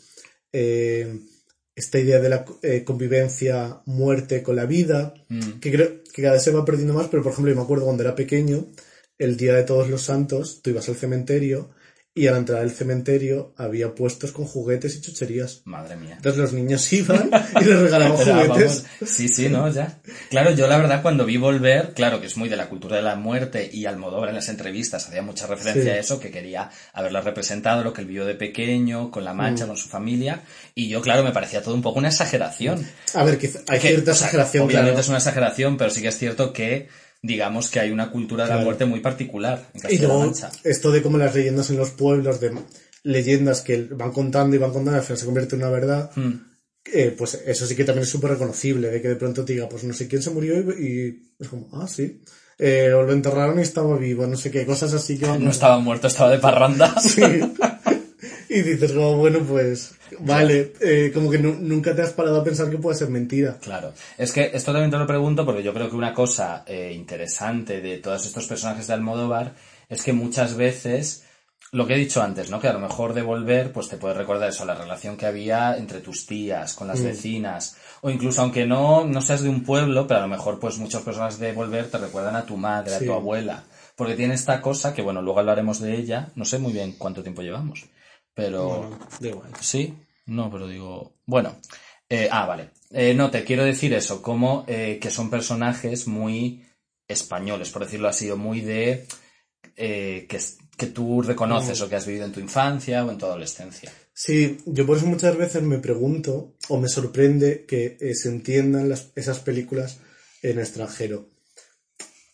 eh, 0.52 1.20
esta 1.76 2.00
idea 2.00 2.20
de 2.20 2.30
la 2.30 2.44
convivencia 2.84 3.82
muerte 3.86 4.44
con 4.44 4.56
la 4.56 4.65
vida, 4.65 5.13
Mm. 5.30 5.60
que 5.62 5.72
creo 5.72 6.04
que 6.12 6.22
cada 6.24 6.34
vez 6.34 6.44
se 6.44 6.52
va 6.52 6.65
perdiendo 6.65 6.94
más, 6.94 7.08
pero 7.08 7.22
por 7.24 7.32
ejemplo 7.32 7.52
yo 7.52 7.56
me 7.56 7.62
acuerdo 7.63 7.86
cuando 7.86 8.04
era 8.04 8.15
pequeño, 8.15 8.65
el 9.20 9.38
día 9.38 9.54
de 9.54 9.64
todos 9.64 9.90
los 9.90 10.02
santos, 10.02 10.62
tú 10.64 10.72
ibas 10.72 10.90
al 10.90 10.96
cementerio 10.96 11.70
y 12.16 12.28
a 12.28 12.32
la 12.32 12.40
entrada 12.40 12.62
del 12.62 12.72
cementerio 12.72 13.54
había 13.56 13.94
puestos 13.96 14.32
con 14.32 14.44
juguetes 14.46 14.96
y 14.96 15.02
chucherías. 15.02 15.62
Madre 15.66 15.96
mía. 15.96 16.16
Entonces 16.18 16.42
los 16.42 16.54
niños 16.54 16.92
iban 16.94 17.30
y 17.62 17.64
les 17.64 17.80
regalaban 17.80 18.18
juguetes. 18.18 18.48
vamos, 18.50 18.84
sí, 19.06 19.28
sí, 19.30 19.48
¿no? 19.48 19.72
Ya. 19.72 20.00
Claro, 20.30 20.52
yo 20.52 20.68
la 20.68 20.78
verdad 20.78 21.02
cuando 21.02 21.26
vi 21.26 21.38
Volver, 21.38 21.94
claro 21.94 22.20
que 22.20 22.28
es 22.28 22.36
muy 22.36 22.50
de 22.50 22.58
la 22.58 22.68
cultura 22.68 22.96
de 22.98 23.04
la 23.04 23.16
muerte 23.16 23.70
y 23.72 23.86
Almodóvar 23.86 24.30
en 24.30 24.36
las 24.36 24.50
entrevistas 24.50 25.08
hacía 25.08 25.22
mucha 25.22 25.48
referencia 25.48 25.84
Sí. 25.84 25.90
a 25.90 25.98
eso, 26.00 26.20
que 26.20 26.32
quería 26.32 26.72
haberla 26.94 27.22
representado, 27.22 27.84
lo 27.84 27.94
que 27.94 28.02
él 28.02 28.08
vio 28.08 28.26
de 28.26 28.36
pequeño, 28.36 29.12
con 29.12 29.24
la 29.24 29.34
mancha, 29.34 29.66
Mm. 29.66 29.68
con 29.68 29.78
su 29.78 29.88
familia, 29.88 30.42
y 30.76 30.90
yo, 30.90 31.02
claro, 31.02 31.24
me 31.24 31.32
parecía 31.32 31.62
todo 31.62 31.76
un 31.76 31.82
poco 31.84 32.00
una 32.00 32.10
exageración. 32.10 32.86
A 33.14 33.24
ver, 33.24 33.38
que 33.38 33.50
hay 33.68 33.80
Que, 33.80 33.88
cierta 33.90 34.12
o 34.12 34.16
sea, 34.16 34.28
exageración, 34.28 34.64
Obviamente 34.66 34.90
claro. 34.92 35.02
es 35.02 35.08
una 35.10 35.18
exageración, 35.20 35.78
pero 35.78 35.90
sí 35.92 36.02
que 36.02 36.08
es 36.10 36.18
cierto 36.18 36.52
que, 36.54 36.90
digamos 37.22 37.70
que 37.70 37.80
hay 37.80 37.92
una 37.92 38.12
cultura 38.12 38.46
de 38.46 38.56
la 38.56 38.62
muerte 38.62 38.86
muy 38.86 39.02
particular 39.02 39.70
en 39.74 39.94
Y 39.94 39.98
luego 39.98 40.20
Mancha. 40.22 40.52
esto 40.64 40.92
de 40.92 41.02
como 41.02 41.18
las 41.18 41.36
leyendas 41.36 41.70
en 41.70 41.78
los 41.78 41.92
pueblos, 41.92 42.40
de 42.40 42.54
leyendas 43.04 43.62
que 43.62 43.84
van 43.92 44.12
contando 44.12 44.56
y 44.56 44.60
van 44.60 44.72
contando, 44.72 45.00
al 45.00 45.04
final 45.04 45.18
se 45.18 45.26
convierte 45.26 45.56
en 45.56 45.62
una 45.62 45.72
verdad. 45.72 46.12
Mm. 46.16 46.32
eh, 46.94 47.14
pues 47.18 47.42
eso 47.46 47.66
sí 47.66 47.76
que 47.76 47.84
también 47.84 48.04
es 48.04 48.10
súper 48.10 48.32
reconocible, 48.32 48.90
de 48.90 49.02
que 49.02 49.10
de 49.10 49.16
pronto 49.16 49.44
te 49.44 49.54
diga, 49.54 49.68
pues 49.68 49.84
no 49.84 49.94
sé 49.94 50.08
quién 50.08 50.22
se 50.22 50.32
murió 50.32 50.60
y, 50.60 50.84
y 50.84 51.34
es 51.40 51.48
como, 51.48 51.70
ah, 51.74 51.88
sí. 51.88 52.22
Eh, 52.58 52.92
o 52.92 53.04
lo 53.04 53.14
enterraron 53.14 53.58
y 53.60 53.62
estaba 53.62 53.98
vivo, 53.98 54.28
no 54.28 54.36
sé 54.36 54.52
qué, 54.52 54.66
cosas 54.66 54.94
así 54.94 55.18
que 55.18 55.26
No 55.40 55.50
estaba 55.50 55.80
muerto, 55.80 56.08
estaba 56.08 56.30
de 56.30 56.40
parranda. 56.40 56.94
Sí. 57.00 57.22
Y 58.58 58.62
dices 58.64 58.92
como, 58.94 59.16
bueno, 59.18 59.40
pues, 59.48 59.94
vale, 60.22 60.74
eh, 60.82 61.12
como 61.14 61.30
que 61.30 61.38
nu- 61.38 61.58
nunca 61.60 61.96
te 61.96 62.02
has 62.02 62.14
parado 62.14 62.42
a 62.42 62.44
pensar 62.44 62.70
que 62.70 62.78
puede 62.80 62.98
ser 62.98 63.10
mentira. 63.10 63.58
Claro, 63.62 63.94
es 64.18 64.32
que 64.32 64.50
esto 64.54 64.72
también 64.72 64.90
te 64.90 64.98
lo 64.98 65.06
pregunto 65.06 65.46
porque 65.46 65.62
yo 65.64 65.74
creo 65.74 65.88
que 65.90 65.96
una 65.96 66.14
cosa 66.16 66.64
eh, 66.66 66.92
interesante 66.96 67.80
de 67.82 67.98
todos 67.98 68.26
estos 68.26 68.48
personajes 68.48 68.88
de 68.88 68.94
Almodóvar 68.94 69.54
es 69.88 70.02
que 70.02 70.14
muchas 70.14 70.56
veces, 70.56 71.26
lo 71.72 71.86
que 71.86 71.94
he 71.94 71.98
dicho 71.98 72.24
antes, 72.24 72.50
¿no? 72.50 72.60
Que 72.60 72.68
a 72.68 72.74
lo 72.74 72.80
mejor 72.80 73.14
de 73.14 73.22
volver, 73.22 73.72
pues 73.72 73.88
te 73.88 73.98
puede 73.98 74.16
recordar 74.16 74.50
eso, 74.50 74.66
la 74.66 74.74
relación 74.74 75.16
que 75.16 75.28
había 75.28 75.78
entre 75.78 76.00
tus 76.00 76.26
tías, 76.26 76.74
con 76.74 76.88
las 76.88 77.00
vecinas, 77.06 77.76
o 78.02 78.10
incluso 78.10 78.42
aunque 78.42 78.66
no, 78.66 79.06
no 79.06 79.22
seas 79.22 79.44
de 79.44 79.50
un 79.50 79.64
pueblo, 79.64 80.08
pero 80.08 80.22
a 80.22 80.24
lo 80.24 80.28
mejor 80.30 80.60
pues 80.60 80.80
muchos 80.80 81.04
personajes 81.04 81.38
de 81.38 81.52
volver 81.54 81.92
te 81.92 82.00
recuerdan 82.00 82.36
a 82.36 82.46
tu 82.48 82.58
madre, 82.58 82.96
a 82.96 83.00
tu 83.00 83.14
abuela, 83.14 83.64
porque 83.96 84.16
tiene 84.16 84.34
esta 84.34 84.60
cosa 84.62 84.94
que 84.96 85.04
bueno, 85.04 85.22
luego 85.22 85.40
hablaremos 85.40 85.80
de 85.80 85.96
ella, 85.96 86.30
no 86.36 86.46
sé 86.46 86.58
muy 86.58 86.74
bien 86.74 86.96
cuánto 86.98 87.22
tiempo 87.22 87.44
llevamos, 87.44 87.86
pero... 88.43 88.67
Bueno, 88.67 88.99
da 89.19 89.28
igual. 89.30 89.52
Sí, 89.62 89.93
no, 90.28 90.49
pero 90.52 90.67
digo. 90.67 91.13
Bueno, 91.25 91.58
eh, 92.10 92.28
ah, 92.32 92.45
vale. 92.45 92.69
Eh, 92.91 93.13
no, 93.13 93.30
te 93.30 93.43
quiero 93.43 93.63
decir 93.63 93.93
eso, 93.93 94.21
como 94.21 94.63
eh, 94.67 94.97
que 95.02 95.12
son 95.12 95.30
personajes 95.30 96.08
muy 96.08 96.63
españoles, 97.08 97.69
por 97.69 97.84
decirlo 97.86 98.08
así, 98.08 98.30
o 98.32 98.38
muy 98.38 98.62
de. 98.62 99.06
eh, 99.75 100.25
que, 100.30 100.39
que 100.78 100.88
tú 100.88 101.21
reconoces 101.21 101.82
o 101.82 101.89
que 101.89 101.95
has 101.97 102.06
vivido 102.06 102.25
en 102.25 102.32
tu 102.32 102.39
infancia 102.39 103.04
o 103.06 103.12
en 103.12 103.17
tu 103.17 103.25
adolescencia. 103.25 103.91
Sí, 104.13 104.58
yo 104.65 104.86
por 104.86 104.97
eso 104.97 105.06
muchas 105.08 105.38
veces 105.38 105.62
me 105.63 105.78
pregunto 105.80 106.54
o 106.69 106.78
me 106.80 106.88
sorprende 106.89 107.65
que 107.65 107.97
eh, 107.99 108.13
se 108.15 108.30
entiendan 108.30 108.89
las- 108.89 109.12
esas 109.15 109.39
películas 109.39 109.99
en 110.41 110.60
extranjero. 110.60 111.30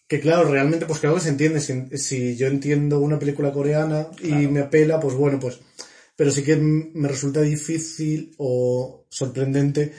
Que 0.07 0.19
claro, 0.19 0.45
realmente, 0.49 0.85
pues 0.85 0.99
claro 0.99 1.15
que 1.15 1.21
se 1.21 1.29
entiende. 1.29 1.59
Si, 1.59 1.97
si 1.97 2.35
yo 2.37 2.47
entiendo 2.47 2.99
una 2.99 3.17
película 3.17 3.51
coreana 3.51 4.07
y 4.19 4.27
Claro. 4.27 4.51
me 4.51 4.59
apela, 4.61 4.99
pues 4.99 5.15
bueno, 5.15 5.39
pues. 5.39 5.59
Pero 6.15 6.31
sí 6.31 6.43
que 6.43 6.55
me 6.55 7.07
resulta 7.07 7.41
difícil 7.41 8.33
o 8.37 9.05
sorprendente 9.09 9.93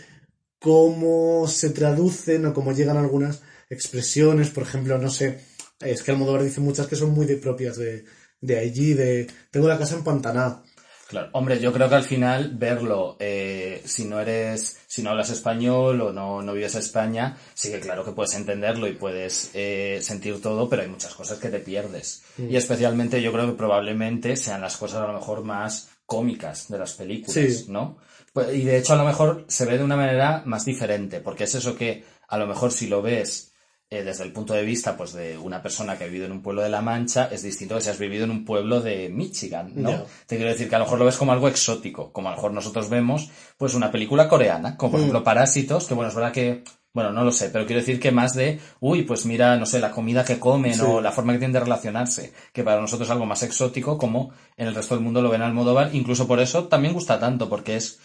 cómo 0.59 1.47
se 1.47 1.71
traducen 1.71 2.47
o 2.47 2.55
cómo 2.55 2.73
llegan 2.73 2.97
algunas 2.97 3.43
expresiones. 3.69 4.51
Por 4.51 4.63
ejemplo, 4.65 4.99
no 4.99 5.11
sé, 5.11 5.41
es 5.81 6.03
que 6.03 6.11
Almodóvar 6.11 6.43
dice 6.43 6.61
muchas 6.61 6.87
que 6.87 6.97
son 6.97 7.11
muy 7.11 7.27
de 7.27 7.37
propias 7.37 7.77
de, 7.77 8.05
de 8.41 8.59
allí, 8.59 8.95
de 8.95 9.27
tengo 9.51 9.69
la 9.69 9.79
casa 9.79 9.97
en 9.97 10.05
Pantaná. 10.05 10.63
Claro, 11.09 11.29
hombre, 11.35 11.61
yo 11.61 11.73
creo 11.73 11.89
que 11.89 11.95
al 11.95 12.03
final 12.03 12.57
verlo, 12.57 13.17
eh, 13.21 13.81
si 13.85 14.07
no 14.07 14.19
eres, 14.19 14.81
si 14.89 15.03
no 15.03 15.11
hablas 15.11 15.31
español 15.31 16.01
o 16.01 16.13
no, 16.13 16.43
no 16.43 16.53
vives 16.53 16.75
en 16.75 16.81
España, 16.81 17.37
sí 17.55 17.71
que 17.71 17.79
claro 17.79 18.05
que 18.05 18.11
puedes 18.11 18.35
entenderlo 18.35 18.89
y 18.89 18.95
puedes 18.95 19.51
eh, 19.55 20.01
sentir 20.03 20.43
todo, 20.43 20.69
pero 20.69 20.83
hay 20.83 20.89
muchas 20.89 21.15
cosas 21.15 21.39
que 21.39 21.49
te 21.49 21.61
pierdes. 21.61 22.25
Y 22.39 22.57
especialmente 22.57 23.23
yo 23.23 23.33
creo 23.33 23.47
que 23.47 23.57
probablemente 23.57 24.37
sean 24.37 24.63
las 24.63 24.77
cosas 24.77 25.03
a 25.03 25.07
lo 25.07 25.13
mejor 25.13 25.45
más 25.45 25.91
cómicas 26.07 26.69
de 26.69 26.79
las 26.79 26.95
películas, 26.95 27.35
Sí. 27.35 27.67
¿no? 27.69 27.99
Pues, 28.33 28.55
y 28.55 28.63
de 28.65 28.79
hecho 28.79 28.93
a 28.95 28.97
lo 28.97 29.05
mejor 29.05 29.45
se 29.49 29.65
ve 29.67 29.77
de 29.79 29.85
una 29.85 29.97
manera 29.97 30.43
más 30.47 30.65
diferente, 30.65 31.21
porque 31.21 31.45
es 31.45 31.55
eso 31.55 31.77
que 31.77 32.05
a 32.29 32.39
lo 32.39 32.47
mejor 32.47 32.73
si 32.73 32.87
lo 32.87 33.03
ves 33.03 33.53
eh, 33.89 34.03
desde 34.03 34.25
el 34.25 34.33
punto 34.33 34.53
de 34.53 34.65
vista 34.65 34.97
pues 34.97 35.13
de 35.13 35.39
una 35.39 35.63
persona 35.63 35.97
que 35.97 36.03
ha 36.05 36.07
vivido 36.09 36.27
en 36.27 36.33
un 36.33 36.43
pueblo 36.43 36.61
de 36.63 36.69
La 36.69 36.81
Mancha 36.83 37.29
es 37.31 37.43
distinto 37.45 37.77
que 37.77 37.81
si 37.83 37.89
has 37.89 37.99
vivido 38.01 38.25
en 38.25 38.33
un 38.33 38.45
pueblo 38.45 38.81
de 38.81 39.09
Michigan, 39.09 39.73
¿no? 39.77 40.05
Te 40.27 40.37
quiero 40.37 40.51
decir 40.51 40.69
que 40.69 40.75
a 40.75 40.79
lo 40.81 40.87
mejor 40.87 40.99
lo 40.99 41.05
ves 41.05 41.17
como 41.17 41.31
algo 41.33 41.47
exótico, 41.47 42.13
como 42.13 42.27
a 42.29 42.33
lo 42.33 42.37
mejor 42.37 42.53
nosotros 42.53 42.89
vemos 42.91 43.31
pues 43.57 43.75
una 43.75 43.93
película 43.93 44.29
coreana, 44.29 44.77
como 44.77 44.91
por 44.93 44.99
Mm. 45.01 45.03
ejemplo 45.05 45.23
Parásitos, 45.25 45.87
que 45.87 45.95
bueno, 45.95 46.09
es 46.09 46.17
verdad 46.17 46.33
que 46.33 46.65
bueno, 46.97 47.13
no 47.13 47.25
lo 47.25 47.31
sé, 47.31 47.51
pero 47.51 47.67
quiero 47.67 47.81
decir 47.81 48.01
que 48.01 48.11
más 48.11 48.35
de, 48.35 48.59
uy, 48.81 49.03
pues 49.03 49.27
mira, 49.27 49.55
no 49.59 49.67
sé, 49.67 49.81
la 49.81 49.91
comida 49.91 50.25
que 50.25 50.39
comen 50.39 50.73
Sí. 50.75 50.81
o 50.83 51.03
la 51.03 51.13
forma 51.13 51.35
que 51.35 51.39
tienen 51.41 51.53
de 51.53 51.61
relacionarse, 51.61 52.33
que 52.55 52.65
para 52.65 52.81
nosotros 52.81 53.07
es 53.07 53.13
algo 53.13 53.27
más 53.27 53.43
exótico, 53.43 53.99
como 53.99 54.31
en 54.57 54.69
el 54.69 54.75
resto 54.75 54.95
del 54.95 55.05
mundo 55.05 55.21
lo 55.21 55.29
ven 55.29 55.43
al 55.43 55.49
Almodóvar, 55.49 55.95
incluso 55.95 56.27
por 56.27 56.41
eso 56.41 56.69
también 56.69 56.95
gusta 56.95 57.21
tanto, 57.21 57.51
porque 57.51 57.77
es 57.77 57.99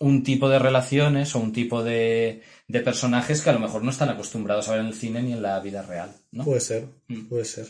un 0.00 0.22
tipo 0.22 0.48
de 0.48 0.58
relaciones 0.58 1.34
o 1.34 1.40
un 1.40 1.52
tipo 1.52 1.84
de, 1.84 2.40
de 2.68 2.80
personajes 2.80 3.42
que 3.42 3.50
a 3.50 3.52
lo 3.52 3.60
mejor 3.60 3.82
no 3.84 3.90
están 3.90 4.08
acostumbrados 4.08 4.68
a 4.68 4.72
ver 4.72 4.80
en 4.80 4.86
el 4.86 4.94
cine 4.94 5.22
ni 5.22 5.32
en 5.34 5.42
la 5.42 5.60
vida 5.60 5.82
real, 5.82 6.10
¿no? 6.32 6.44
Puede 6.44 6.60
ser, 6.60 6.86
Mm. 7.08 7.26
puede 7.28 7.44
ser. 7.44 7.66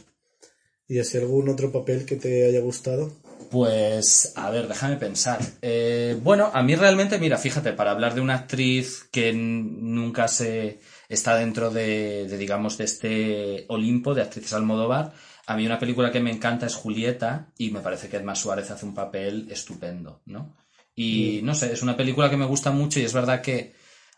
¿Y 0.86 1.00
así 1.00 1.18
algún 1.18 1.48
otro 1.48 1.72
papel 1.72 2.04
que 2.06 2.16
te 2.16 2.46
haya 2.46 2.60
gustado? 2.60 3.12
Pues, 3.50 4.34
a 4.36 4.50
ver, 4.50 4.68
déjame 4.68 4.96
pensar. 4.96 5.38
Eh, 5.62 6.18
bueno, 6.22 6.50
a 6.52 6.62
mí 6.62 6.74
realmente, 6.74 7.18
mira, 7.18 7.38
fíjate, 7.38 7.72
para 7.72 7.92
hablar 7.92 8.14
de 8.14 8.20
una 8.20 8.34
actriz 8.34 9.08
que 9.10 9.32
nunca 9.32 10.28
se 10.28 10.80
está 11.08 11.36
dentro 11.36 11.70
de, 11.70 12.26
de, 12.28 12.36
digamos, 12.36 12.76
de 12.76 12.84
este 12.84 13.64
Olimpo 13.68 14.14
de 14.14 14.22
actrices 14.22 14.52
Almodóvar, 14.52 15.12
a 15.46 15.56
mí 15.56 15.64
una 15.64 15.78
película 15.78 16.12
que 16.12 16.20
me 16.20 16.30
encanta 16.30 16.66
es 16.66 16.74
Julieta 16.74 17.52
y 17.56 17.70
me 17.70 17.80
parece 17.80 18.10
que 18.10 18.18
Edma 18.18 18.34
Suárez 18.34 18.70
hace 18.70 18.84
un 18.84 18.94
papel 18.94 19.48
estupendo, 19.50 20.20
¿no? 20.26 20.54
Y 20.94 21.40
no 21.42 21.54
sé, 21.54 21.72
es 21.72 21.82
una 21.82 21.96
película 21.96 22.28
que 22.28 22.36
me 22.36 22.44
gusta 22.44 22.70
mucho 22.70 23.00
y 23.00 23.04
es 23.04 23.14
verdad 23.14 23.40
que 23.40 23.72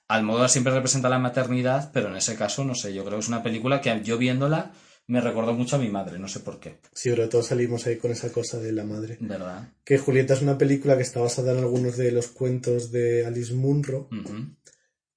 Almodóvar 0.08 0.50
siempre 0.50 0.72
representa 0.72 1.08
la 1.08 1.20
maternidad, 1.20 1.92
pero 1.92 2.08
en 2.08 2.16
ese 2.16 2.34
caso, 2.34 2.64
no 2.64 2.74
sé, 2.74 2.92
yo 2.92 3.04
creo 3.04 3.18
que 3.18 3.22
es 3.22 3.28
una 3.28 3.44
película 3.44 3.80
que 3.80 4.00
yo 4.02 4.18
viéndola 4.18 4.72
me 5.10 5.20
recordó 5.20 5.52
mucho 5.54 5.74
a 5.76 5.78
mi 5.80 5.88
madre, 5.88 6.18
no 6.18 6.28
sé 6.28 6.38
por 6.40 6.60
qué, 6.60 6.78
Sí, 6.92 7.10
sobre 7.10 7.26
todo 7.26 7.42
salimos 7.42 7.84
ahí 7.86 7.96
con 7.96 8.12
esa 8.12 8.30
cosa 8.30 8.58
de 8.60 8.70
la 8.72 8.84
madre. 8.84 9.18
¿verdad? 9.20 9.68
Que 9.84 9.98
Julieta 9.98 10.34
es 10.34 10.42
una 10.42 10.56
película 10.56 10.96
que 10.96 11.02
está 11.02 11.20
basada 11.20 11.52
en 11.52 11.58
algunos 11.58 11.96
de 11.96 12.12
los 12.12 12.28
cuentos 12.28 12.92
de 12.92 13.26
Alice 13.26 13.52
Munro. 13.52 14.08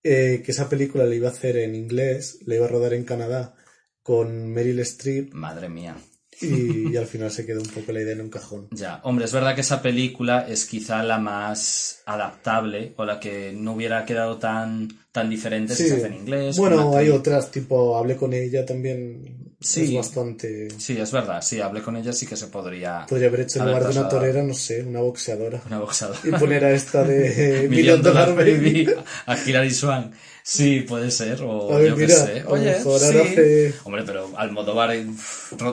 Eh, 0.03 0.41
que 0.43 0.51
esa 0.51 0.67
película 0.67 1.05
la 1.05 1.15
iba 1.15 1.29
a 1.29 1.31
hacer 1.31 1.57
en 1.57 1.75
inglés, 1.75 2.39
la 2.45 2.55
iba 2.55 2.65
a 2.65 2.69
rodar 2.69 2.93
en 2.93 3.05
Canadá 3.05 3.55
con 4.01 4.47
Meryl 4.51 4.79
Streep 4.79 5.33
Madre 5.33 5.69
mía. 5.69 5.95
y, 6.41 6.91
y 6.91 6.97
al 6.97 7.05
final 7.05 7.29
se 7.31 7.45
quedó 7.45 7.61
un 7.61 7.69
poco 7.69 7.91
la 7.91 8.01
idea 8.01 8.13
en 8.13 8.21
un 8.21 8.29
cajón. 8.29 8.67
Ya, 8.71 8.99
hombre, 9.03 9.25
es 9.25 9.31
verdad 9.31 9.53
que 9.55 9.61
esa 9.61 9.81
película 9.83 10.45
es 10.49 10.65
quizá 10.65 11.03
la 11.03 11.19
más 11.19 12.01
adaptable 12.05 12.93
o 12.97 13.05
la 13.05 13.19
que 13.19 13.53
no 13.55 13.73
hubiera 13.73 14.03
quedado 14.05 14.39
tan, 14.39 14.89
tan 15.13 15.29
diferente 15.29 15.73
si 15.75 15.83
Sí. 15.83 15.89
se 15.89 15.95
hace 15.95 16.07
en 16.07 16.15
inglés. 16.15 16.57
Bueno, 16.57 16.97
hay 16.97 17.07
otras, 17.09 17.49
tipo, 17.51 17.95
hablé 17.95 18.17
con 18.17 18.33
ella 18.33 18.65
también. 18.65 19.53
Sí. 19.61 19.83
Es 19.83 19.93
bastante... 19.93 20.67
Sí, 20.77 20.97
es 20.99 21.09
verdad, 21.13 21.41
sí, 21.41 21.61
hablé 21.61 21.81
con 21.81 21.95
ella, 21.95 22.11
sí 22.11 22.25
que 22.27 22.35
se 22.35 22.47
podría... 22.47 23.05
Podría 23.07 23.29
haber 23.29 23.41
hecho 23.41 23.59
en 23.59 23.67
lugar 23.67 23.85
de 23.87 23.97
una 23.97 24.09
torera, 24.09 24.43
no 24.43 24.53
sé, 24.53 24.83
una 24.83 24.99
boxeadora. 24.99 25.61
Una 25.67 25.79
boxeadora. 25.79 26.19
Y 26.21 26.31
poner 26.31 26.65
a 26.65 26.71
esta 26.73 27.03
de 27.05 27.67
Million 27.69 28.01
Dollar 28.01 28.35
Baby. 28.35 28.89
A 29.25 29.37
Hilary 29.37 29.71
Swank. 29.71 30.13
Sí, 30.45 30.81
puede 30.81 31.09
ser, 31.11 31.41
o 31.41 31.69
ver, 31.77 31.91
yo 31.91 31.95
qué 31.95 32.09
sé. 32.09 32.43
Oye, 32.47 32.75
sí. 32.81 32.89
hace- 32.93 33.73
Hombre, 33.85 34.03
pero 34.05 34.29
Almodóvar, 34.35 34.93
eh, 34.93 35.05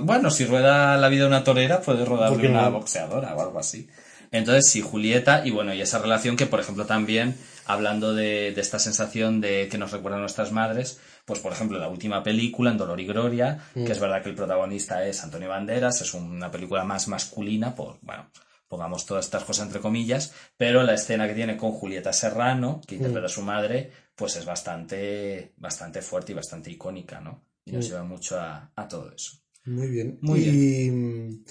bueno, 0.03 0.31
si 0.31 0.45
rueda 0.45 0.97
la 0.97 1.09
vida 1.09 1.23
de 1.23 1.29
una 1.29 1.43
torera, 1.43 1.81
puede 1.81 2.01
¿Por 2.01 2.11
rodarle 2.11 2.49
una 2.49 2.63
no? 2.71 2.73
boxeadora 2.79 3.35
o 3.35 3.43
algo 3.43 3.59
así. 3.59 3.89
Entonces, 4.31 4.71
sí, 4.71 4.81
Julieta, 4.81 5.43
y 5.45 5.51
bueno, 5.51 5.75
y 5.75 5.81
esa 5.81 5.99
relación 5.99 6.37
que, 6.37 6.47
por 6.47 6.61
ejemplo, 6.61 6.87
también, 6.87 7.35
hablando 7.67 8.15
de, 8.15 8.53
de 8.53 8.61
esta 8.61 8.79
sensación 8.79 9.41
de 9.41 9.69
que 9.71 9.79
nos 9.79 9.93
recuerda 9.93 10.19
a 10.19 10.21
nuestras 10.21 10.53
madres, 10.53 10.99
pues, 11.25 11.41
por 11.41 11.53
ejemplo, 11.53 11.79
la 11.79 11.89
última 11.89 12.23
película, 12.23 12.71
en 12.71 12.79
Dolor 12.79 13.01
y 13.01 13.07
Gloria, 13.07 13.59
Mm. 13.75 13.85
que 13.85 13.93
es 13.93 14.01
verdad 14.01 14.23
que 14.23 14.31
el 14.31 14.35
protagonista 14.35 15.07
es 15.07 15.23
Antonio 15.23 15.49
Banderas, 15.49 16.01
es 16.03 16.15
una 16.15 16.51
película 16.51 16.85
más 16.85 17.09
masculina, 17.09 17.75
por, 17.75 17.99
bueno, 18.03 18.31
pongamos 18.69 19.05
todas 19.07 19.25
estas 19.25 19.45
cosas 19.45 19.67
entre 19.67 19.81
comillas, 19.81 20.33
pero 20.57 20.83
la 20.85 20.95
escena 20.95 21.27
que 21.27 21.35
tiene 21.35 21.57
con 21.57 21.73
Julieta 21.73 22.13
Serrano, 22.13 22.81
que 22.87 22.95
interpreta 22.97 23.27
a 23.27 23.31
su 23.31 23.43
madre, 23.43 23.91
pues 24.15 24.37
es 24.37 24.45
bastante, 24.45 25.53
bastante 25.57 26.03
fuerte 26.03 26.33
y 26.33 26.35
bastante 26.37 26.71
icónica, 26.71 27.21
¿no? 27.21 27.45
Y 27.65 27.73
nos 27.73 27.87
Mm. 27.87 27.89
lleva 27.89 28.05
mucho 28.05 28.39
a, 28.39 28.71
a 28.75 28.89
todo 28.89 29.13
eso. 29.13 29.33
Muy 29.65 29.89
bien. 29.89 30.19
Muy 30.23 30.41
y 30.41 30.91
mm, 30.91 31.45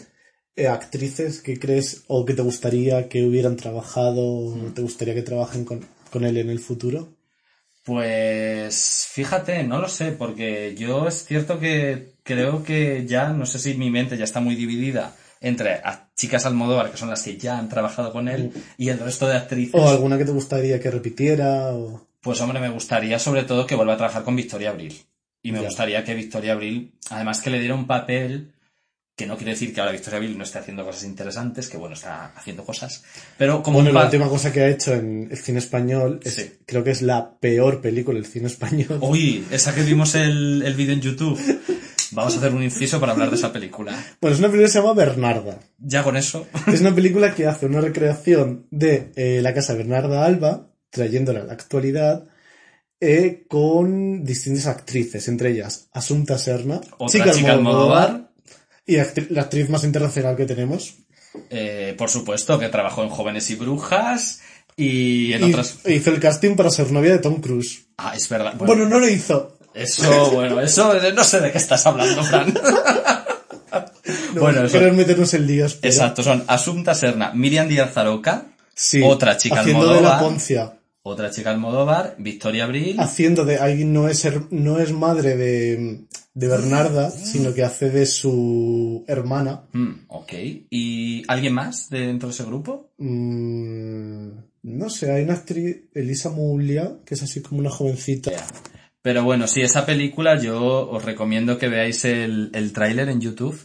eh, 0.55 0.67
actrices 0.67 1.41
que 1.41 1.59
crees 1.59 2.03
o 2.07 2.25
que 2.25 2.33
te 2.33 2.41
gustaría 2.41 3.07
que 3.09 3.25
hubieran 3.25 3.55
trabajado 3.55 4.21
Mm. 4.55 4.65
o 4.67 4.73
te 4.73 4.81
gustaría 4.81 5.13
que 5.13 5.21
trabajen 5.21 5.65
con, 5.65 5.85
con 6.09 6.25
él 6.25 6.37
en 6.37 6.49
el 6.49 6.59
futuro? 6.59 7.09
Pues 7.83 9.07
fíjate, 9.11 9.63
no 9.63 9.79
lo 9.79 9.87
sé, 9.87 10.11
porque 10.11 10.75
yo 10.77 11.07
es 11.07 11.25
cierto 11.25 11.59
que 11.59 12.13
creo 12.23 12.63
que 12.63 13.05
ya, 13.07 13.29
no 13.29 13.45
sé 13.45 13.57
si 13.57 13.73
mi 13.75 13.89
mente 13.89 14.17
ya 14.17 14.25
está 14.25 14.39
muy 14.39 14.55
dividida 14.55 15.15
entre 15.41 15.71
a 15.75 16.09
chicas 16.15 16.45
Almodóvar, 16.45 16.91
que 16.91 16.97
son 16.97 17.09
las 17.09 17.23
que 17.23 17.37
ya 17.37 17.57
han 17.57 17.69
trabajado 17.69 18.11
con 18.11 18.27
él, 18.27 18.51
y 18.77 18.89
el 18.89 18.99
resto 18.99 19.27
de 19.27 19.37
actrices. 19.37 19.73
¿O 19.73 19.87
alguna 19.89 20.17
que 20.17 20.25
te 20.25 20.31
gustaría 20.31 20.79
que 20.79 20.91
repitiera? 20.91 21.73
O... 21.73 22.05
Pues 22.21 22.41
hombre, 22.41 22.59
me 22.59 22.69
gustaría 22.69 23.17
sobre 23.17 23.43
todo 23.43 23.65
que 23.65 23.75
vuelva 23.75 23.93
a 23.93 23.97
trabajar 23.97 24.23
con 24.23 24.35
Victoria 24.35 24.69
Abril. 24.71 24.93
Y 25.41 25.53
me 25.53 25.59
Ya. 25.59 25.65
gustaría 25.65 26.03
que 26.03 26.13
Victoria 26.13 26.51
Abril, 26.53 26.93
además 27.09 27.41
que 27.41 27.49
le 27.49 27.59
diera 27.59 27.73
un 27.73 27.87
papel, 27.87 28.51
que 29.19 29.27
no 29.27 29.35
quiere 29.35 29.51
decir 29.51 29.73
que 29.73 29.81
ahora 29.81 29.91
Victoria 29.91 30.15
Abril 30.15 30.37
no 30.37 30.45
esté 30.45 30.59
haciendo 30.59 30.85
cosas 30.85 31.03
interesantes, 31.03 31.67
que 31.67 31.75
bueno, 31.75 31.93
está 31.93 32.31
haciendo 32.37 32.63
cosas, 32.63 33.03
pero 33.37 33.61
como 33.61 33.79
Bueno, 33.81 33.91
la 33.99 34.05
última 34.05 34.29
cosa 34.29 34.49
que 34.53 34.61
ha 34.61 34.69
hecho 34.69 34.93
en 34.93 35.27
el 35.29 35.37
cine 35.37 35.59
español 35.59 36.21
es, 36.23 36.35
Sí. 36.35 36.51
creo 36.65 36.85
que 36.85 36.91
es 36.91 37.01
la 37.01 37.37
peor 37.37 37.81
película 37.81 38.15
del 38.15 38.25
cine 38.25 38.47
español. 38.47 38.97
Uy, 39.01 39.43
esa 39.51 39.75
que 39.75 39.83
vimos 39.83 40.15
el, 40.15 40.63
el 40.65 40.73
vídeo 40.73 40.93
en 40.93 41.01
YouTube. 41.01 41.37
Vamos 42.11 42.33
a 42.33 42.37
hacer 42.37 42.53
un 42.53 42.63
inciso 42.63 42.97
para 43.01 43.11
hablar 43.11 43.29
de 43.29 43.35
esa 43.35 43.51
película. 43.51 43.91
Bueno, 44.21 44.33
es 44.33 44.39
una 44.39 44.47
película 44.47 44.67
que 44.67 44.71
se 44.71 44.79
llama 44.79 44.93
Bernarda. 44.93 45.59
Ya 45.79 46.01
con 46.01 46.15
eso. 46.15 46.47
Es 46.67 46.79
una 46.79 46.95
película 46.95 47.35
que 47.35 47.45
hace 47.45 47.65
una 47.65 47.81
recreación 47.81 48.67
de 48.71 49.11
eh, 49.17 49.41
la 49.43 49.53
casa 49.53 49.73
de 49.73 49.79
Bernarda 49.79 50.25
Alba, 50.25 50.71
trayéndola 50.89 51.41
a 51.41 51.43
la 51.43 51.53
actualidad, 51.53 52.23
eh, 53.01 53.45
con 53.49 54.23
distintas 54.23 54.67
actrices, 54.67 55.27
entre 55.27 55.51
ellas 55.51 55.89
Asunta 55.91 56.37
Serna, 56.37 56.79
Otra 56.97 57.31
chica 57.31 57.51
Almodóvar. 57.51 58.28
Y 58.95 58.97
actri- 58.97 59.27
la 59.29 59.41
actriz 59.43 59.69
más 59.69 59.83
internacional 59.83 60.35
que 60.35 60.45
tenemos. 60.45 60.95
Eh, 61.49 61.93
por 61.97 62.09
supuesto, 62.09 62.57
que 62.59 62.69
trabajó 62.69 63.03
en 63.03 63.09
Jóvenes 63.09 63.49
y 63.51 63.55
Brujas 63.55 64.41
y 64.75 65.33
en 65.33 65.41
Y 65.47 65.51
otras... 65.51 65.77
hizo 65.85 66.09
el 66.09 66.19
casting 66.19 66.55
para 66.55 66.69
ser 66.71 66.91
novia 66.91 67.11
de 67.11 67.19
Tom 67.19 67.39
Cruise. 67.41 67.83
Ah, 67.97 68.13
es 68.15 68.27
verdad. 68.29 68.53
Bueno, 68.57 68.73
Bueno, 68.73 68.89
no 68.89 68.99
lo 68.99 69.07
hizo. 69.07 69.57
eso, 69.73 70.31
bueno, 70.33 70.59
eso 70.61 70.93
no 71.13 71.23
sé 71.23 71.39
de 71.41 71.51
qué 71.51 71.57
estás 71.59 71.85
hablando, 71.85 72.23
Fran. 72.23 72.53
No, 74.33 74.41
Bueno, 74.41 74.61
no 74.61 74.65
eso- 74.67 74.77
querer 74.79 74.93
meternos 74.93 75.33
en 75.33 75.45
líos. 75.47 75.75
pero- 75.75 75.93
Exacto, 75.93 76.23
son 76.23 76.43
Asunta 76.47 76.95
Serna, 76.95 77.31
Miriam 77.33 77.67
Díaz 77.67 77.93
Zaroca, 77.93 78.45
Sí, 78.73 79.01
otra 79.03 79.37
chica 79.37 79.59
haciendo 79.61 79.93
de 79.93 80.01
la. 80.01 80.19
Poncia. 80.19 80.73
Otra 81.01 81.31
chica 81.31 81.49
Almodóvar, 81.51 82.15
Victoria 82.19 82.65
Abril, 82.65 82.97
Haciendo 82.99 83.45
de 83.45 83.57
alguien 83.57 83.93
no 83.93 84.07
es, 84.09 84.25
her- 84.25 84.47
no 84.51 84.79
es 84.79 84.91
madre 84.91 85.35
de, 85.37 86.05
de 86.33 86.47
Bernarda, 86.47 87.09
sino 87.09 87.53
que 87.53 87.63
hace 87.63 87.89
de 87.89 88.05
su 88.05 89.05
hermana. 89.07 89.63
Mm, 89.73 89.91
ok, 90.07 90.33
¿y 90.69 91.23
alguien 91.27 91.53
más 91.53 91.89
dentro 91.89 92.29
de 92.29 92.33
ese 92.33 92.43
grupo? 92.45 92.91
Mm, 92.97 94.29
no 94.63 94.89
sé, 94.89 95.11
hay 95.11 95.23
una 95.23 95.33
actriz, 95.35 95.77
Elisa 95.93 96.29
Muglia, 96.29 96.97
que 97.05 97.15
es 97.15 97.23
así 97.23 97.41
como 97.41 97.59
una 97.61 97.69
jovencita. 97.69 98.31
Pero 99.01 99.23
bueno, 99.23 99.47
sí, 99.47 99.61
esa 99.61 99.85
película 99.85 100.39
yo 100.39 100.89
os 100.89 101.05
recomiendo 101.05 101.57
que 101.57 101.69
veáis 101.69 102.03
el, 102.05 102.51
el 102.53 102.73
tráiler 102.73 103.07
en 103.09 103.21
YouTube, 103.21 103.57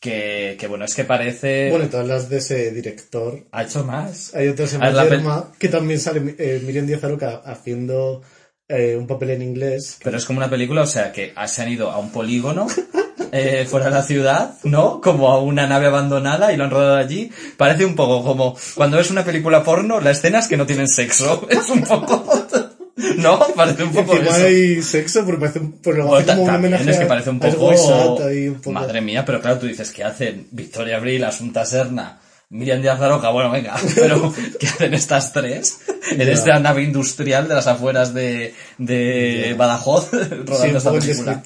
que, 0.00 0.56
que 0.58 0.66
bueno, 0.66 0.84
es 0.86 0.94
que 0.94 1.04
parece... 1.04 1.68
Bueno, 1.70 1.86
todas 1.88 2.06
las 2.08 2.28
de 2.30 2.38
ese 2.38 2.70
director. 2.72 3.44
ha 3.52 3.62
hecho 3.62 3.84
más. 3.84 4.34
Hay 4.34 4.48
otra 4.48 4.64
que 4.64 4.70
se 4.70 4.76
A 4.76 4.78
ver, 4.80 4.88
llama 4.94 5.04
la 5.04 5.08
pel- 5.10 5.16
Yerma, 5.18 5.52
que 5.58 5.68
también 5.68 6.00
sale 6.00 6.34
eh, 6.38 6.60
Miriam 6.64 6.86
Díaz 6.86 7.04
Aroca 7.04 7.42
haciendo 7.44 8.22
eh, 8.68 8.96
un 8.96 9.06
papel 9.06 9.30
en 9.30 9.42
inglés. 9.42 9.98
Pero 10.02 10.16
es 10.16 10.24
como 10.24 10.38
una 10.38 10.48
película, 10.50 10.82
o 10.82 10.86
sea, 10.86 11.12
que 11.12 11.34
se 11.46 11.62
han 11.62 11.68
ido 11.70 11.90
a 11.90 11.98
un 11.98 12.10
polígono 12.10 12.66
eh, 13.32 13.66
fuera 13.68 13.86
de 13.86 13.92
la 13.92 14.02
ciudad, 14.02 14.54
¿no? 14.64 15.00
Como 15.02 15.28
a 15.30 15.40
una 15.42 15.66
nave 15.66 15.86
abandonada 15.88 16.50
y 16.52 16.56
lo 16.56 16.64
han 16.64 16.70
rodado 16.70 16.96
allí. 16.96 17.30
Parece 17.58 17.84
un 17.84 17.94
poco 17.94 18.24
como 18.24 18.56
cuando 18.74 18.96
ves 18.96 19.10
una 19.10 19.24
película 19.24 19.62
porno, 19.62 20.00
las 20.00 20.18
escenas 20.18 20.48
que 20.48 20.56
no 20.56 20.64
tienen 20.66 20.88
sexo. 20.88 21.46
Es 21.50 21.68
un 21.68 21.82
poco... 21.82 22.24
¿No? 23.22 23.38
Parece 23.54 23.82
un 23.84 23.92
poco 23.92 24.12
Encima 24.14 24.36
eso. 24.36 24.46
hay 24.46 24.82
sexo, 24.82 25.24
porque 25.24 25.40
parece 25.40 25.60
pero 25.82 25.96
luego 25.96 26.10
Bueno, 26.10 26.26
como 26.26 26.42
un 26.44 26.50
homenaje 26.50 26.90
es 26.90 26.98
que 26.98 27.06
parece 27.06 27.30
un 27.30 27.38
poco... 27.40 27.68
Un 27.68 28.54
poco- 28.56 28.72
Madre 28.72 29.00
mía, 29.00 29.24
pero 29.24 29.40
claro, 29.40 29.58
tú 29.58 29.66
dices, 29.66 29.90
¿qué 29.90 30.04
hacen? 30.04 30.46
Victoria 30.50 30.96
Abril, 30.96 31.24
Asunta 31.24 31.64
Serna, 31.66 32.18
Miriam 32.52 32.82
Díaz 32.82 33.00
Aroca, 33.00 33.30
bueno, 33.30 33.50
venga, 33.52 33.76
pero 33.94 34.34
¿qué 34.58 34.66
hacen 34.66 34.92
estas 34.92 35.32
tres? 35.32 35.78
En 36.10 36.18
Ya. 36.18 36.32
esta 36.32 36.58
nave 36.58 36.82
industrial 36.82 37.46
de 37.46 37.54
las 37.54 37.68
afueras 37.68 38.12
de, 38.12 38.52
de 38.78 39.54
Badajoz, 39.56 40.10
Sí, 40.10 40.18
rodando 40.44 40.78
esta 40.78 40.92
película. 40.92 41.42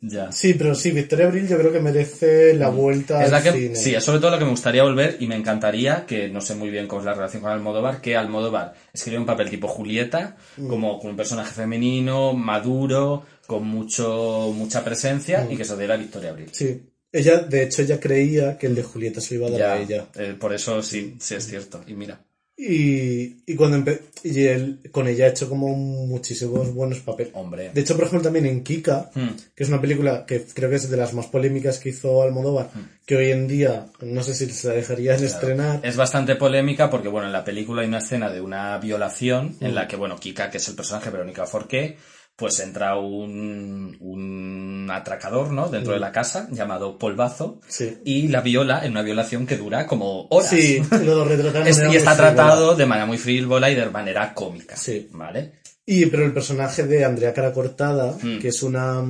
Ya. 0.00 0.32
Sí, 0.32 0.54
pero 0.54 0.74
sí, 0.74 0.92
Victoria 0.92 1.26
Abril 1.26 1.46
yo 1.46 1.58
creo 1.58 1.70
que 1.72 1.80
merece 1.80 2.54
la 2.54 2.70
vuelta 2.70 3.22
Es 3.22 3.30
la 3.30 3.42
que, 3.42 3.52
cine. 3.52 3.76
sí, 3.76 3.94
es 3.94 4.02
sobre 4.02 4.18
todo 4.20 4.30
lo 4.30 4.38
que 4.38 4.44
me 4.44 4.50
gustaría 4.52 4.82
volver 4.82 5.18
y 5.20 5.26
me 5.26 5.36
encantaría, 5.36 6.06
que 6.06 6.28
no 6.28 6.40
sé 6.40 6.54
muy 6.54 6.70
bien 6.70 6.86
cómo 6.88 7.00
es 7.02 7.06
la 7.06 7.12
relación 7.14 7.42
con 7.42 7.50
Almodóvar, 7.52 8.00
que 8.00 8.16
Almodóvar 8.16 8.72
escribiera 8.94 9.20
un 9.20 9.26
papel 9.26 9.50
tipo 9.50 9.68
Julieta, 9.68 10.36
Mm. 10.56 10.68
como 10.68 10.98
con 10.98 11.10
un 11.10 11.16
personaje 11.16 11.52
femenino, 11.52 12.32
maduro, 12.32 13.24
con 13.46 13.66
mucho, 13.66 14.52
mucha 14.56 14.82
presencia 14.82 15.46
y 15.50 15.56
que 15.56 15.64
se 15.64 15.72
lo 15.72 15.78
diera 15.78 15.94
a 15.94 15.98
Victoria 15.98 16.30
Abril. 16.30 16.48
Sí. 16.52 16.80
Ella, 17.12 17.38
de 17.38 17.62
hecho, 17.62 17.82
ella 17.82 17.98
creía 18.00 18.58
que 18.58 18.66
el 18.66 18.74
de 18.74 18.82
Julieta 18.82 19.20
se 19.20 19.34
lo 19.34 19.40
iba 19.40 19.48
a 19.48 19.50
dar 19.50 19.60
Ya, 19.60 19.72
a 19.72 19.80
ella. 19.82 20.06
eh, 20.16 20.34
por 20.38 20.52
eso 20.52 20.82
sí, 20.82 21.16
sí 21.20 21.34
es 21.34 21.46
cierto. 21.46 21.82
Y 21.86 21.94
mira. 21.94 22.20
Y, 22.58 23.42
y 23.46 23.54
cuando 23.54 23.84
y 24.24 24.44
él, 24.44 24.80
con 24.90 25.06
ella 25.06 25.26
ha 25.26 25.28
hecho 25.28 25.46
como 25.46 25.68
muchísimos 25.76 26.72
buenos 26.72 27.00
papeles. 27.00 27.32
Hombre. 27.34 27.70
De 27.74 27.82
hecho, 27.82 27.94
por 27.96 28.06
ejemplo, 28.06 28.22
también 28.24 28.46
en 28.46 28.64
Kika, 28.64 29.10
Hmm. 29.14 29.28
que 29.54 29.62
es 29.62 29.68
una 29.68 29.78
película 29.80 30.24
que 30.26 30.42
creo 30.54 30.70
que 30.70 30.76
es 30.76 30.88
de 30.88 30.96
las 30.96 31.12
más 31.12 31.26
polémicas 31.26 31.78
que 31.78 31.90
hizo 31.90 32.22
Almodóvar, 32.22 32.70
Hmm. 32.74 32.88
que 33.04 33.16
hoy 33.16 33.30
en 33.30 33.46
día 33.46 33.88
no 34.00 34.22
sé 34.22 34.34
si 34.34 34.46
se 34.50 34.68
la 34.68 34.74
dejarían 34.74 35.22
estrenar. 35.22 35.80
Es 35.82 35.96
bastante 35.96 36.34
polémica 36.36 36.88
porque, 36.88 37.08
bueno, 37.08 37.26
en 37.26 37.32
la 37.34 37.44
película 37.44 37.82
hay 37.82 37.88
una 37.88 37.98
escena 37.98 38.30
de 38.32 38.40
una 38.40 38.78
violación 38.78 39.56
en 39.60 39.74
la 39.74 39.86
que, 39.86 39.96
bueno, 39.96 40.16
Kika, 40.18 40.50
que 40.50 40.56
es 40.56 40.66
el 40.68 40.74
personaje 40.76 41.06
de 41.06 41.12
Verónica 41.12 41.44
Forqué, 41.46 41.98
pues 42.36 42.60
entra 42.60 42.96
un, 42.98 43.96
un 44.00 44.88
atracador, 44.90 45.52
¿no? 45.52 45.68
Dentro 45.68 45.94
de 45.94 45.98
la 46.00 46.12
casa, 46.12 46.48
llamado 46.52 46.98
Polvazo, 46.98 47.60
Sí. 47.66 47.96
y 48.04 48.28
la 48.28 48.42
viola 48.42 48.84
en 48.84 48.92
una 48.92 49.02
violación 49.02 49.46
que 49.46 49.56
dura 49.56 49.86
como 49.86 50.26
horas. 50.28 50.50
Sí, 50.50 50.82
lo 51.02 51.24
retratan 51.24 51.64
de 51.64 51.70
Es- 51.70 51.78
y 51.78 51.96
está 51.96 52.12
frívola. 52.14 52.16
tratado 52.34 52.76
de 52.76 52.86
manera 52.86 53.06
muy 53.06 53.16
frívola 53.18 53.70
y 53.70 53.74
de 53.74 53.86
manera 53.90 54.34
cómica. 54.34 54.76
Sí. 54.76 55.08
¿Vale? 55.12 55.52
Y, 55.86 56.06
pero 56.06 56.24
el 56.26 56.32
personaje 56.34 56.82
de 56.86 57.04
Andrea 57.04 57.32
Cara 57.32 57.52
Cortada, 57.52 58.12
Mm. 58.22 58.38
que 58.38 58.48
es 58.48 58.62
una 58.62 59.02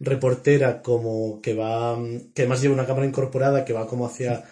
reportera 0.00 0.82
como 0.82 1.40
que 1.40 1.54
va, 1.54 1.96
que 2.34 2.42
además 2.42 2.60
lleva 2.60 2.74
una 2.74 2.86
cámara 2.86 3.06
incorporada 3.06 3.64
que 3.64 3.72
va 3.72 3.86
como 3.86 4.06
hacia, 4.06 4.42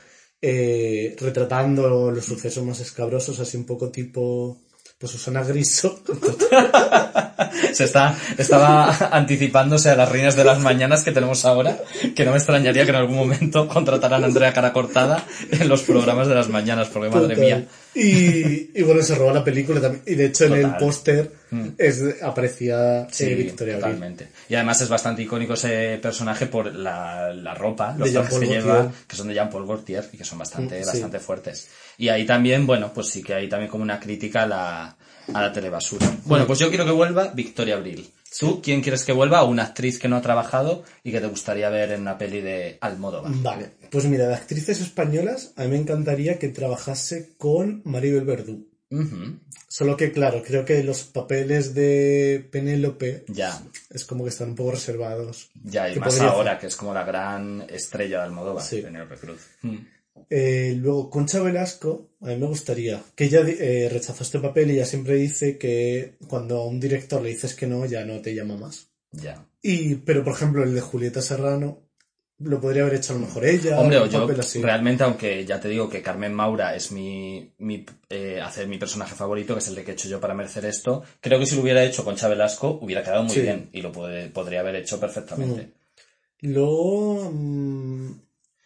eh, 0.41 1.17
retratando 1.19 2.11
los 2.13 2.25
sucesos 2.25 2.65
más 2.65 2.79
escabrosos, 2.81 3.41
así 3.41 3.57
un 3.57 3.67
poco 3.67 3.91
tipo, 3.91 4.59
pues 5.01 5.13
Susana 5.13 5.43
Griso. 5.43 5.99
Se 7.73 7.85
está, 7.85 8.15
estaba 8.37 8.95
anticipándose 9.13 9.89
a 9.89 9.97
las 9.97 10.11
reinas 10.11 10.37
de 10.37 10.45
las 10.45 10.61
mañanas 10.61 11.03
que 11.03 11.11
tenemos 11.11 11.47
ahora, 11.47 11.79
que 12.15 12.25
no 12.27 12.33
me 12.33 12.37
extrañaría 12.37 12.85
que 12.85 12.91
en 12.91 12.97
algún 12.97 13.17
momento 13.17 13.67
contrataran 13.67 14.23
a 14.23 14.27
Andrea 14.27 14.53
Cara 14.53 14.75
Cortada 14.75 15.25
en 15.51 15.69
los 15.71 15.83
programas 15.83 16.29
de 16.29 16.35
las 16.35 16.51
mañanas, 16.51 16.89
porque 16.89 17.09
madre 17.09 17.35
Total. 17.35 17.45
mía. 17.45 17.67
Y, 17.95 18.71
y 18.79 18.83
bueno, 18.83 19.03
se 19.03 19.15
roba 19.17 19.33
la 19.33 19.45
película 19.45 19.81
también. 19.81 20.03
Y 20.07 20.15
de 20.15 20.27
hecho 20.27 20.45
en 20.45 20.53
el 20.55 20.77
póster 20.77 21.33
es, 21.77 22.03
aparecía 22.23 23.09
Sí, 23.11 23.25
eh, 23.25 23.35
Victoria 23.35 23.75
Abril. 23.75 23.87
totalmente. 23.95 24.29
Y 24.49 24.55
además 24.55 24.81
es 24.81 24.89
bastante 24.89 25.23
icónico 25.23 25.55
ese 25.55 25.99
personaje 26.01 26.47
por 26.47 26.73
la, 26.75 27.33
la 27.35 27.55
ropa, 27.55 27.95
los 27.99 28.13
trajes 28.13 28.39
que 28.39 28.47
lleva, 28.47 28.93
que 29.09 29.17
son 29.17 29.29
de 29.29 29.35
Jean-Paul 29.35 29.67
Gaultier 29.67 30.09
y 30.13 30.17
que 30.17 30.25
son 30.25 30.39
bastante, 30.39 30.77
Mm, 30.81 30.83
sí. 30.83 30.87
bastante 30.87 31.19
fuertes. 31.19 31.69
Y 31.99 32.09
ahí 32.09 32.25
también, 32.25 32.67
bueno, 32.67 32.93
pues 32.95 33.09
sí 33.09 33.23
que 33.23 33.35
hay 33.35 33.49
también 33.49 33.71
como 33.71 33.83
una 33.83 33.99
crítica 33.99 34.45
a 34.45 34.47
la, 34.47 34.97
a 35.35 35.43
la 35.43 35.53
telebasura. 35.53 36.07
Bueno, 36.25 36.47
pues 36.47 36.59
yo 36.61 36.69
quiero 36.69 36.85
que 36.85 36.93
vuelva 36.93 37.29
Victoria 37.35 37.75
Abril. 37.77 38.09
¿Tú 38.39 38.61
quién 38.63 38.81
quieres 38.81 39.05
que 39.05 39.13
vuelva? 39.13 39.43
¿O 39.43 39.49
una 39.51 39.65
actriz 39.65 39.99
que 39.99 40.09
no 40.09 40.17
ha 40.17 40.23
trabajado 40.23 40.85
y 41.03 41.11
que 41.13 41.21
te 41.21 41.27
gustaría 41.27 41.69
ver 41.69 41.91
en 41.93 42.03
una 42.03 42.17
peli 42.17 42.41
de 42.41 42.79
Almodóvar? 42.81 43.33
Vale, 43.37 43.71
pues 43.91 44.05
mira, 44.05 44.29
de 44.29 44.35
actrices 44.35 44.81
españolas, 44.81 45.53
a 45.57 45.65
mí 45.65 45.71
me 45.71 45.77
encantaría 45.79 46.39
que 46.39 46.49
trabajase 46.49 47.35
con 47.37 47.83
Maribel 47.85 48.25
Verdú. 48.25 48.67
Solo 49.69 49.97
que, 49.97 50.11
claro, 50.11 50.43
creo 50.45 50.65
que 50.65 50.83
los 50.83 51.05
papeles 51.05 51.75
de 51.75 52.45
Penélope 52.51 53.25
Ya, 53.29 53.61
es 53.91 54.05
como 54.05 54.25
que 54.25 54.31
están 54.31 54.51
un 54.51 54.55
poco 54.57 54.73
reservados. 54.73 55.51
ya, 55.63 55.89
y 55.89 55.97
más 55.99 56.21
ahora 56.21 56.59
que 56.59 56.67
es 56.67 56.75
como 56.77 56.93
la 56.93 57.05
gran 57.05 57.65
estrella 57.69 58.19
de 58.19 58.25
Almodóvar, 58.25 58.65
Sí. 58.65 58.81
Penélope 58.83 59.15
Cruz. 59.17 59.41
Mm. 59.63 59.77
Eh, 60.29 60.75
luego, 60.79 61.11
Concha 61.11 61.41
Velasco, 61.43 62.11
a 62.21 62.27
mí 62.27 62.37
me 62.37 62.47
gustaría, 62.47 63.03
que 63.15 63.25
ella 63.25 63.41
eh, 63.47 63.89
rechazó 63.91 64.23
este 64.23 64.39
papel 64.39 64.71
y 64.71 64.75
ella 64.75 64.85
siempre 64.87 65.15
dice 65.17 65.59
que 65.59 66.15
cuando 66.29 66.59
a 66.59 66.67
un 66.67 66.79
director 66.79 67.21
le 67.23 67.31
dices 67.31 67.55
que 67.55 67.67
no, 67.67 67.85
ya 67.87 68.05
no 68.05 68.21
te 68.21 68.35
llama 68.35 68.57
más. 68.57 68.89
Ya. 69.13 69.45
Y, 69.63 69.97
pero 69.97 70.23
por 70.23 70.35
ejemplo, 70.35 70.63
el 70.63 70.75
de 70.75 70.81
Julieta 70.81 71.21
Serrano, 71.21 71.81
lo 72.39 72.61
podría 72.61 72.83
haber 72.83 72.95
hecho 72.95 73.13
a 73.13 73.17
lo 73.17 73.27
mejor 73.27 73.45
ella. 73.45 73.79
Hombre, 73.79 73.99
o 73.99 74.07
yo 74.07 74.27
así. 74.39 74.63
realmente, 74.63 75.03
aunque 75.05 75.45
ya 75.45 75.61
te 75.61 75.69
digo 75.69 75.91
que 75.91 76.01
Carmen 76.01 76.33
Maura 76.33 76.75
es 76.75 76.91
mi, 76.93 77.53
mi 77.59 77.85
eh, 78.09 78.41
hacer 78.41 78.67
mi 78.67 78.79
personaje 78.79 79.15
favorito, 79.15 79.53
que 79.55 79.59
es 79.59 79.69
el 79.69 79.75
de 79.75 79.85
que 79.85 79.91
he 79.91 79.95
hecho 79.95 80.09
yo 80.09 80.21
para 80.21 80.33
merecer 80.35 80.65
esto, 80.65 81.03
creo 81.21 81.39
que 81.39 81.47
si 81.47 81.57
lo 81.57 81.63
hubiera 81.63 81.85
hecho 81.85 82.05
con 82.05 82.15
Velasco 82.17 82.79
hubiera 82.81 83.03
quedado 83.03 83.25
muy 83.25 83.35
Sí. 83.35 83.43
bien 83.43 83.69
y 83.73 83.83
lo 83.83 83.93
puede- 83.93 84.29
podría 84.31 84.61
haber 84.61 84.77
hecho 84.77 84.99
perfectamente. 84.99 85.73
Luego, 86.41 87.31
mm, 87.33 88.13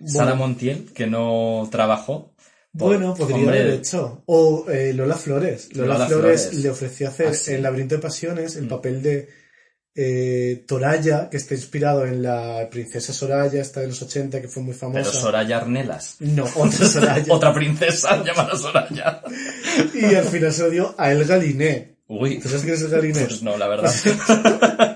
Sara 0.06 0.34
Montiel, 0.34 0.86
que 0.94 1.06
no 1.06 1.68
trabajó. 1.70 2.34
por- 2.76 2.88
bueno, 2.88 3.14
podría 3.14 3.36
hombre, 3.36 3.60
haber 3.60 3.74
hecho. 3.74 4.22
O 4.26 4.66
eh, 4.68 4.92
Lola 4.92 5.14
Flores. 5.16 5.68
Lola, 5.76 5.94
Lola 5.94 6.06
Flores, 6.06 6.42
Flores. 6.42 6.58
le 6.62 6.70
ofreció 6.70 7.08
hacer 7.08 7.28
Ah, 7.28 7.50
en 7.52 7.62
Laberinto 7.62 7.94
de 7.96 8.00
Pasiones 8.02 8.56
Mm. 8.56 8.58
el 8.58 8.68
papel 8.68 9.02
de 9.02 9.28
eh, 9.96 10.64
Toraya, 10.66 11.30
que 11.30 11.36
está 11.36 11.54
inspirado 11.54 12.04
en 12.04 12.20
la 12.20 12.66
princesa 12.68 13.12
Soraya, 13.12 13.60
esta 13.62 13.78
de 13.80 13.86
los 13.86 14.02
80, 14.02 14.40
que 14.40 14.48
fue 14.48 14.60
muy 14.64 14.74
famosa. 14.74 14.98
Pero 15.08 15.12
Soraya 15.12 15.58
Arnelas. 15.58 16.16
No, 16.18 16.44
otra 16.56 16.88
Soraya. 16.88 17.24
Otra 17.32 17.54
princesa 17.54 18.22
llamada 18.24 18.56
Soraya. 18.56 19.22
y 19.94 20.12
al 20.16 20.24
final 20.24 20.52
se 20.52 20.62
lo 20.64 20.70
dio 20.70 20.94
a 20.98 21.12
El 21.12 21.24
Galiné. 21.24 21.94
Uy, 22.08 22.38
¿Tú 22.40 22.48
sabes 22.48 22.62
quién 22.64 22.74
es 22.74 22.82
El 22.82 22.90
Galiné? 22.90 23.20
pues 23.24 23.42
no, 23.44 23.56
la 23.56 23.68
verdad. 23.68 23.92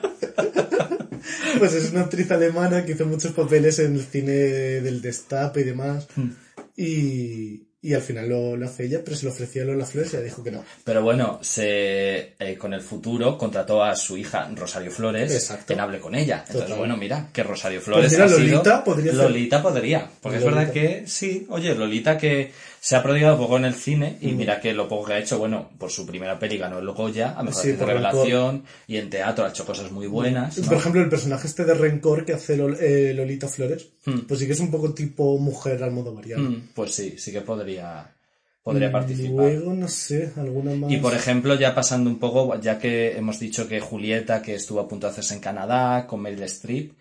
Pues 1.58 1.74
es 1.74 1.90
una 1.92 2.02
actriz 2.02 2.30
alemana 2.30 2.84
que 2.84 2.92
hizo 2.92 3.06
muchos 3.06 3.32
papeles 3.32 3.78
en 3.78 3.94
el 3.96 4.02
cine 4.04 4.32
del 4.32 5.00
destape 5.02 5.60
y 5.60 5.64
demás. 5.64 6.06
Hmm. 6.16 6.30
Y, 6.76 7.64
y 7.80 7.94
al 7.94 8.02
final 8.02 8.28
lo, 8.28 8.56
lo 8.56 8.66
hace 8.66 8.84
ella, 8.84 9.00
pero 9.04 9.16
se 9.16 9.24
lo 9.26 9.32
ofreció 9.32 9.62
a 9.62 9.66
Lola 9.66 9.84
Flores 9.86 10.12
y 10.12 10.16
ella 10.16 10.24
dijo 10.24 10.42
que 10.42 10.50
no. 10.50 10.64
Pero 10.84 11.02
bueno, 11.02 11.38
se, 11.42 12.34
eh, 12.38 12.56
con 12.58 12.72
el 12.74 12.80
futuro 12.80 13.36
contrató 13.38 13.82
a 13.82 13.94
su 13.96 14.16
hija 14.16 14.48
Rosario 14.54 14.90
Flores 14.90 15.32
Exacto. 15.32 15.72
en 15.72 15.80
Hable 15.80 15.98
con 16.00 16.14
ella. 16.14 16.38
Entonces, 16.46 16.62
Total. 16.62 16.78
bueno, 16.78 16.96
mira, 16.96 17.28
que 17.32 17.42
Rosario 17.42 17.80
Flores 17.80 18.10
mira, 18.12 18.24
ha 18.24 18.28
sido- 18.28 18.38
Lolita 18.40 18.84
podría 18.84 19.12
ser. 19.12 19.20
Lolita 19.22 19.62
podría. 19.62 20.10
Porque 20.20 20.38
es 20.38 20.44
verdad 20.44 20.72
que 20.72 21.04
sí, 21.06 21.46
oye, 21.50 21.74
Lolita 21.74 22.16
que 22.18 22.52
se 22.80 22.96
ha 22.96 23.02
prodigado 23.02 23.36
poco 23.38 23.56
en 23.56 23.64
el 23.64 23.74
cine 23.74 24.18
y 24.20 24.32
mira 24.32 24.60
que 24.60 24.72
lo 24.72 24.88
poco 24.88 25.06
que 25.06 25.12
ha 25.14 25.18
hecho, 25.18 25.38
bueno, 25.38 25.70
por 25.78 25.90
su 25.90 26.06
primera 26.06 26.38
peli 26.38 26.58
ganó 26.58 26.78
el 26.78 26.90
Goya, 26.90 27.34
a 27.36 27.42
mejor 27.42 27.62
Sí, 27.62 27.72
de 27.72 27.84
revelación 27.84 28.64
y 28.86 28.96
en 28.98 29.10
teatro 29.10 29.44
ha 29.44 29.48
hecho 29.50 29.66
cosas 29.66 29.90
muy 29.90 30.06
buenas. 30.06 30.58
¿no? 30.58 30.64
Por 30.68 30.76
ejemplo, 30.78 31.02
el 31.02 31.08
personaje 31.08 31.46
este 31.48 31.64
de 31.64 31.74
Rencor 31.74 32.24
que 32.24 32.34
hace 32.34 32.56
Lol- 32.56 32.78
eh, 32.80 33.12
Lolita 33.14 33.48
Flores, 33.48 33.88
Hmm. 34.04 34.20
pues 34.28 34.40
sí 34.40 34.46
que 34.46 34.52
es 34.52 34.60
un 34.60 34.70
poco 34.70 34.94
tipo 34.94 35.38
mujer 35.38 35.82
al 35.82 35.90
modo 35.90 36.12
Mariano. 36.14 36.50
Mm, 36.50 36.68
Pues 36.74 36.94
sí, 36.94 37.16
sí 37.18 37.32
que 37.32 37.40
podría, 37.42 38.14
podría 38.62 38.88
Y 38.88 38.92
participar. 38.92 39.30
Luego, 39.34 39.74
no 39.74 39.88
sé, 39.88 40.32
alguna 40.36 40.74
más. 40.74 40.90
Y 40.92 40.98
por 40.98 41.14
ejemplo, 41.14 41.54
ya 41.56 41.74
pasando 41.74 42.08
un 42.08 42.18
poco, 42.18 42.58
ya 42.60 42.78
que 42.78 43.16
hemos 43.18 43.38
dicho 43.40 43.66
que 43.68 43.80
Julieta, 43.80 44.40
que 44.40 44.54
estuvo 44.54 44.80
a 44.80 44.88
punto 44.88 45.06
de 45.06 45.12
hacerse 45.12 45.34
en 45.34 45.40
Canadá, 45.40 46.06
con 46.06 46.20
Meryl 46.22 46.42
Streep, 46.44 46.92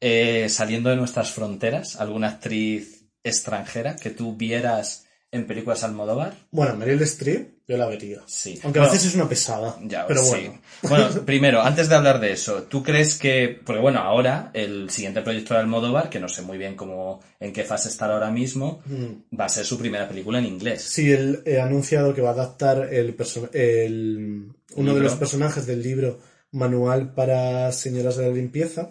eh, 0.00 0.46
saliendo 0.48 0.90
de 0.90 0.96
nuestras 0.96 1.30
fronteras, 1.32 1.96
alguna 1.96 2.28
actriz 2.28 3.04
extranjera 3.24 3.96
que 3.96 4.10
tú 4.10 4.36
vieras 4.36 5.05
en 5.32 5.46
películas 5.46 5.82
Almodóvar. 5.84 6.34
Bueno, 6.50 6.76
Meryl 6.76 7.02
Streep, 7.02 7.50
yo 7.68 7.76
la 7.76 7.86
vería. 7.86 8.20
Sí. 8.26 8.58
Aunque 8.62 8.78
Bueno, 8.78 8.90
a 8.90 8.92
veces 8.94 9.08
es 9.08 9.14
una 9.16 9.28
pesada. 9.28 9.76
Ya, 9.82 10.06
pero 10.06 10.22
sí. 10.22 10.30
bueno. 10.30 10.60
Bueno, 10.82 11.08
primero, 11.26 11.62
antes 11.62 11.88
de 11.88 11.94
hablar 11.96 12.20
de 12.20 12.32
eso, 12.32 12.62
¿tú 12.62 12.82
crees 12.82 13.16
que, 13.18 13.60
porque 13.64 13.80
bueno, 13.82 13.98
ahora 14.00 14.50
el 14.54 14.88
siguiente 14.88 15.22
proyecto 15.22 15.54
de 15.54 15.60
Almodóvar, 15.60 16.08
que 16.08 16.20
no 16.20 16.28
sé 16.28 16.42
muy 16.42 16.58
bien 16.58 16.76
cómo, 16.76 17.20
en 17.40 17.52
qué 17.52 17.64
fase 17.64 17.88
estará 17.88 18.14
ahora 18.14 18.30
mismo, 18.30 18.80
Mm. 18.86 19.36
va 19.38 19.46
a 19.46 19.48
ser 19.50 19.64
su 19.66 19.76
primera 19.78 20.08
película 20.08 20.38
en 20.38 20.46
inglés? 20.46 20.82
Sí, 20.82 21.10
él 21.12 21.42
ha 21.60 21.64
anunciado 21.64 22.14
que 22.14 22.22
va 22.22 22.30
a 22.30 22.34
adaptar 22.34 22.88
el, 22.94 23.14
el- 23.52 24.52
uno 24.76 24.94
de 24.94 25.00
los 25.00 25.14
personajes 25.14 25.66
del 25.66 25.82
libro 25.82 26.18
Manual 26.52 27.12
para 27.14 27.72
Señoras 27.72 28.16
de 28.16 28.28
la 28.28 28.34
Limpieza 28.34 28.90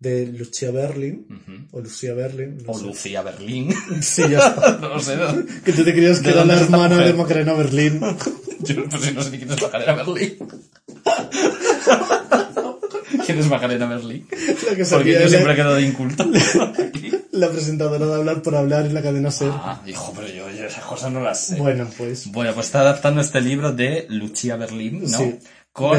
de 0.00 0.26
Lucia 0.26 0.70
Berlin. 0.70 1.26
O 1.72 1.80
Lucia 1.80 2.14
Berlin. 2.14 2.58
no 2.66 2.72
O 2.72 2.78
sé. 2.78 2.84
Lucía 2.86 3.22
Berlín. 3.22 3.72
Sí, 4.02 4.22
ya 4.28 4.38
está. 4.38 4.78
no 4.80 4.88
lo 4.88 5.00
sé. 5.00 5.16
¿no? 5.16 5.44
Que 5.64 5.72
tú 5.72 5.84
te 5.84 5.92
creías 5.92 6.18
que 6.20 6.28
¿De 6.28 6.32
era 6.32 6.44
la 6.44 6.58
hermana 6.60 6.96
mujer? 6.96 7.06
de 7.06 7.12
Macarena 7.14 7.52
Berlín. 7.52 8.00
Yo 8.60 8.84
pues, 8.88 9.14
no 9.14 9.22
sé 9.22 9.30
ni 9.30 9.38
quién 9.38 9.50
es 9.52 9.62
Macarena 9.62 9.94
Berlín. 9.94 10.36
¿Quién 13.26 13.38
es 13.38 13.46
Macarena 13.48 13.86
Berlín? 13.86 14.26
Porque 14.90 15.12
yo 15.12 15.28
siempre 15.28 15.44
la, 15.44 15.56
quedo 15.56 15.74
de 15.74 15.82
inculto. 15.82 16.26
la 17.32 17.48
presentadora 17.50 18.06
de 18.06 18.14
Hablar 18.14 18.42
por 18.42 18.54
Hablar 18.54 18.86
en 18.86 18.94
la 18.94 19.02
cadena 19.02 19.30
SER. 19.30 19.50
ah, 19.52 19.80
hijo, 19.86 20.12
pero 20.14 20.28
yo, 20.28 20.50
yo 20.50 20.64
esas 20.66 20.84
cosas 20.84 21.10
no 21.12 21.20
las 21.20 21.46
sé. 21.46 21.56
Bueno, 21.56 21.88
pues. 21.96 22.30
Bueno, 22.32 22.52
pues 22.54 22.66
está 22.66 22.80
adaptando 22.80 23.20
este 23.20 23.40
libro 23.40 23.72
de 23.72 24.06
Lucia 24.08 24.56
Berlín, 24.56 25.02
¿no? 25.02 25.18
Sí, 25.18 25.38
Con. 25.72 25.98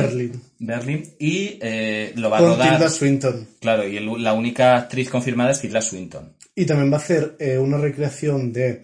Berlín 0.60 1.04
y 1.20 1.58
eh, 1.62 2.12
lo 2.16 2.30
va 2.30 2.38
a 2.38 2.42
rodar. 2.42 2.70
Tilda 2.72 2.90
Swinton. 2.90 3.48
Claro, 3.60 3.88
y 3.88 3.98
el- 3.98 4.22
la 4.24 4.34
única 4.34 4.76
actriz 4.78 5.10
confirmada 5.10 5.52
es 5.52 5.62
Tilda 5.62 5.82
Swinton. 5.82 6.34
Y 6.56 6.66
también 6.66 6.92
va 6.92 6.98
a 6.98 7.00
hacer 7.00 7.36
eh, 7.40 7.58
una 7.58 7.78
recreación 7.78 8.52
de 8.52 8.84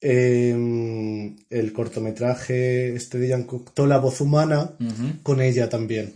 eh, 0.00 1.34
el 1.50 1.72
cortometraje 1.72 2.94
este 2.94 3.18
de 3.18 3.28
Jean 3.28 3.44
Cocteau, 3.44 3.86
La 3.86 3.98
voz 3.98 4.20
humana, 4.20 4.72
con 5.22 5.40
ella 5.40 5.68
también. 5.68 6.12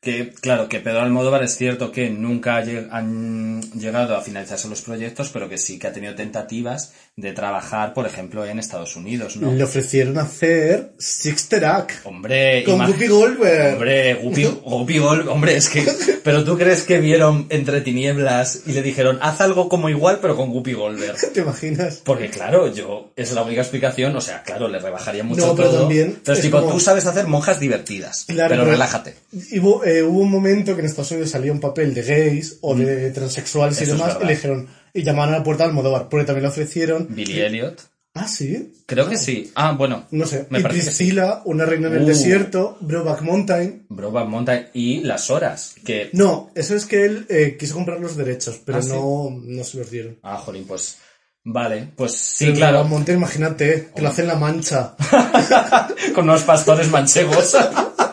Que, 0.00 0.30
claro, 0.32 0.68
que 0.68 0.78
Pedro 0.78 1.00
Almodóvar 1.00 1.42
es 1.42 1.56
cierto 1.56 1.90
que 1.90 2.08
nunca 2.08 2.58
han 2.58 3.60
llegado 3.72 4.16
a 4.16 4.20
finalizarse 4.22 4.68
los 4.68 4.80
proyectos, 4.82 5.30
pero 5.32 5.48
que 5.48 5.58
sí 5.58 5.76
que 5.80 5.88
ha 5.88 5.92
tenido 5.92 6.14
tentativas 6.14 6.92
de 7.16 7.32
trabajar, 7.32 7.94
por 7.94 8.06
ejemplo, 8.06 8.46
en 8.46 8.60
Estados 8.60 8.94
Unidos, 8.94 9.36
¿no? 9.36 9.50
Le 9.52 9.64
ofrecieron 9.64 10.16
hacer 10.18 10.92
Sixter 11.00 11.64
Act 11.64 11.90
Hombre, 12.06 12.62
con 12.62 12.80
Whoopi 12.80 13.08
Goldberg. 13.08 13.72
Hombre, 13.74 14.14
Guppy, 14.14 14.44
Guppy 14.44 14.98
Gold- 15.00 15.28
hombre, 15.28 15.56
es 15.56 15.68
que, 15.68 15.84
pero 16.22 16.44
tú 16.44 16.56
crees 16.56 16.84
que 16.84 17.00
vieron 17.00 17.46
entre 17.50 17.80
tinieblas 17.80 18.62
y 18.66 18.72
le 18.74 18.82
dijeron, 18.82 19.18
haz 19.20 19.40
algo 19.40 19.68
como 19.68 19.88
igual, 19.88 20.20
pero 20.22 20.36
con 20.36 20.50
Guppy 20.50 20.74
Goldberg. 20.74 21.16
¿Te 21.34 21.40
imaginas? 21.40 22.02
Porque 22.04 22.30
claro, 22.30 22.72
yo, 22.72 23.10
es 23.16 23.32
la 23.32 23.42
única 23.42 23.62
explicación, 23.62 24.14
o 24.14 24.20
sea, 24.20 24.44
claro, 24.44 24.68
le 24.68 24.78
rebajaría 24.78 25.24
mucho 25.24 25.44
No, 25.44 25.56
pero 25.56 25.70
todo. 25.70 25.80
también 25.80 26.20
Pero 26.22 26.34
es 26.34 26.38
es 26.38 26.44
tipo, 26.44 26.60
como- 26.60 26.72
tú 26.74 26.78
sabes 26.78 27.04
hacer 27.04 27.26
monjas 27.26 27.58
divertidas, 27.58 28.26
Claro, 28.28 28.50
pero 28.50 28.64
relájate. 28.64 29.16
Y 29.50 29.58
eh, 29.90 30.02
hubo 30.02 30.20
un 30.20 30.30
momento 30.30 30.74
que 30.74 30.80
en 30.80 30.86
Estados 30.86 31.10
Unidos 31.12 31.30
salía 31.30 31.52
un 31.52 31.60
papel 31.60 31.94
de 31.94 32.02
gays 32.02 32.58
o 32.60 32.74
de 32.74 33.10
transexuales 33.10 33.78
y 33.78 33.80
Mm. 33.80 33.84
Eso 33.84 33.92
es 33.94 33.98
demás, 33.98 34.10
y 34.10 34.14
verdad. 34.14 34.28
le 34.28 34.34
dijeron, 34.34 34.68
y 34.94 35.02
llamaron 35.02 35.34
a 35.34 35.38
la 35.38 35.44
puerta 35.44 35.64
de 35.64 35.68
Almodóvar, 35.70 36.08
porque 36.08 36.24
también 36.26 36.42
le 36.44 36.48
ofrecieron. 36.48 37.06
Billy 37.10 37.40
Elliot. 37.40 37.80
Ah, 38.14 38.26
sí. 38.26 38.72
Creo 38.86 39.08
que 39.08 39.16
sí. 39.16 39.52
Ah, 39.54 39.72
bueno. 39.78 40.06
No 40.10 40.26
sé. 40.26 40.46
Me 40.50 40.58
y 40.58 40.62
parece 40.62 40.80
que 40.80 40.90
sí. 40.90 40.96
Priscila, 41.04 41.42
una 41.44 41.64
reina 41.66 41.86
en 41.88 41.94
el 41.96 42.02
Uh. 42.02 42.06
desierto, 42.06 42.76
Broback 42.80 43.20
Mountain. 43.22 43.86
Brokeback 43.88 44.26
Mountain 44.28 44.66
y 44.74 45.00
Las 45.04 45.30
Horas, 45.30 45.74
que... 45.84 46.10
No, 46.14 46.50
eso 46.56 46.74
es 46.74 46.84
que 46.86 47.04
él 47.04 47.26
eh, 47.28 47.56
quiso 47.60 47.74
comprar 47.74 48.00
los 48.00 48.16
derechos, 48.16 48.60
pero 48.64 48.78
Ah, 48.78 48.82
¿sí? 48.82 48.88
no, 48.88 49.30
no 49.40 49.62
se 49.62 49.78
los 49.78 49.90
dieron. 49.90 50.18
Ah, 50.22 50.36
jolín, 50.38 50.64
pues... 50.66 50.96
Vale, 51.44 51.90
pues 51.96 52.12
sí, 52.12 52.46
Pero 52.46 52.56
claro. 52.56 52.72
Brokeback 52.78 52.90
Mountain, 52.90 53.18
imagínate, 53.18 53.88
que 53.94 54.02
lo 54.02 54.08
hace 54.08 54.22
en 54.22 54.28
La 54.28 54.34
Mancha. 54.34 54.96
Con 56.14 56.24
unos 56.24 56.42
pastores 56.42 56.90
manchegos. 56.90 57.56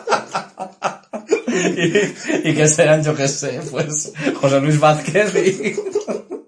y, 1.56 2.50
y 2.50 2.54
que 2.54 2.68
serán, 2.68 3.02
yo 3.02 3.14
qué 3.14 3.28
sé, 3.28 3.60
pues 3.70 4.12
José 4.40 4.60
Luis 4.60 4.78
Vázquez 4.78 5.34
y, 5.34 5.74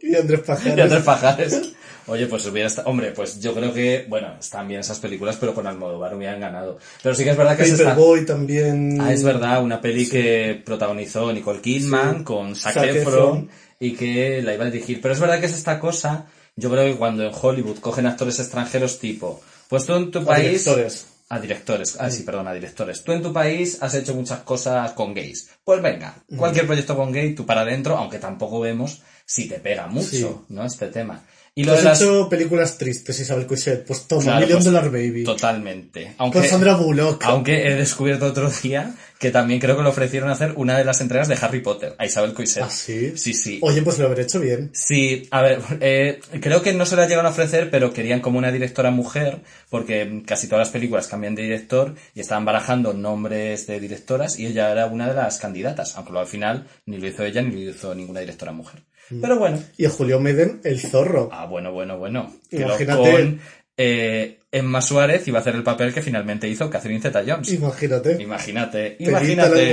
y 0.08 0.16
Andrés 0.16 0.40
y 0.40 0.46
Pajares. 0.46 0.84
Andrés 0.84 1.02
Pajares. 1.02 1.72
Oye, 2.06 2.26
pues 2.26 2.46
hubiera 2.46 2.68
estado... 2.68 2.88
Hombre, 2.88 3.12
pues 3.12 3.38
yo 3.38 3.52
creo 3.54 3.70
que, 3.74 4.06
bueno, 4.08 4.28
están 4.40 4.66
bien 4.66 4.80
esas 4.80 4.98
películas, 4.98 5.36
pero 5.38 5.52
con 5.52 5.66
Almodóvar 5.66 6.14
hubieran 6.14 6.40
ganado. 6.40 6.78
Pero 7.02 7.14
sí 7.14 7.22
que 7.22 7.30
es 7.30 7.36
verdad 7.36 7.54
que 7.54 7.66
se 7.66 7.72
está... 7.72 7.90
Paperboy 7.90 8.24
también. 8.24 8.98
Ah, 8.98 9.12
es 9.12 9.22
verdad, 9.22 9.62
una 9.62 9.78
peli 9.78 10.08
que 10.08 10.62
protagonizó 10.64 11.30
Nicole 11.32 11.60
Kidman 11.60 12.24
con 12.24 12.56
Zac 12.56 12.72
Zac 12.72 12.84
Efron 12.86 13.14
Efron. 13.14 13.50
y 13.78 13.92
que 13.92 14.40
la 14.42 14.54
iba 14.54 14.64
a 14.64 14.70
dirigir. 14.70 15.02
Pero 15.02 15.12
es 15.12 15.20
verdad 15.20 15.38
que 15.38 15.46
es 15.46 15.52
esta 15.52 15.78
cosa, 15.78 16.24
yo 16.56 16.70
creo 16.70 16.84
que 16.84 16.96
cuando 16.96 17.24
en 17.24 17.32
Hollywood 17.38 17.78
cogen 17.80 18.06
actores 18.06 18.38
extranjeros 18.40 18.98
tipo, 18.98 19.42
pues 19.68 19.84
tú 19.84 19.94
en 19.94 20.10
tu 20.10 20.20
O 20.20 20.24
país... 20.24 20.64
directores. 20.64 21.08
A 21.30 21.38
directores, 21.40 21.96
ah, 22.00 22.10
sí, 22.10 22.22
perdón, 22.22 22.48
a 22.48 22.54
directores. 22.54 23.04
Tú 23.04 23.12
en 23.12 23.22
tu 23.22 23.32
país 23.34 23.78
has 23.82 23.94
hecho 23.94 24.14
muchas 24.14 24.40
cosas 24.40 24.92
con 24.92 25.12
gays. 25.12 25.50
Pues 25.62 25.82
venga, 25.82 26.14
cualquier 26.36 26.66
proyecto 26.66 26.96
con 26.96 27.12
gay, 27.12 27.34
tú 27.34 27.44
para 27.44 27.60
adentro, 27.62 27.98
aunque 27.98 28.18
tampoco 28.18 28.60
vemos 28.60 29.02
si 29.26 29.46
te 29.46 29.58
pega 29.58 29.86
mucho, 29.88 30.08
Sí. 30.08 30.26
¿no? 30.48 30.64
Este 30.64 30.86
tema. 30.86 31.22
Y 31.54 31.64
lo 31.64 31.72
has 31.74 31.82
las... 31.84 32.00
hecho 32.00 32.28
películas 32.30 32.78
tristes, 32.78 33.18
Isabel 33.20 33.46
Coixet. 33.46 33.84
Pues 33.84 34.06
toma, 34.06 34.22
Claro, 34.22 34.40
Million 34.40 34.58
pues, 34.58 34.64
Dollar 34.66 34.90
Baby. 34.90 35.24
Totalmente. 35.24 36.14
Aunque, 36.16 36.38
Con 36.38 36.48
Sandra 36.48 36.76
Bullock. 36.76 37.22
aunque 37.24 37.66
he 37.66 37.74
descubierto 37.74 38.26
otro 38.26 38.48
día 38.62 38.94
que 39.18 39.30
también 39.30 39.58
creo 39.60 39.76
que 39.76 39.82
le 39.82 39.88
ofrecieron 39.88 40.30
hacer 40.30 40.52
una 40.56 40.78
de 40.78 40.84
las 40.84 41.00
entregas 41.00 41.28
de 41.28 41.36
Harry 41.40 41.60
Potter 41.60 41.94
a 41.98 42.06
Isabel 42.06 42.34
Coixet. 42.34 42.62
¿Ah, 42.62 42.70
sí? 42.70 43.16
Sí, 43.16 43.34
sí. 43.34 43.58
Oye, 43.62 43.82
pues 43.82 43.98
lo 43.98 44.06
habré 44.06 44.22
hecho 44.22 44.38
bien. 44.40 44.70
Sí, 44.72 45.26
a 45.30 45.42
ver, 45.42 45.60
eh, 45.80 46.20
creo 46.40 46.62
que 46.62 46.72
no 46.72 46.86
se 46.86 46.94
la 46.96 47.06
llegaron 47.06 47.26
a 47.26 47.30
ofrecer, 47.30 47.70
pero 47.70 47.92
querían 47.92 48.20
como 48.20 48.38
una 48.38 48.52
directora 48.52 48.90
mujer, 48.90 49.40
porque 49.70 50.22
casi 50.24 50.46
todas 50.46 50.66
las 50.66 50.72
películas 50.72 51.08
cambian 51.08 51.34
de 51.34 51.42
director 51.42 51.94
y 52.14 52.20
estaban 52.20 52.44
barajando 52.44 52.92
nombres 52.92 53.66
de 53.66 53.80
directoras 53.80 54.38
y 54.38 54.46
ella 54.46 54.70
era 54.70 54.86
una 54.86 55.08
de 55.08 55.14
las 55.14 55.38
candidatas, 55.38 55.96
aunque 55.96 56.12
luego 56.12 56.24
al 56.24 56.30
final 56.30 56.66
ni 56.86 56.98
lo 56.98 57.08
hizo 57.08 57.24
ella 57.24 57.42
ni 57.42 57.64
lo 57.64 57.70
hizo 57.70 57.94
ninguna 57.94 58.20
directora 58.20 58.52
mujer. 58.52 58.82
Pero 59.20 59.38
bueno, 59.38 59.62
Y 59.78 59.86
a 59.86 59.90
Julio 59.90 60.20
Meden, 60.20 60.60
el 60.64 60.78
zorro. 60.80 61.30
ah, 61.32 61.46
bueno, 61.46 61.72
bueno, 61.72 61.96
bueno. 61.98 62.32
Imagínate. 62.50 63.10
con 63.10 63.40
eh, 63.78 64.37
Emma 64.50 64.80
Suárez 64.80 65.28
iba 65.28 65.38
a 65.38 65.40
hacer 65.42 65.54
el 65.54 65.62
papel 65.62 65.92
que 65.92 66.00
finalmente 66.00 66.48
hizo 66.48 66.70
Catherine 66.70 67.00
Zeta-Jones. 67.02 67.52
Imagínate. 67.52 68.16
Imagínate, 68.22 68.96
imagínate. 68.98 69.72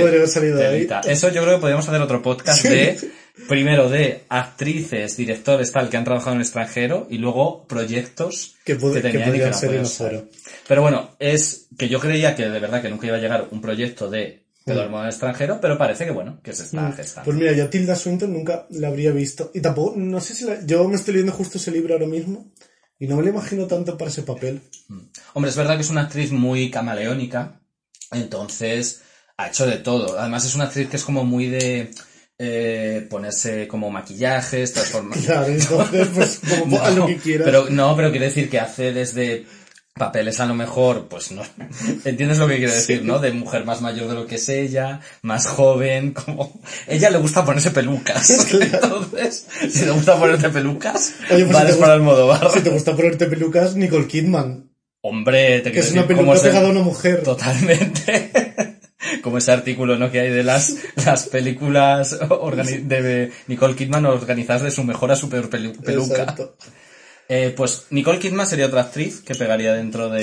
Telita. 0.70 1.00
Eso 1.00 1.30
yo 1.30 1.42
creo 1.42 1.54
que 1.54 1.60
podríamos 1.62 1.88
hacer 1.88 2.00
otro 2.02 2.20
podcast 2.22 2.62
de, 2.64 2.98
primero 3.48 3.88
de 3.88 4.24
actrices, 4.28 5.16
directores, 5.16 5.72
tal, 5.72 5.88
que 5.88 5.96
han 5.96 6.04
trabajado 6.04 6.32
en 6.32 6.38
el 6.40 6.42
extranjero, 6.42 7.06
y 7.08 7.18
luego 7.18 7.66
proyectos 7.66 8.56
Que 8.64 8.76
puede- 8.76 8.96
que 8.96 9.00
tenían 9.02 9.28
y 9.28 9.30
podrían 9.30 9.50
no 9.82 9.88
ser. 9.88 10.24
Pero 10.68 10.82
bueno, 10.82 11.10
es 11.18 11.68
que 11.78 11.88
yo 11.88 11.98
creía 11.98 12.34
que 12.36 12.48
de 12.48 12.60
verdad 12.60 12.82
que 12.82 12.90
nunca 12.90 13.06
iba 13.06 13.16
a 13.16 13.20
llegar 13.20 13.48
un 13.50 13.60
proyecto 13.62 14.10
de 14.10 14.42
Pedro 14.64 14.80
Mm. 14.80 14.82
Almodóvar 14.84 15.04
en 15.04 15.08
el 15.08 15.12
extranjero, 15.12 15.58
pero 15.60 15.78
parece 15.78 16.04
que 16.04 16.10
bueno, 16.10 16.40
que 16.42 16.52
se 16.52 16.64
está 16.64 16.92
gestando. 16.92 17.24
Pues 17.24 17.36
mira, 17.38 17.52
yo 17.52 17.68
Tilda 17.70 17.94
Swinton 17.94 18.32
nunca 18.32 18.66
la 18.70 18.88
habría 18.88 19.12
visto. 19.12 19.50
Y 19.54 19.60
tampoco, 19.60 19.94
no 19.96 20.20
sé 20.20 20.34
si 20.34 20.44
la... 20.44 20.66
Yo 20.66 20.86
me 20.88 20.96
estoy 20.96 21.14
leyendo 21.14 21.32
justo 21.32 21.56
ese 21.58 21.70
libro 21.70 21.94
ahora 21.94 22.06
mismo. 22.08 22.50
Y 22.98 23.06
no 23.06 23.16
me 23.16 23.22
lo 23.22 23.28
imagino 23.30 23.66
tanto 23.66 23.96
para 23.98 24.10
ese 24.10 24.22
papel. 24.22 24.62
Hombre, 25.34 25.50
es 25.50 25.56
verdad 25.56 25.76
que 25.76 25.82
es 25.82 25.90
una 25.90 26.02
actriz 26.02 26.32
muy 26.32 26.70
camaleónica, 26.70 27.60
entonces 28.10 29.02
ha 29.36 29.48
hecho 29.48 29.66
de 29.66 29.78
todo. 29.78 30.18
Además 30.18 30.44
es 30.46 30.54
una 30.54 30.64
actriz 30.64 30.88
que 30.88 30.96
es 30.96 31.04
como 31.04 31.24
muy 31.24 31.46
de 31.46 31.90
eh, 32.38 33.06
ponerse 33.10 33.68
como 33.68 33.90
maquillajes, 33.90 34.72
transformar... 34.72 35.18
Claro, 35.24 35.46
entonces, 35.46 36.08
pues, 36.14 36.40
como 36.60 36.80
a 36.82 36.90
lo 36.90 37.06
que 37.06 37.16
quieras. 37.18 37.44
Pero, 37.44 37.68
no, 37.70 37.94
pero 37.96 38.10
quiere 38.10 38.26
decir 38.26 38.48
que 38.48 38.60
hace 38.60 38.92
desde 38.92 39.46
papeles 39.96 40.40
a 40.40 40.46
lo 40.46 40.54
mejor, 40.54 41.08
pues 41.08 41.30
no, 41.32 41.42
entiendes 42.04 42.38
lo 42.38 42.46
que 42.48 42.58
quiero 42.58 42.72
decir, 42.72 43.02
¿no? 43.04 43.18
De 43.18 43.32
mujer 43.32 43.64
más 43.64 43.80
mayor 43.80 44.08
de 44.08 44.14
lo 44.14 44.26
que 44.26 44.34
es 44.36 44.48
ella, 44.48 45.00
más 45.22 45.46
joven, 45.46 46.12
como, 46.12 46.60
ella 46.86 47.10
le 47.10 47.18
gusta 47.18 47.44
ponerse 47.44 47.70
pelucas. 47.70 48.52
Entonces, 48.52 49.46
si 49.70 49.84
le 49.84 49.90
gusta 49.92 50.18
ponerte 50.18 50.50
pelucas, 50.50 51.14
Oye, 51.30 51.44
pues, 51.44 51.54
vales 51.54 51.70
si 51.72 51.76
te 51.76 51.80
para 51.80 51.94
el 51.94 52.00
Almodóvar. 52.00 52.50
Si 52.50 52.60
te 52.60 52.70
gusta 52.70 52.94
ponerte 52.94 53.26
pelucas, 53.26 53.74
Nicole 53.76 54.06
Kidman. 54.06 54.70
Hombre, 55.00 55.58
te 55.60 55.64
Que 55.64 55.72
quiero 55.72 55.86
es 55.86 55.92
una 55.92 56.02
decir, 56.02 56.16
peluca 56.16 56.42
pegada 56.42 56.66
a 56.66 56.70
una 56.70 56.82
mujer. 56.82 57.22
Totalmente. 57.22 58.32
Como 59.22 59.38
ese 59.38 59.52
artículo, 59.52 59.96
¿no? 59.96 60.10
Que 60.10 60.20
hay 60.20 60.30
de 60.30 60.42
las, 60.42 60.74
las 61.04 61.26
películas 61.26 62.18
de 62.18 63.32
Nicole 63.46 63.76
Kidman 63.76 64.04
organizadas 64.06 64.62
de 64.62 64.70
su 64.72 64.82
mejor 64.84 65.12
a 65.12 65.16
su 65.16 65.28
peor 65.28 65.48
pelu- 65.48 65.80
peluca. 65.80 66.22
Exacto. 66.22 66.56
Eh, 67.28 67.52
pues 67.56 67.86
Nicole 67.90 68.18
Kidman 68.20 68.46
sería 68.46 68.66
otra 68.66 68.82
actriz 68.82 69.20
que 69.20 69.34
pegaría 69.34 69.72
dentro 69.74 70.08
de... 70.08 70.22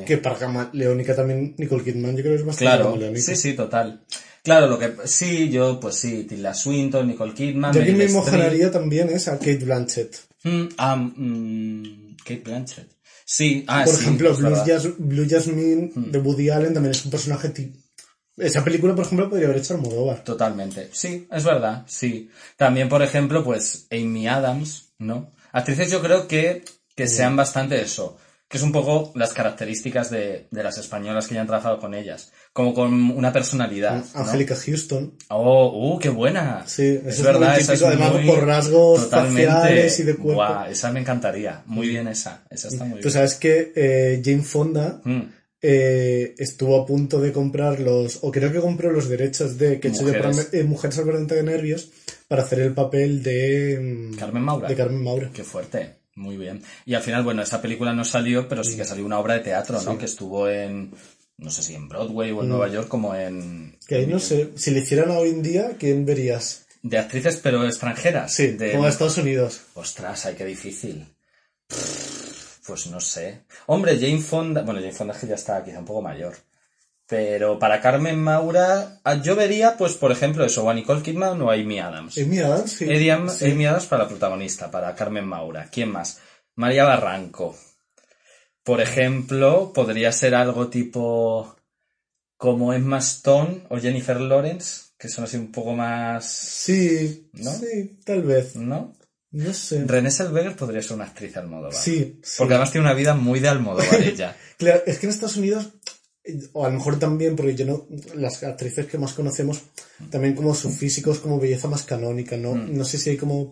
Sí, 0.00 0.04
que 0.06 0.18
para 0.18 0.36
camaleónica 0.36 1.14
también 1.14 1.54
Nicole 1.58 1.84
Kidman 1.84 2.16
yo 2.16 2.22
creo 2.22 2.34
que 2.34 2.40
es 2.40 2.44
bastante 2.46 2.64
Claro, 2.64 2.84
camaleónica. 2.86 3.22
sí, 3.22 3.36
sí, 3.36 3.52
total. 3.54 4.04
Claro, 4.42 4.66
lo 4.66 4.78
que... 4.78 4.92
Sí, 5.06 5.48
yo, 5.50 5.78
pues 5.80 5.94
sí, 5.94 6.24
Tilda 6.24 6.52
Swinton, 6.52 7.06
Nicole 7.06 7.34
Kidman... 7.34 7.72
Yo 7.72 7.96
me 7.96 8.08
mojanaría 8.08 8.70
también 8.70 9.08
es 9.10 9.28
a 9.28 9.38
Kate 9.38 9.58
Blanchett. 9.64 10.16
Mm, 10.42 10.64
ah, 10.76 10.96
mm, 10.96 12.16
Kate 12.18 12.42
Blanchett. 12.44 12.88
Sí, 13.24 13.64
ah, 13.68 13.82
Por 13.84 13.94
sí, 13.94 14.02
ejemplo, 14.02 14.30
es 14.32 14.38
Blue. 14.38 14.50
Jas- 14.54 14.94
Blue 14.98 15.26
Jasmine 15.28 15.92
de 15.94 16.18
Woody 16.18 16.50
Allen 16.50 16.74
también 16.74 16.90
es 16.94 17.04
un 17.04 17.10
personaje 17.10 17.48
tipo... 17.50 17.78
Esa 18.36 18.64
película, 18.64 18.96
por 18.96 19.04
ejemplo, 19.06 19.30
podría 19.30 19.46
haber 19.46 19.60
hecho 19.60 19.74
Almodóvar. 19.74 20.24
Totalmente. 20.24 20.88
Sí, 20.92 21.28
es 21.30 21.44
verdad, 21.44 21.84
sí. 21.86 22.28
También, 22.56 22.88
por 22.88 23.00
ejemplo, 23.02 23.44
pues 23.44 23.86
Amy 23.92 24.26
Adams, 24.26 24.92
¿no? 24.98 25.32
Actrices 25.54 25.90
yo 25.90 26.02
creo 26.02 26.28
que, 26.28 26.64
que 26.94 27.08
sean 27.08 27.36
bastante 27.36 27.80
eso, 27.80 28.16
que 28.48 28.58
es 28.58 28.62
un 28.62 28.72
poco 28.72 29.12
las 29.14 29.32
características 29.32 30.10
de, 30.10 30.48
de 30.50 30.62
las 30.62 30.76
españolas 30.78 31.26
que 31.26 31.34
ya 31.34 31.40
han 31.40 31.46
trabajado 31.46 31.78
con 31.78 31.94
ellas, 31.94 32.30
como 32.52 32.74
con 32.74 32.92
una 33.12 33.32
personalidad. 33.32 34.04
¿no? 34.14 34.20
Angélica 34.20 34.54
Houston. 34.54 35.16
Oh, 35.30 35.94
uh, 35.94 35.98
qué 35.98 36.08
buena. 36.10 36.64
Sí, 36.66 36.82
eso 37.00 37.08
es 37.08 37.16
es 37.18 37.22
verdad, 37.22 37.52
muy 37.52 37.60
esa 37.60 37.72
es 37.72 37.82
además, 37.82 38.12
muy- 38.12 38.26
por 38.26 38.46
rasgos 38.46 39.06
faciales 39.08 39.98
y 39.98 40.02
de 40.02 40.14
cuerpo. 40.16 40.34
Guau, 40.34 40.70
esa 40.70 40.92
me 40.92 41.00
encantaría. 41.00 41.62
Muy 41.66 41.88
bien 41.88 42.06
esa. 42.08 42.44
Esa 42.50 42.68
está 42.68 42.84
muy 42.84 42.98
Tú 43.00 43.04
bien. 43.04 43.12
sabes 43.12 43.34
que 43.36 43.72
eh, 43.74 44.20
Jane 44.24 44.42
Fonda 44.42 45.00
Mm. 45.04 45.22
eh, 45.62 46.34
estuvo 46.38 46.80
a 46.82 46.84
punto 46.86 47.20
de 47.20 47.32
comprar 47.32 47.80
los, 47.80 48.18
o 48.22 48.30
creo 48.30 48.52
que 48.52 48.60
compró 48.60 48.90
los 48.92 49.08
derechos 49.08 49.56
de 49.56 49.80
que 49.80 49.88
he 49.88 49.90
hecho 49.90 50.02
Mujeres. 50.02 50.48
eh, 50.52 50.62
Mujeres 50.64 50.98
al 50.98 51.04
borde 51.06 51.34
de 51.36 51.42
nervios 51.42 51.88
para 52.28 52.42
hacer 52.42 52.60
el 52.60 52.74
papel 52.74 53.22
de 53.22 53.78
mm, 54.12 54.16
Carmen 54.16 54.42
Maura. 54.42 54.68
De 54.68 54.74
Carmen 54.74 55.02
Maura. 55.02 55.30
Qué 55.32 55.44
fuerte. 55.44 55.96
Muy 56.16 56.36
bien. 56.36 56.62
Y 56.86 56.94
al 56.94 57.02
final, 57.02 57.24
bueno, 57.24 57.42
esa 57.42 57.60
película 57.60 57.92
no 57.92 58.04
salió, 58.04 58.48
pero 58.48 58.62
sí 58.62 58.76
que 58.76 58.84
salió 58.84 59.04
una 59.04 59.18
obra 59.18 59.34
de 59.34 59.40
teatro, 59.40 59.80
¿no? 59.82 59.98
Que 59.98 60.04
estuvo 60.04 60.48
en, 60.48 60.92
no 61.38 61.50
sé 61.50 61.62
si 61.62 61.74
en 61.74 61.88
Broadway 61.88 62.30
o 62.30 62.42
en 62.42 62.48
Nueva 62.48 62.68
York, 62.68 62.88
como 62.88 63.14
en... 63.14 63.66
Mm. 63.66 63.78
Que 63.86 63.96
ahí 63.96 64.06
no 64.06 64.20
sé, 64.20 64.52
si 64.56 64.70
le 64.70 64.80
hicieran 64.80 65.10
hoy 65.10 65.30
en 65.30 65.42
día, 65.42 65.76
¿quién 65.78 66.06
verías? 66.06 66.66
De 66.82 66.98
actrices, 66.98 67.40
pero 67.42 67.66
extranjeras. 67.66 68.32
Sí, 68.32 68.48
de... 68.48 68.72
como 68.72 68.84
a 68.84 68.90
Estados 68.90 69.18
Unidos. 69.18 69.62
Ostras, 69.74 70.26
ay, 70.26 70.34
qué 70.36 70.44
difícil. 70.44 71.04
Pues 72.66 72.86
no 72.86 73.00
sé. 73.00 73.42
Hombre, 73.66 73.98
Jane 73.98 74.20
Fonda... 74.20 74.62
Bueno, 74.62 74.80
Jane 74.80 74.92
Fonda 74.92 75.14
es 75.14 75.20
que 75.20 75.26
ya 75.26 75.34
está 75.34 75.64
quizá 75.64 75.80
un 75.80 75.84
poco 75.84 76.02
mayor. 76.02 76.34
Pero 77.06 77.58
para 77.58 77.80
Carmen 77.82 78.18
Maura, 78.18 79.00
ah, 79.04 79.14
yo 79.22 79.36
vería, 79.36 79.76
pues, 79.76 79.94
por 79.94 80.10
ejemplo, 80.10 80.44
eso, 80.44 80.64
o 80.64 80.70
a 80.70 80.74
Nicole 80.74 81.02
Kidman 81.02 81.40
o 81.42 81.50
a 81.50 81.54
Amy 81.54 81.78
Adams. 81.78 82.16
Amy 82.18 82.38
Adams, 82.38 82.72
sí. 82.72 82.84
Amy 82.84 83.10
Am- 83.10 83.28
Sí. 83.28 83.50
Amy 83.50 83.66
Adams 83.66 83.86
para 83.86 84.04
la 84.04 84.08
protagonista, 84.08 84.70
para 84.70 84.94
Carmen 84.94 85.26
Maura. 85.26 85.68
¿Quién 85.70 85.90
más? 85.90 86.18
María 86.56 86.84
Barranco. 86.84 87.54
Por 88.62 88.80
ejemplo, 88.80 89.72
podría 89.74 90.10
ser 90.12 90.34
algo 90.34 90.68
tipo 90.68 91.54
como 92.38 92.72
Emma 92.72 92.98
Stone 92.98 93.64
o 93.68 93.78
Jennifer 93.78 94.18
Lawrence, 94.18 94.92
que 94.98 95.08
son 95.08 95.24
así 95.24 95.36
un 95.36 95.52
poco 95.52 95.74
más... 95.74 96.24
Sí, 96.26 97.28
¿No? 97.34 97.52
sí, 97.52 97.98
tal 98.04 98.22
vez. 98.22 98.56
¿No? 98.56 98.96
No 99.32 99.52
sé. 99.52 99.84
René 99.86 100.10
Zellweger 100.10 100.56
podría 100.56 100.80
ser 100.82 100.94
una 100.94 101.04
actriz 101.04 101.34
de 101.34 101.40
Almodóvar. 101.40 101.74
Sí, 101.74 102.20
sí. 102.22 102.34
Porque 102.38 102.54
además 102.54 102.70
tiene 102.72 102.86
una 102.86 102.94
vida 102.94 103.14
muy 103.14 103.40
de 103.40 103.48
Almodóvar 103.48 104.00
ella. 104.02 104.34
Claro, 104.56 104.82
es 104.86 104.98
que 104.98 105.06
en 105.06 105.10
Estados 105.10 105.36
Unidos, 105.36 105.68
o 106.52 106.64
a 106.64 106.68
lo 106.68 106.74
mejor 106.74 106.98
también, 106.98 107.36
porque 107.36 107.54
yo 107.54 107.66
no, 107.66 107.86
las 108.14 108.42
actrices 108.42 108.86
que 108.86 108.98
más 108.98 109.12
conocemos, 109.12 109.62
también 110.10 110.34
como 110.34 110.54
su 110.54 110.70
físico 110.70 111.12
es 111.12 111.18
como 111.18 111.38
belleza 111.38 111.68
más 111.68 111.82
canónica, 111.82 112.36
¿no? 112.36 112.54
Mm. 112.54 112.76
No 112.76 112.84
sé 112.84 112.98
si 112.98 113.10
hay 113.10 113.16
como 113.16 113.50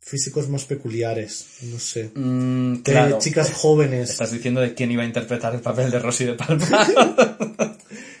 físicos 0.00 0.48
más 0.48 0.64
peculiares, 0.64 1.46
no 1.62 1.78
sé. 1.78 2.10
Mm, 2.14 2.76
claro. 2.76 3.18
chicas 3.18 3.52
jóvenes. 3.52 4.10
Estás 4.10 4.32
diciendo 4.32 4.60
de 4.60 4.74
quién 4.74 4.90
iba 4.90 5.02
a 5.02 5.06
interpretar 5.06 5.54
el 5.54 5.60
papel 5.60 5.90
de 5.90 5.98
Rosy 5.98 6.24
de 6.24 6.34
Palma. 6.34 6.66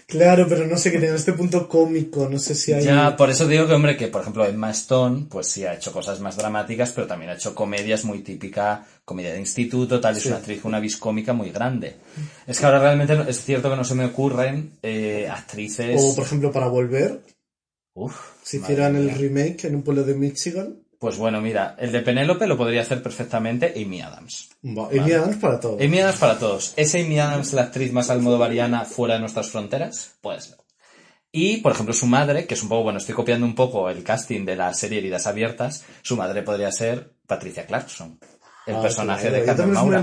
Claro, 0.06 0.46
pero 0.48 0.68
no 0.68 0.78
sé, 0.78 0.92
que 0.92 1.00
tiene 1.00 1.16
este 1.16 1.32
punto 1.32 1.66
cómico, 1.66 2.28
no 2.28 2.38
sé 2.38 2.54
si 2.54 2.72
hay... 2.72 2.84
Ya, 2.84 3.16
por 3.16 3.28
eso 3.28 3.48
digo 3.48 3.66
que, 3.66 3.72
hombre, 3.72 3.96
que 3.96 4.06
por 4.06 4.20
ejemplo 4.20 4.46
Emma 4.46 4.70
Stone, 4.70 5.26
pues 5.28 5.48
sí 5.48 5.64
ha 5.64 5.74
hecho 5.74 5.90
cosas 5.90 6.20
más 6.20 6.36
dramáticas, 6.36 6.92
pero 6.92 7.08
también 7.08 7.32
ha 7.32 7.34
hecho 7.34 7.56
comedias 7.56 8.04
muy 8.04 8.20
típica, 8.20 8.86
comedia 9.06 9.32
de 9.32 9.38
instituto, 9.40 9.98
tal, 10.00 10.14
es 10.16 10.22
Sí. 10.24 10.28
una 10.28 10.36
actriz, 10.38 10.62
una 10.64 10.80
vis 10.80 10.98
cómica 10.98 11.32
muy 11.32 11.50
grande. 11.50 11.96
Es 12.46 12.58
que 12.60 12.66
ahora 12.66 12.80
realmente 12.80 13.16
no- 13.16 13.22
es 13.22 13.42
cierto 13.42 13.70
que 13.70 13.76
no 13.76 13.84
se 13.84 13.94
me 13.94 14.04
ocurren 14.04 14.72
eh, 14.82 15.26
actrices... 15.30 15.98
O, 16.04 16.14
por 16.14 16.24
ejemplo, 16.24 16.52
para 16.52 16.66
volver, 16.68 17.22
Uf, 17.94 18.14
si 18.42 18.58
hicieran 18.58 18.94
el 18.96 19.10
remake 19.10 19.64
en 19.68 19.76
un 19.76 19.82
pueblo 19.82 20.02
de 20.04 20.14
Michigan, 20.14 20.82
Pues 20.98 21.16
bueno, 21.18 21.40
mira, 21.40 21.76
el 21.78 21.92
de 21.92 22.00
Penélope 22.00 22.46
lo 22.46 22.56
podría 22.56 22.80
hacer 22.80 23.02
perfectamente 23.02 23.72
Amy 23.76 24.00
Adams. 24.00 24.48
Amy 24.64 25.12
Adams 25.12 25.36
para 25.36 25.60
todo. 25.60 25.76
Amy 25.80 26.00
Adams 26.00 26.18
para 26.18 26.38
todos. 26.38 26.72
¿Es 26.76 26.94
Amy 26.94 27.18
Adams 27.18 27.52
la 27.52 27.62
actriz 27.64 27.92
más 27.92 28.08
almodovariana 28.10 28.84
fuera 28.86 29.14
de 29.14 29.20
nuestras 29.20 29.50
fronteras? 29.50 30.12
Puede 30.20 30.40
ser. 30.40 30.56
Y, 31.30 31.58
por 31.58 31.72
ejemplo, 31.72 31.92
su 31.94 32.06
madre, 32.06 32.46
que 32.46 32.54
es 32.54 32.62
un 32.62 32.70
poco, 32.70 32.84
bueno, 32.84 32.98
estoy 32.98 33.14
copiando 33.14 33.44
un 33.46 33.54
poco 33.54 33.90
el 33.90 34.02
casting 34.02 34.46
de 34.46 34.56
la 34.56 34.72
serie 34.72 34.98
Heridas 34.98 35.26
Abiertas, 35.26 35.84
su 36.02 36.16
madre 36.16 36.42
podría 36.42 36.72
ser 36.72 37.12
Patricia 37.26 37.66
Clarkson, 37.66 38.18
el 38.66 38.74
Ah, 38.74 38.82
personaje 38.82 39.28
claro, 39.28 39.36
de 39.36 39.44
Carmen 39.46 39.66
Maura. 39.74 39.98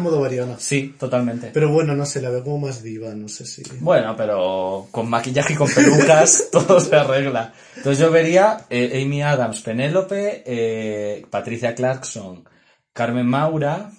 Sí, 0.60 0.96
totalmente. 0.98 1.52
Pero 1.54 1.72
bueno, 1.72 1.96
no 1.96 2.06
sé, 2.06 2.22
la 2.22 2.30
veo 2.30 2.44
como 2.44 2.60
más 2.68 2.82
diva, 2.82 3.14
no 3.14 3.28
sé 3.28 3.46
si... 3.46 3.62
Bueno, 3.82 4.16
pero 4.16 4.88
con 4.90 5.10
maquillaje 5.10 5.54
y 5.54 5.56
con 5.58 5.70
pelucas 5.70 6.48
todo 6.52 6.80
se 6.80 6.96
arregla. 6.96 7.54
Entonces 7.76 8.00
yo 8.00 8.10
vería 8.10 8.66
eh, 8.70 9.04
Amy 9.04 9.22
Adams, 9.22 9.62
Penélope, 9.62 10.44
eh, 10.46 11.26
Patricia 11.30 11.76
Clarkson, 11.76 12.48
Carmen 12.94 13.28
Maura, 13.28 13.92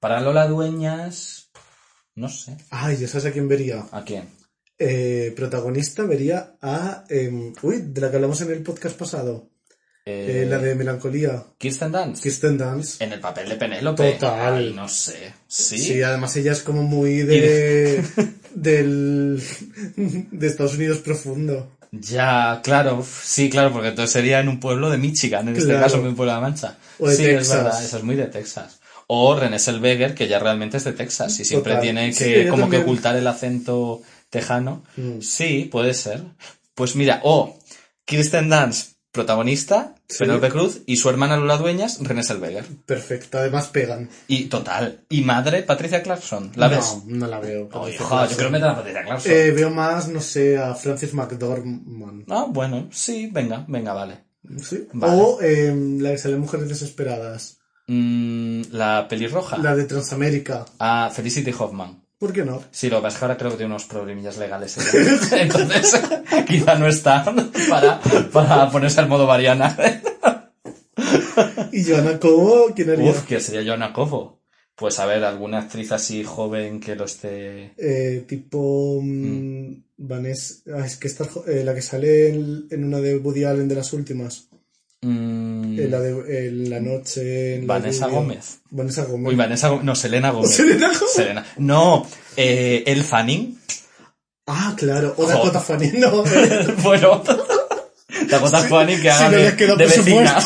para 0.00 0.20
Lola 0.20 0.46
Dueñas, 0.46 1.50
No 2.14 2.28
sé. 2.28 2.56
Ay, 2.70 2.96
¿ya 2.96 3.06
sabes 3.06 3.26
a 3.26 3.32
quién 3.32 3.48
vería? 3.48 3.84
¿A 3.92 4.02
quién? 4.02 4.28
Eh, 4.78 5.32
protagonista 5.36 6.04
vería 6.04 6.56
a... 6.62 7.04
em, 7.08 7.52
uy, 7.62 7.82
de 7.82 8.00
la 8.00 8.10
que 8.10 8.16
hablamos 8.16 8.40
en 8.40 8.50
el 8.52 8.62
podcast 8.62 8.96
pasado. 8.96 9.50
Eh, 10.10 10.42
Eh, 10.42 10.46
la 10.48 10.58
de 10.58 10.74
Melancolía. 10.74 11.44
Kirsten 11.58 11.92
Dunst. 11.92 12.22
Kirsten 12.22 12.56
Dunst. 12.56 13.02
En 13.02 13.12
el 13.12 13.20
papel 13.20 13.48
de 13.48 13.56
Penélope. 13.56 14.12
Total. 14.12 14.54
Ay, 14.54 14.72
no 14.74 14.88
sé. 14.88 15.34
Sí. 15.46 15.78
Sí, 15.78 16.02
además 16.02 16.34
ella 16.36 16.52
es 16.52 16.62
como 16.62 16.82
muy 16.82 17.18
de... 17.22 18.02
del... 18.54 19.42
de 19.96 20.46
Estados 20.46 20.74
Unidos 20.74 20.98
profundo. 20.98 21.72
Ya, 21.90 22.60
claro. 22.62 23.04
Sí, 23.22 23.48
claro, 23.50 23.72
porque 23.72 23.88
entonces 23.88 24.12
sería 24.12 24.40
en 24.40 24.48
un 24.48 24.60
pueblo 24.60 24.90
de 24.90 24.98
Michigan, 24.98 25.48
en 25.48 25.56
este 25.56 25.72
caso, 25.74 25.96
en 25.98 26.06
un 26.06 26.16
pueblo 26.16 26.32
de 26.32 26.36
la 26.36 26.42
Mancha. 26.42 26.76
O 26.98 27.08
de 27.08 27.16
sí, 27.16 27.22
Texas. 27.24 27.48
es 27.48 27.64
verdad, 27.64 27.84
eso 27.84 27.96
es 27.98 28.02
muy 28.04 28.16
de 28.16 28.26
Texas. 28.26 28.80
O 29.06 29.34
René 29.34 29.58
Selveger, 29.58 30.14
que 30.14 30.28
ya 30.28 30.38
realmente 30.38 30.76
es 30.76 30.84
de 30.84 30.92
Texas 30.92 31.40
y 31.40 31.44
siempre 31.46 31.72
Total. 31.72 31.82
tiene 31.82 32.12
que 32.12 32.46
como 32.48 32.64
también. 32.64 32.82
que 32.82 32.86
ocultar 32.86 33.16
el 33.16 33.26
acento 33.26 34.02
tejano. 34.28 34.84
Mm. 34.96 35.20
Sí, 35.22 35.66
puede 35.72 35.94
ser. 35.94 36.22
Pues 36.74 36.94
mira, 36.94 37.20
o 37.24 37.58
Kirsten 38.04 38.50
Dunst, 38.50 38.97
protagonista, 39.18 39.94
Sí. 40.08 40.18
Penélope 40.20 40.48
Cruz, 40.48 40.80
y 40.86 40.96
su 40.96 41.10
hermana 41.10 41.36
Lola 41.36 41.56
Dueñas, 41.58 41.98
René 42.00 42.22
Selveger. 42.22 42.64
Perfecto, 42.86 43.38
además 43.38 43.68
pegan. 43.68 44.08
Y 44.28 44.44
total. 44.44 45.00
Y 45.10 45.22
madre, 45.22 45.62
Patricia 45.62 46.02
Clarkson. 46.02 46.52
¿La 46.54 46.68
ves? 46.68 46.98
No, 47.06 47.16
no 47.16 47.26
la 47.26 47.40
veo. 47.40 47.68
Oh, 47.72 47.88
hija, 47.88 48.26
yo 48.28 48.36
creo 48.36 48.48
que 48.48 48.52
meter 48.52 48.68
a 48.68 48.76
Patricia 48.76 49.02
Clarkson. 49.04 49.32
Eh, 49.32 49.50
veo 49.50 49.70
más, 49.70 50.08
no 50.08 50.20
sé, 50.20 50.56
a 50.56 50.74
Francis 50.74 51.12
McDormand. 51.14 52.24
Ah, 52.30 52.46
bueno, 52.48 52.88
sí, 52.92 53.28
venga, 53.32 53.64
venga, 53.68 53.92
vale. 53.92 54.24
¿Sí? 54.62 54.86
Vale. 54.92 55.12
O 55.14 55.42
em, 55.42 55.98
la 56.00 56.12
que 56.12 56.18
sale 56.18 56.36
Mujeres 56.36 56.68
Desesperadas. 56.68 57.58
Mm, 57.88 58.62
la 58.72 59.06
pelirroja. 59.08 59.58
La 59.58 59.74
de 59.74 59.84
Transamérica. 59.84 60.64
Ah, 60.78 61.10
Felicity 61.12 61.52
Hoffman. 61.58 62.02
¿Por 62.18 62.32
qué 62.32 62.44
no? 62.44 62.62
Sí, 62.72 62.90
lo 62.90 62.96
que 62.96 63.02
pasa 63.02 63.14
es 63.14 63.18
que 63.18 63.24
ahora 63.24 63.36
creo 63.38 63.50
que 63.52 63.56
tiene 63.58 63.72
unos 63.72 63.84
problemillas 63.84 64.38
legales. 64.38 64.76
ella. 64.76 65.40
Entonces, 65.42 66.02
quizá 66.46 66.74
no 66.76 66.88
está 66.88 67.24
para, 67.70 68.00
para 68.32 68.70
ponerse 68.70 69.00
al 69.00 69.08
modo 69.08 69.26
Variana. 69.26 69.76
¿Y 71.72 71.84
Joana 71.84 72.18
Cobo? 72.18 72.72
¿Quién 72.74 72.90
haría? 72.90 73.10
Uf, 73.12 73.24
que 73.24 73.40
sería 73.40 73.64
Joanna 73.64 73.92
Cobo. 73.92 74.40
Pues 74.74 74.98
a 74.98 75.06
ver, 75.06 75.24
alguna 75.24 75.58
actriz 75.58 75.92
así 75.92 76.24
joven 76.24 76.80
que 76.80 76.96
lo 76.96 77.04
esté... 77.04 77.72
Eh, 77.76 78.24
tipo... 78.28 79.00
mm, 79.02 79.82
Vanessa... 79.96 80.54
ah, 80.76 80.86
es 80.86 80.96
que 80.96 81.08
esta, 81.08 81.28
eh, 81.48 81.64
la 81.64 81.74
que 81.74 81.82
sale 81.82 82.28
en, 82.28 82.66
en 82.70 82.84
una 82.84 82.98
de 82.98 83.16
Woody 83.16 83.44
Allen 83.44 83.68
de 83.68 83.74
las 83.74 83.92
últimas. 83.92 84.47
Mm, 85.02 85.78
Eh, 85.78 85.88
la 85.88 86.00
de 86.00 86.48
en 86.48 86.70
la 86.70 86.80
noche... 86.80 87.54
en 87.56 87.66
la 87.66 87.74
Vanessa 87.74 88.06
lluvia. 88.06 88.18
Gómez. 88.18 88.58
Vanessa 88.70 89.04
Gómez. 89.04 89.28
Uy, 89.30 89.36
Vanessa 89.36 89.68
Gómez. 89.68 89.84
No, 89.84 89.94
Selena 89.94 90.30
Gómez. 90.30 90.50
Selena 90.56 90.88
Gómez. 90.88 91.12
Selena. 91.14 91.46
No, 91.58 92.06
eh, 92.36 92.82
El 92.86 93.04
Fanning. 93.04 93.58
Ah, 94.46 94.74
claro. 94.76 95.14
O. 95.16 95.26
Dakota 95.26 95.60
Fanning. 95.60 96.00
No, 96.00 96.24
eh, 96.26 96.74
bueno, 96.82 97.22
Dakota 98.30 98.58
Fanning 98.64 98.96
que 98.96 99.02
si 99.02 99.08
haga 99.08 99.30
no 99.30 99.36
de, 99.36 99.52
de 99.76 99.86
vecina. 99.86 100.38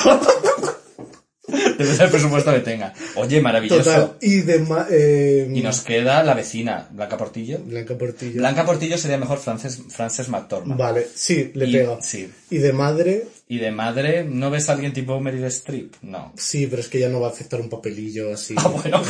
Presupuesto. 2.11 2.53
Que 2.53 2.61
tenga. 2.61 2.93
Oye, 3.16 3.41
maravilloso. 3.41 3.83
total. 3.83 4.16
Y 4.20 4.41
de... 4.41 4.59
ma- 4.61 4.87
eh, 4.91 5.49
Y 5.53 5.61
nos 5.61 5.80
queda 5.80 6.22
la 6.22 6.35
vecina, 6.35 6.89
Blanca 6.91 7.16
Portillo. 7.16 7.59
Blanca 7.64 7.97
Portillo. 7.97 8.39
Blanca 8.39 8.64
Portillo 8.64 8.99
sería 8.99 9.18
mejor 9.18 9.39
Frances, 9.39 9.80
Frances 9.89 10.28
McDormand. 10.28 10.78
Vale, 10.80 11.07
sí, 11.14 11.51
le 11.55 11.66
Y- 11.66 11.72
pega. 11.72 11.99
Sí. 12.03 12.30
Y 12.51 12.59
de 12.59 12.72
madre, 12.72 13.26
Y 13.49 13.59
de 13.59 13.70
madre, 13.70 14.24
¿no 14.24 14.51
ves 14.51 14.68
a 14.68 14.72
alguien 14.72 14.93
tipo 14.93 15.18
Meryl 15.20 15.45
Streep? 15.45 15.95
No. 16.03 16.33
sí, 16.37 16.66
pero 16.66 16.80
es 16.80 16.89
que 16.89 16.99
ya 17.01 17.09
no 17.09 17.20
va 17.20 17.28
a 17.28 17.30
aceptar 17.30 17.61
un 17.61 17.68
papelillo 17.68 18.33
así. 18.33 18.55
Ah, 18.57 18.68
bueno, 18.68 19.03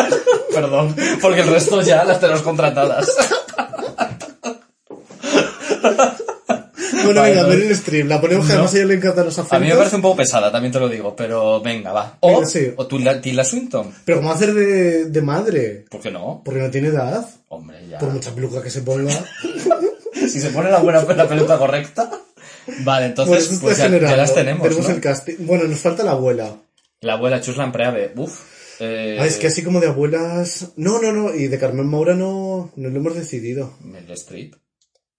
perdón, 0.54 0.94
porque 1.20 1.40
el 1.40 1.48
resto 1.48 1.80
ya 1.82 2.04
las 2.04 2.20
tenemos 2.20 2.42
contratadas. 2.42 3.08
Bueno, 7.06 7.22
venga, 7.22 7.42
no. 7.42 7.48
Meryl 7.48 7.70
Streep, 7.72 8.06
la 8.08 8.20
ponemos 8.20 8.46
que 8.46 8.52
No. 8.52 8.58
además 8.58 8.74
a 8.74 8.76
ella 8.78 8.86
le 8.86 8.94
encantan 8.94 9.24
los 9.26 9.38
A 9.38 9.42
acentos. 9.42 9.60
mí 9.60 9.68
me 9.68 9.74
parece 9.76 9.96
un 9.96 10.02
poco 10.02 10.16
pesada, 10.16 10.52
también 10.52 10.72
te 10.72 10.78
lo 10.80 10.88
digo, 10.88 11.16
pero 11.16 11.60
venga, 11.62 11.92
va. 11.92 12.18
O, 12.20 12.28
Venga, 12.36 12.46
sí. 12.46 12.72
o 12.76 12.86
Tila 12.86 13.44
Swinton. 13.44 13.92
Pero 14.04 14.18
¿cómo 14.18 14.32
hacer 14.32 14.52
de, 14.54 15.04
de 15.06 15.22
madre? 15.22 15.84
¿Por 15.90 16.00
qué 16.00 16.10
no? 16.10 16.42
Porque 16.44 16.60
no 16.60 16.70
tiene 16.70 16.88
edad. 16.88 17.26
Hombre, 17.48 17.78
ya. 17.88 17.98
Por 17.98 18.10
mucha 18.10 18.34
peluca 18.34 18.62
que 18.62 18.70
se 18.70 18.82
ponga. 18.82 19.12
Si 20.16 20.40
se 20.40 20.48
pone 20.50 20.70
la 20.70 20.78
buena 20.80 21.02
la 21.02 21.28
peluca 21.28 21.58
correcta. 21.58 22.10
Vale, 22.80 23.06
entonces, 23.06 23.46
Pues, 23.48 23.60
pues, 23.60 23.78
ya, 23.78 23.88
las 24.16 24.34
tenemos, 24.34 24.76
¿no? 24.76 24.88
el 24.88 25.00
casting. 25.00 25.34
Bueno, 25.40 25.64
nos 25.64 25.78
falta 25.78 26.02
la 26.02 26.12
abuela. 26.12 26.56
La 27.02 27.12
abuela 27.12 27.40
Chuslan 27.40 27.70
Preave. 27.70 28.12
Uf. 28.16 28.40
Eh, 28.80 29.18
Ah, 29.20 29.26
es 29.26 29.36
que 29.36 29.46
así 29.46 29.62
como 29.62 29.78
de 29.80 29.86
abuelas... 29.88 30.72
No, 30.76 31.00
no, 31.00 31.12
no. 31.12 31.34
Y 31.34 31.46
de 31.48 31.58
Carmen 31.58 31.86
Maura 31.86 32.14
no, 32.14 32.72
no 32.76 32.88
lo 32.88 32.96
hemos 32.98 33.14
decidido. 33.14 33.74
Meryl 33.80 34.10
Streep. 34.12 34.54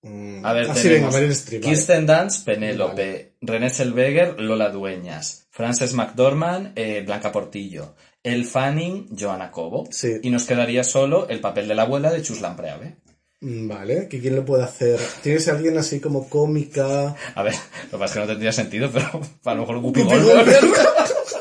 Mm. 0.07 0.45
A 0.45 0.53
ver, 0.53 0.65
sí, 0.67 0.71
venga, 0.71 0.81
tenemos 0.83 1.13
Meryl 1.15 1.31
Streep. 1.31 1.61
vale. 1.63 1.75
Kirsten 1.75 2.05
Dunst, 2.05 2.45
Penélope, 2.45 3.33
René 3.41 3.69
Selveger, 3.69 4.39
Lola 4.39 4.69
Dueñas, 4.69 5.47
Frances 5.51 5.93
McDormand, 5.93 6.71
eh, 6.75 7.03
Blanca 7.05 7.31
Portillo, 7.31 7.95
El 8.23 8.45
Fanning, 8.45 9.09
Joanna 9.17 9.51
Cobo. 9.51 9.87
Sí. 9.91 10.13
Y 10.21 10.29
nos 10.29 10.45
quedaría 10.45 10.83
solo 10.83 11.27
el 11.29 11.39
papel 11.39 11.67
de 11.67 11.75
la 11.75 11.83
abuela 11.83 12.11
de 12.11 12.21
Chuslan 12.21 12.55
Preave. 12.55 12.97
Mm, 13.41 13.67
Vale, 13.67 14.07
¿que 14.07 14.19
quién 14.19 14.35
lo 14.35 14.43
puede 14.45 14.63
hacer? 14.63 14.99
¿Tienes 15.21 15.47
a 15.47 15.51
alguien 15.51 15.77
así 15.77 15.99
como 15.99 16.27
cómica? 16.27 17.15
A 17.35 17.43
ver, 17.43 17.53
lo 17.85 17.91
que 17.91 17.97
pasa 17.97 18.05
es 18.05 18.11
que 18.13 18.19
no 18.21 18.27
tendría 18.27 18.51
sentido, 18.51 18.89
pero 18.91 19.21
a 19.45 19.53
lo 19.53 19.61
mejor 19.61 19.79
Guppy 19.79 20.01
Goldberg. 20.03 20.47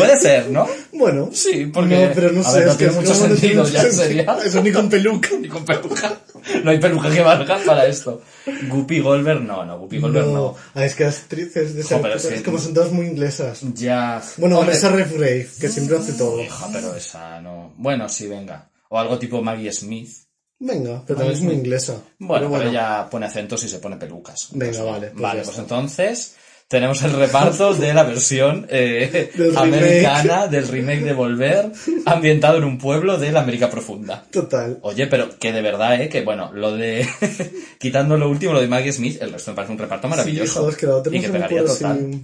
Puede 0.00 0.20
ser, 0.20 0.48
¿no? 0.50 0.68
Bueno. 0.92 1.30
Sí, 1.32 1.66
porque- 1.66 2.06
No, 2.08 2.12
pero 2.14 2.32
no 2.32 2.40
a 2.40 2.44
sé, 2.50 2.58
ver, 2.58 2.66
no 2.66 2.72
es 2.72 2.78
que 2.78 2.84
tiene 2.86 3.00
mucho 3.00 3.14
sentido, 3.14 3.68
ya 3.68 3.82
sería. 3.82 4.24
sentido. 4.24 4.42
Eso 4.42 4.62
ni 4.62 4.72
con 4.72 4.88
peluca. 4.88 5.28
Ni 5.40 5.48
con 5.48 5.64
peluca. 5.64 6.18
No 6.64 6.70
hay 6.70 6.78
peluca 6.80 7.10
que 7.10 7.20
valga 7.20 7.58
para 7.66 7.86
esto. 7.86 8.22
Guppy 8.68 9.00
Goldberg, 9.00 9.42
no, 9.42 9.64
no, 9.64 9.78
Guppy 9.78 9.98
Goldberg 9.98 10.26
no. 10.26 10.32
No, 10.32 10.56
ah, 10.74 10.84
es 10.84 10.94
que 10.94 11.04
las 11.04 11.18
actrices 11.18 11.74
de 11.74 11.82
esa 11.82 11.98
es 12.14 12.42
como 12.42 12.58
son 12.58 12.72
todas 12.74 12.90
muy 12.92 13.06
inglesas. 13.06 13.60
Ya. 13.74 14.22
Bueno, 14.38 14.58
Hombre, 14.58 14.74
Vanessa 14.74 14.88
Redgrave, 14.88 15.48
que 15.60 15.68
siempre 15.68 15.96
hace 15.98 16.14
todo. 16.14 16.40
Hija, 16.42 16.68
pero 16.72 16.94
esa 16.96 17.40
no. 17.40 17.74
Bueno, 17.76 18.08
sí, 18.08 18.26
venga. 18.26 18.70
O 18.88 18.98
algo 18.98 19.18
tipo 19.18 19.42
Maggie 19.42 19.72
Smith. 19.72 20.10
Venga, 20.58 21.02
pero 21.06 21.18
también 21.18 21.38
es 21.38 21.42
muy 21.42 21.54
inglesa. 21.54 21.96
Bueno, 22.18 22.48
Pero 22.48 22.58
pero 22.58 22.70
ella 22.70 23.08
pone 23.10 23.26
acentos 23.26 23.62
y 23.64 23.68
se 23.68 23.78
pone 23.78 23.96
pelucas. 23.96 24.48
Venga, 24.52 24.72
Pues, 24.78 24.90
vale, 24.92 25.06
pues 25.08 25.22
vale, 25.22 25.38
pues 25.42 25.48
está. 25.50 25.62
entonces 25.62 26.34
tenemos 26.70 27.02
el 27.02 27.14
reparto 27.14 27.74
de 27.74 27.92
la 27.92 28.04
versión 28.04 28.64
eh, 28.70 29.32
Del 29.36 29.56
americana 29.56 30.46
del 30.46 30.68
remake 30.68 31.02
de 31.02 31.12
Volver, 31.12 31.72
ambientado 32.06 32.58
en 32.58 32.64
un 32.64 32.78
pueblo 32.78 33.18
de 33.18 33.32
la 33.32 33.40
América 33.40 33.68
Profunda. 33.68 34.24
Total. 34.30 34.78
Oye, 34.82 35.08
pero 35.08 35.36
que 35.36 35.52
de 35.52 35.62
verdad, 35.62 36.00
eh, 36.00 36.08
que 36.08 36.22
bueno, 36.22 36.52
lo 36.52 36.76
de. 36.76 37.04
quitando 37.80 38.16
lo 38.16 38.30
último, 38.30 38.52
lo 38.52 38.60
de 38.60 38.68
Maggie 38.68 38.92
Smith, 38.92 39.20
el 39.20 39.32
resto 39.32 39.50
me 39.50 39.56
parece 39.56 39.72
un 39.72 39.78
reparto 39.80 40.06
maravilloso. 40.06 40.70
Sí, 40.70 40.76
joder, 40.78 41.10
que 41.10 41.16
y 41.16 41.20
que 41.20 41.28
pegaría 41.28 41.64
total. 41.64 42.20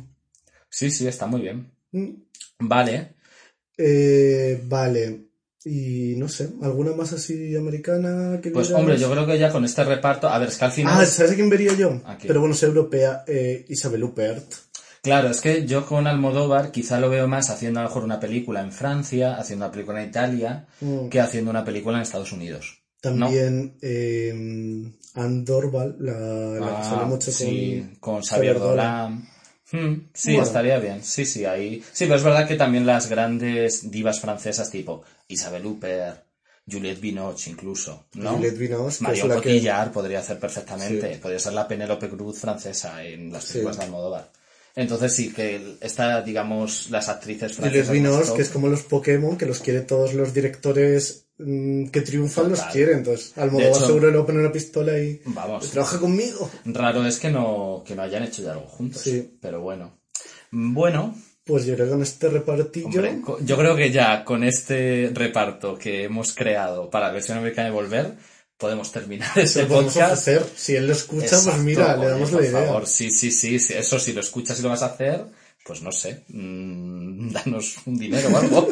Sí, 0.71 0.93
sí, 0.93 1.09
está 1.09 1.27
muy 1.27 1.41
bien. 1.41 1.69
Mm, 1.91 2.11
Vale. 2.61 3.17
Eh, 3.77 4.61
vale. 4.63 5.26
Y 5.69 6.15
no 6.17 6.29
sé, 6.29 6.49
¿alguna 6.63 6.93
más 6.93 7.13
así 7.13 7.57
americana 7.57 8.41
que 8.41 8.51
Pues 8.53 8.71
hombre, 8.71 8.97
yo 8.99 9.11
creo 9.11 9.27
que 9.27 9.37
ya 9.37 9.51
con 9.51 9.65
este 9.65 9.83
reparto. 9.83 10.29
A 10.29 10.39
ver, 10.39 10.49
es 10.51 10.59
que 10.59 10.65
al 10.65 10.71
final. 10.71 10.95
Ah, 10.97 11.05
¿sabes 11.05 11.33
a 11.33 11.35
quién 11.35 11.51
vería 11.51 11.73
yo? 11.75 12.01
Pero 12.23 12.39
bueno, 12.39 12.55
es 12.55 12.63
europea, 12.63 13.25
eh, 13.27 13.65
Isabel 13.69 14.05
Huppert. 14.05 14.45
Claro, 15.03 15.29
es 15.29 15.41
que 15.41 15.67
yo 15.67 15.85
con 15.85 16.07
Almodóvar 16.07 16.71
quizá 16.71 17.01
lo 17.01 17.11
veo 17.11 17.27
más 17.27 17.51
haciendo 17.51 17.81
a 17.81 17.83
lo 17.83 17.89
mejor 17.89 18.05
una 18.05 18.21
película 18.21 18.61
en 18.61 18.71
Francia, 18.71 19.37
haciendo 19.37 19.65
una 19.65 19.73
película 19.73 20.01
en 20.03 20.09
Italia, 20.09 20.67
Mm. 20.81 21.09
que 21.09 21.21
haciendo 21.21 21.51
una 21.51 21.65
película 21.65 21.97
en 21.97 22.03
Estados 22.03 22.31
Unidos. 22.33 22.83
También 23.01 23.77
eh, 23.83 24.33
Anne 25.15 25.43
Dorval, 25.45 25.97
la, 25.99 26.13
la 26.13 26.67
que 26.67 26.73
Ah, 26.77 26.85
sale 26.91 27.05
mucho 27.07 27.33
sí, 27.33 27.85
con, 27.99 28.15
con 28.15 28.23
Xavier 28.23 28.59
Dolan. 28.59 29.29
Hmm, 29.73 29.95
sí, 30.15 30.31
Bueno. 30.33 30.45
estaría 30.47 30.79
bien. 30.79 31.03
Sí, 31.03 31.25
sí, 31.25 31.45
ahí. 31.45 31.83
Sí, 31.93 32.05
pero 32.05 32.17
es 32.17 32.23
verdad 32.23 32.47
que 32.47 32.55
también 32.55 32.87
las 32.87 33.09
grandes 33.09 33.91
divas 33.91 34.21
francesas 34.21 34.71
tipo 34.71 35.03
Isabel 35.29 35.67
Huppert, 35.67 36.25
Juliette 36.71 37.01
Binoche 37.01 37.51
incluso, 37.51 38.07
¿no? 38.15 38.33
Juliette 38.35 38.59
Binoche, 38.59 38.85
que 38.85 38.89
es 38.95 39.01
Marion 39.03 39.29
la 39.29 39.35
que- 39.37 39.41
Cotillard 39.43 39.93
podría 39.93 40.19
hacer 40.21 40.39
perfectamente. 40.39 41.15
Sí. 41.15 41.21
Podría 41.21 41.39
ser 41.41 41.53
la 41.53 41.67
Penélope 41.69 42.09
Cruz 42.09 42.39
francesa 42.39 43.03
en 43.05 43.33
las 43.33 43.45
Sí. 43.45 43.53
películas 43.55 43.77
de 43.79 43.85
Almodóvar. 43.85 44.31
Entonces 44.75 45.15
sí, 45.15 45.33
que 45.33 45.77
está, 45.81 46.21
digamos, 46.23 46.91
las 46.91 47.09
actrices 47.09 47.53
Juliette 47.57 47.73
francesas. 47.87 47.93
Binoche, 47.93 48.19
más 48.19 48.31
que 48.33 48.43
es 48.43 48.49
como 48.51 48.69
los 48.69 48.83
Pokémon, 48.83 49.37
que 49.39 49.47
los 49.47 49.61
quiere 49.61 49.81
todos 49.81 50.13
los 50.15 50.35
directores 50.35 51.26
que 51.39 52.01
triunfan, 52.01 52.49
los 52.51 52.59
Total. 52.59 52.73
quiere. 52.73 52.93
Entonces, 52.93 53.37
Almodóvar 53.37 53.71
hecho- 53.77 53.87
seguro 53.87 54.11
le 54.11 54.17
va 54.17 54.23
a 54.23 54.27
poner 54.27 54.41
una 54.41 54.53
pistola 54.53 54.99
y 54.99 55.21
Vamos. 55.27 55.71
trabaja 55.71 55.99
conmigo. 56.01 56.51
Raro 56.65 57.07
es 57.07 57.19
que 57.19 57.31
no, 57.31 57.83
que 57.87 57.95
no 57.95 58.03
hayan 58.03 58.23
hecho 58.23 58.43
ya 58.43 58.53
algo 58.53 58.67
juntos. 58.67 59.03
Sí. 59.03 59.37
Pero 59.41 59.61
bueno. 59.61 59.99
Bueno, 60.51 61.15
Pues 61.45 61.65
yo 61.65 61.75
creo 61.75 61.87
que 61.87 61.93
con 61.93 62.03
este 62.03 62.29
repartillo... 62.29 62.87
Hombre, 62.87 63.21
yo 63.43 63.57
creo 63.57 63.77
que 63.77 63.91
ya 63.93 64.25
con 64.25 64.43
este 64.43 65.11
reparto 65.15 65.77
que 65.79 66.05
hemos 66.05 66.33
creado 66.33 66.91
para 66.91 67.09
la 67.09 67.13
versión 67.13 67.39
americana 67.39 67.69
de 67.69 67.75
Volver, 67.75 68.15
podemos 68.57 68.91
terminar 68.91 69.33
se 69.35 69.43
ese 69.43 69.63
lo 69.63 69.69
podemos 69.69 69.93
podcast. 69.95 70.13
ofrecer. 70.29 70.45
Si 70.57 70.75
él 70.75 70.87
lo 70.87 70.93
escucha, 70.95 71.27
Exacto, 71.27 71.51
pues 71.53 71.63
mira, 71.63 71.97
le 71.99 72.07
damos 72.09 72.33
la 72.33 72.41
idea. 72.41 72.65
favor, 72.65 72.87
sí, 72.87 73.11
sí, 73.13 73.31
sí, 73.31 73.59
sí, 73.61 73.75
eso 73.75 73.99
si 74.01 74.13
lo 74.13 74.23
escuchas 74.23 74.59
y 74.59 74.63
lo 74.63 74.71
vas 74.71 74.83
a 74.83 74.87
hacer, 74.87 75.25
pues 75.67 75.83
no 75.83 75.93
sé, 75.93 76.23
mm, 76.29 77.31
danos 77.33 77.79
un 77.87 77.99
dinero 77.99 78.29
o 78.33 78.37
algo, 78.37 78.69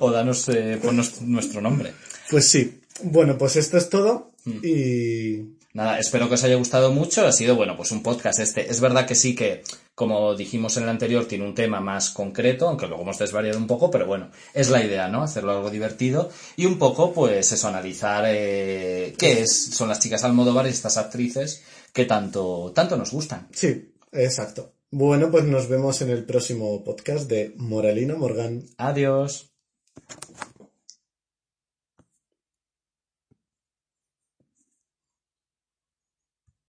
o 0.00 0.10
danos, 0.10 0.48
eh, 0.48 0.78
ponnos 0.82 1.22
nuestro 1.22 1.60
nombre. 1.60 1.92
Pues 2.30 2.48
sí. 2.48 2.80
Bueno, 3.04 3.38
pues 3.38 3.56
esto 3.56 3.78
es 3.78 3.88
todo 3.88 4.32
Mm. 4.44 4.60
y 4.64 5.62
Nada, 5.74 5.98
espero 5.98 6.28
que 6.28 6.34
os 6.34 6.44
haya 6.44 6.56
gustado 6.56 6.92
mucho. 6.92 7.26
Ha 7.26 7.32
sido, 7.32 7.56
bueno, 7.56 7.78
pues 7.78 7.92
un 7.92 8.02
podcast 8.02 8.40
este. 8.40 8.70
Es 8.70 8.82
verdad 8.82 9.06
que 9.06 9.14
sí 9.14 9.34
que, 9.34 9.62
como 9.94 10.34
dijimos 10.34 10.76
en 10.76 10.82
el 10.82 10.90
anterior, 10.90 11.24
tiene 11.24 11.46
un 11.46 11.54
tema 11.54 11.80
más 11.80 12.10
concreto, 12.10 12.68
aunque 12.68 12.86
luego 12.86 13.04
hemos 13.04 13.16
desvariado 13.16 13.58
un 13.58 13.66
poco, 13.66 13.90
pero 13.90 14.04
bueno, 14.06 14.30
es 14.52 14.68
la 14.68 14.84
idea, 14.84 15.08
¿no? 15.08 15.22
Hacerlo 15.22 15.52
algo 15.52 15.70
divertido 15.70 16.30
y 16.56 16.66
un 16.66 16.78
poco, 16.78 17.14
pues 17.14 17.52
eso, 17.52 17.68
analizar 17.68 18.24
eh, 18.28 19.14
qué 19.16 19.40
es, 19.40 19.70
son 19.74 19.88
las 19.88 19.98
chicas 19.98 20.24
Almodóvar 20.24 20.66
y 20.66 20.70
estas 20.70 20.98
actrices 20.98 21.62
que 21.94 22.04
tanto, 22.04 22.70
tanto 22.74 22.98
nos 22.98 23.10
gustan. 23.10 23.48
sí, 23.52 23.92
exacto. 24.12 24.74
Bueno, 24.94 25.30
pues 25.30 25.44
nos 25.44 25.70
vemos 25.70 26.02
en 26.02 26.10
el 26.10 26.26
próximo 26.26 26.84
podcast 26.84 27.26
de 27.26 27.54
Moralina 27.56 28.14
Morgan. 28.14 28.62
Adiós. 28.76 29.54